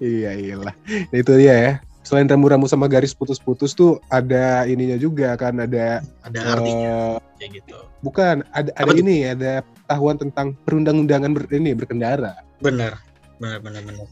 Iya, 0.00 0.30
iyalah. 0.34 0.74
Nah, 1.10 1.18
itu 1.18 1.32
dia 1.36 1.54
ya. 1.54 1.72
Selain 2.02 2.26
rambu-rambu 2.26 2.66
sama 2.66 2.90
garis 2.90 3.14
putus-putus 3.14 3.70
tuh 3.70 4.02
ada 4.10 4.66
ininya 4.66 4.98
juga 4.98 5.38
kan 5.38 5.54
ada 5.62 6.02
Ada 6.26 6.38
artinya 6.58 6.94
eh, 7.22 7.38
kayak 7.38 7.50
gitu. 7.62 7.76
bukan 8.02 8.42
ada 8.50 8.74
ada 8.74 8.82
Apa 8.82 8.90
tuh? 8.96 9.02
ini 9.04 9.30
ada 9.30 9.62
pengetahuan 9.62 10.16
tentang 10.18 10.46
perundang-undangan 10.66 11.30
ber, 11.30 11.44
ini 11.54 11.70
berkendara. 11.70 12.34
Bener. 12.58 12.98
Bener 13.38 13.62
bener 13.62 13.82
bener. 13.86 14.06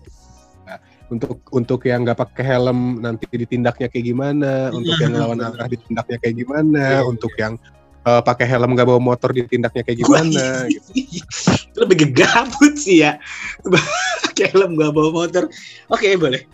Untuk 1.09 1.41
untuk 1.51 1.81
yang 1.89 2.05
nggak 2.05 2.21
pakai 2.21 2.45
helm 2.45 3.01
nanti 3.01 3.25
ditindaknya 3.33 3.89
kayak 3.89 4.07
gimana, 4.13 4.69
untuk 4.71 4.95
yang 5.01 5.17
ngelawan 5.17 5.41
arah 5.41 5.65
ditindaknya 5.67 6.17
kayak 6.21 6.37
gimana, 6.37 6.85
Iya, 7.01 7.09
untuk 7.09 7.33
yang 7.41 7.57
eh, 8.09 8.21
pakai 8.25 8.47
helm 8.49 8.73
nggak 8.73 8.89
bawa 8.89 9.01
motor 9.01 9.29
ditindaknya 9.37 9.85
kayak 9.85 9.99
gimana 10.01 10.65
gitu. 10.73 10.89
Itu 11.69 11.79
lebih 11.85 12.09
gegabut 12.09 12.75
sih 12.81 13.05
ya. 13.05 13.21
Pakai 14.25 14.51
helm 14.55 14.79
gak 14.79 14.95
bawa 14.95 15.11
motor. 15.11 15.51
Oke, 15.91 16.15
boleh. 16.15 16.47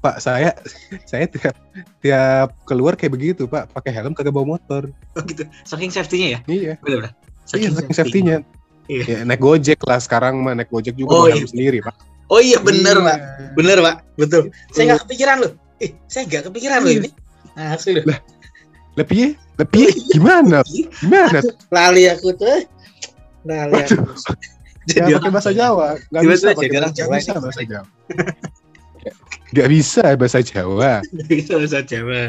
Pak, 0.00 0.24
saya 0.24 0.56
saya 1.04 1.28
tiap 1.28 1.52
tiap 2.00 2.48
keluar 2.64 2.96
kayak 2.96 3.12
begitu, 3.12 3.44
Pak, 3.44 3.76
pakai 3.76 3.92
helm 3.92 4.16
kagak 4.16 4.32
bawa 4.32 4.56
motor. 4.56 4.88
Oh 5.18 5.22
gitu. 5.26 5.44
Saking 5.68 5.92
safety-nya 5.92 6.28
ya? 6.28 6.40
Iya. 6.48 6.74
Bener 6.80 6.96
bener. 7.04 7.12
Iya, 7.52 7.68
saking 7.76 7.96
safety-nya. 7.96 8.36
Iya. 8.88 9.04
Ya, 9.04 9.18
naik 9.28 9.44
Gojek 9.44 9.84
lah 9.84 10.00
sekarang 10.00 10.40
mah 10.40 10.56
naik 10.56 10.72
Gojek 10.72 10.96
juga 10.96 11.12
Oh, 11.12 11.28
iya. 11.28 11.44
sendiri, 11.44 11.84
Pak. 11.84 11.92
Oh 12.32 12.40
iya 12.40 12.56
bener, 12.60 12.96
Iya. 12.96 13.04
Pak. 13.04 13.18
Bener, 13.52 13.76
Pak. 13.84 13.96
Betul. 14.16 14.42
Gitu. 14.48 14.72
Saya 14.72 14.84
nggak 14.92 15.00
kepikiran 15.04 15.36
loh. 15.44 15.52
Eh, 15.80 15.90
saya 16.08 16.22
nggak 16.24 16.42
kepikiran 16.48 16.78
loh 16.80 16.92
Iya. 16.92 17.00
ini. 17.04 17.10
Nah, 17.52 17.66
asli 17.76 17.90
loh. 18.00 18.04
Lebih 18.96 19.36
lebih 19.58 19.90
gimana? 20.14 20.62
Gimana? 21.02 21.38
Lali 21.74 22.06
aku 22.06 22.30
tuh. 22.34 22.62
Lali 23.44 23.74
aku. 23.82 24.06
Jadi 24.88 25.12
pakai 25.18 25.30
bahasa 25.30 25.52
Jawa. 25.52 26.00
Gak 26.08 26.22
Tiba-tiba 26.24 26.32
bisa 26.32 26.46
pakai 26.56 26.68
bahasa 26.72 26.92
Jawa 26.96 27.14
bisa 27.18 27.32
bahasa 27.36 27.62
Jawa. 27.66 27.86
Gak 29.52 29.68
bisa 29.68 30.04
bahasa 30.16 30.38
Jawa. 30.40 30.92
bisa 31.28 31.52
bahasa 31.58 31.80
Jawa. 31.84 32.22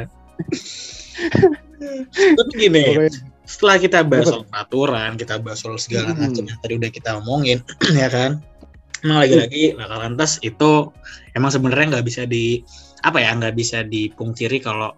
Tapi 2.09 2.51
gini, 2.55 2.83
setelah 3.47 3.77
kita 3.79 3.99
bahas 4.03 4.27
soal 4.27 4.43
peraturan, 4.47 5.15
kita 5.15 5.39
bahas 5.39 5.63
soal 5.63 5.79
segala 5.79 6.11
Hmm. 6.11 6.27
macam 6.27 6.43
yang 6.47 6.59
tadi 6.59 6.73
udah 6.75 6.91
kita 6.91 7.09
omongin, 7.23 7.59
ya 7.99 8.11
kan? 8.11 8.43
Emang 8.99 9.23
lagi-lagi 9.23 9.79
laka 9.79 9.95
lantas 9.95 10.43
itu 10.43 10.91
emang 11.31 11.47
sebenarnya 11.47 11.97
nggak 11.97 12.05
bisa 12.05 12.27
di 12.27 12.59
apa 13.07 13.23
ya 13.23 13.31
nggak 13.31 13.55
bisa 13.55 13.87
dipungkiri 13.87 14.59
kalau 14.59 14.91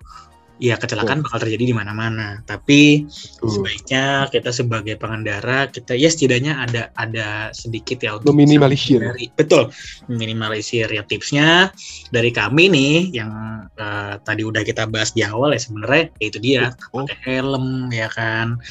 ya 0.62 0.78
kecelakaan 0.78 1.26
bakal 1.26 1.42
terjadi 1.42 1.74
di 1.74 1.76
mana-mana. 1.76 2.46
Tapi 2.46 3.10
sebaiknya 3.42 4.30
kita 4.30 4.54
sebagai 4.54 4.94
pengendara 5.02 5.66
kita 5.74 5.98
ya 5.98 6.08
setidaknya 6.14 6.62
ada 6.62 6.94
ada 6.94 7.50
sedikit 7.50 7.98
ya 8.06 8.22
untuk 8.22 8.38
Meminimalisir. 8.38 9.02
betul. 9.34 9.74
Minimalisir 10.06 10.86
ya 10.86 11.02
tipsnya 11.02 11.74
dari 12.14 12.30
kami 12.30 12.70
nih 12.70 12.96
yang 13.10 13.32
eh, 13.74 14.22
tadi 14.22 14.46
udah 14.46 14.62
kita 14.62 14.86
bahas 14.86 15.18
di 15.18 15.26
awal 15.26 15.58
ya 15.58 15.60
sebenarnya 15.60 16.14
ya 16.22 16.26
itu 16.30 16.38
dia. 16.40 16.64
Oh, 16.94 17.04
pakai 17.04 17.18
helm 17.26 17.90
ya 17.90 18.08
kan. 18.14 18.62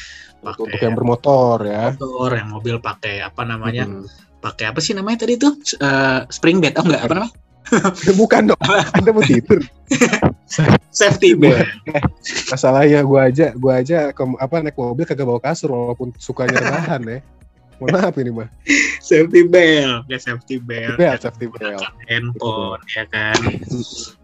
Untuk, 0.40 0.70
untuk 0.70 0.78
pakai 0.78 0.86
yang 0.86 0.96
bermotor 0.96 1.58
ya. 1.66 1.84
motor 1.98 2.30
yang 2.38 2.48
mobil 2.54 2.76
pakai 2.78 3.20
apa 3.20 3.42
namanya? 3.42 3.84
Hmm. 3.90 4.06
pakai 4.40 4.72
apa 4.72 4.80
sih 4.80 4.96
namanya 4.96 5.28
tadi 5.28 5.36
tuh? 5.36 5.52
Eh, 5.76 6.20
spring 6.32 6.64
bed 6.64 6.72
oh 6.80 6.88
enggak 6.88 7.04
apa 7.04 7.12
namanya 7.12 7.49
Bukan 8.20 8.52
dong. 8.52 8.60
Anda 8.96 9.10
mau 9.10 9.24
tidur. 9.24 9.62
safety 10.90 11.38
belt 11.38 11.62
Masalahnya 12.50 13.06
gua 13.06 13.30
aja, 13.30 13.54
gua 13.54 13.78
aja 13.78 14.10
ke, 14.10 14.22
apa 14.38 14.54
naik 14.60 14.74
mobil 14.74 15.06
kagak 15.06 15.26
bawa 15.26 15.38
kasur 15.38 15.70
walaupun 15.70 16.10
sukanya 16.18 16.58
rebahan 16.58 17.02
ya. 17.06 17.18
Mohon 17.80 17.92
maaf 17.96 18.14
ini 18.20 18.30
mah. 18.34 18.48
safety 19.00 19.48
belt, 19.48 20.04
ya 20.10 20.18
safety 20.20 20.60
belt. 20.60 21.00
Belt, 21.00 21.24
safety 21.24 21.48
belt. 21.48 21.80
handphone 22.10 22.82
ya 22.92 23.08
kan 23.08 23.38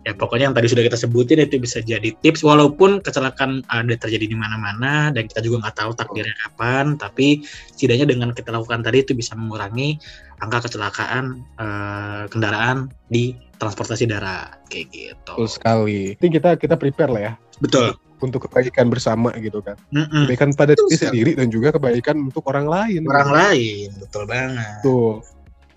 ya 0.06 0.14
pokoknya 0.14 0.50
yang 0.50 0.56
tadi 0.56 0.70
sudah 0.70 0.86
kita 0.86 0.94
sebutin 0.94 1.42
itu 1.42 1.58
bisa 1.58 1.82
jadi 1.82 2.14
tips 2.22 2.46
walaupun 2.46 3.02
kecelakaan 3.02 3.66
ada 3.66 3.94
terjadi 3.98 4.30
di 4.30 4.36
mana-mana 4.38 5.10
dan 5.10 5.26
kita 5.26 5.42
juga 5.42 5.66
nggak 5.66 5.76
tahu 5.82 5.90
takdirnya 5.98 6.34
kapan 6.46 6.94
tapi 6.94 7.42
setidaknya 7.74 8.06
dengan 8.14 8.28
kita 8.30 8.54
lakukan 8.54 8.86
tadi 8.86 9.02
itu 9.02 9.18
bisa 9.18 9.34
mengurangi 9.34 9.98
angka 10.40 10.68
kecelakaan 10.68 11.40
eh, 11.56 12.22
kendaraan 12.28 12.92
di 13.08 13.32
transportasi 13.56 14.04
darat 14.04 14.60
kayak 14.68 14.92
gitu 14.92 15.32
Betul 15.36 15.48
sekali. 15.48 16.00
Ini 16.20 16.28
kita 16.28 16.60
kita 16.60 16.74
prepare 16.76 17.10
lah 17.12 17.22
ya 17.22 17.32
betul 17.56 17.96
untuk 18.20 18.48
kebaikan 18.48 18.88
bersama 18.88 19.32
gitu 19.40 19.60
kan. 19.60 19.76
Mm-mm. 19.92 20.24
Kebaikan 20.28 20.52
pada 20.56 20.72
Betul 20.72 20.88
diri 20.88 20.96
sekali. 20.96 21.08
sendiri 21.12 21.30
dan 21.36 21.48
juga 21.52 21.68
kebaikan 21.76 22.16
untuk 22.28 22.44
orang 22.48 22.64
lain. 22.68 23.00
orang 23.08 23.30
lain 23.32 23.88
betul 24.00 24.24
banget 24.28 24.76
Tuh. 24.80 25.20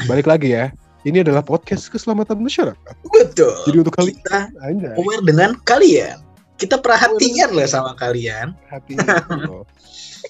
Balik 0.07 0.28
lagi 0.28 0.55
ya. 0.55 0.72
Ini 1.07 1.24
adalah 1.24 1.39
podcast 1.43 1.88
keselamatan 1.88 2.39
masyarakat. 2.43 2.95
betul 3.07 3.55
Jadi 3.68 3.78
untuk 3.80 3.95
kalian 3.95 4.16
kita 4.20 4.39
aja 4.60 4.89
aware 4.99 5.24
dengan 5.24 5.55
kalian 5.64 6.20
kita 6.60 6.76
perhatian 6.76 7.55
loh 7.55 7.64
sama 7.64 7.95
kalian 7.95 8.51
hati. 8.68 8.99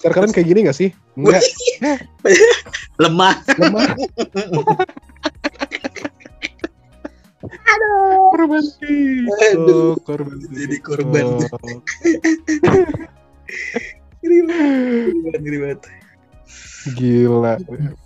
Pacar 0.00 0.16
kalian 0.16 0.32
kayak 0.32 0.48
gini 0.48 0.60
gak 0.64 0.76
sih? 0.80 0.88
Enggak. 1.12 1.44
lemah 3.04 3.36
Lemah. 3.60 3.84
Korban 8.32 8.64
Aduh. 8.64 9.92
TikTok, 9.92 9.96
korban 10.08 10.36
Jadi 10.48 10.76
korban. 10.80 11.24
TikTok. 11.36 11.84
ngeri 14.20 14.38
banget 14.48 15.40
ngeri 15.44 15.58
banget 15.60 15.80
Gila. 16.96 17.54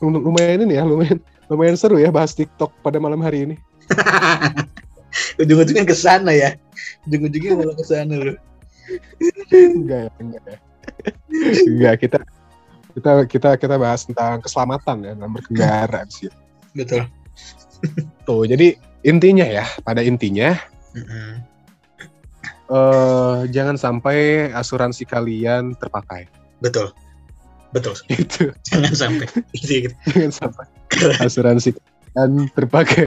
Lum- 0.02 0.18
Lumayan 0.18 0.66
ini 0.66 0.74
ya, 0.74 0.82
lumayan 0.82 1.22
lumayan 1.46 1.78
seru 1.78 2.02
ya 2.02 2.10
bahas 2.10 2.34
TikTok 2.34 2.74
pada 2.82 2.98
malam 2.98 3.22
hari 3.22 3.46
ini. 3.46 3.54
ujung-ujungnya 5.38 5.86
ke 5.86 5.94
sana 5.94 6.34
ya 6.34 6.58
ujung-ujungnya 7.06 7.54
malah 7.54 7.76
ke 7.78 7.86
sana 7.86 8.14
loh 8.18 8.36
Enggak 9.54 10.10
ya, 10.10 10.10
enggak 10.18 10.42
ya. 10.42 10.58
Enggak, 11.68 11.94
kita 12.06 12.18
kita 12.94 13.12
kita 13.26 13.50
kita 13.58 13.74
bahas 13.74 14.06
tentang 14.06 14.38
keselamatan 14.38 14.96
ya 15.02 15.12
dalam 15.18 15.32
berkendara 15.34 16.06
sih. 16.06 16.30
betul 16.74 17.02
Tuh, 18.24 18.48
jadi 18.48 18.78
intinya 19.04 19.44
ya, 19.44 19.66
pada 19.84 20.00
intinya 20.00 20.56
eh 22.64 23.38
jangan 23.50 23.76
sampai 23.76 24.48
asuransi 24.54 25.04
kalian 25.04 25.76
terpakai. 25.76 26.30
betul 26.62 26.94
betul 27.74 27.92
Itu 28.08 28.54
jangan 28.64 28.94
sampai 28.94 29.26
jangan 29.66 30.30
sampai 30.30 30.66
asuransi 31.20 31.74
kalian 31.74 32.46
terpakai. 32.54 33.02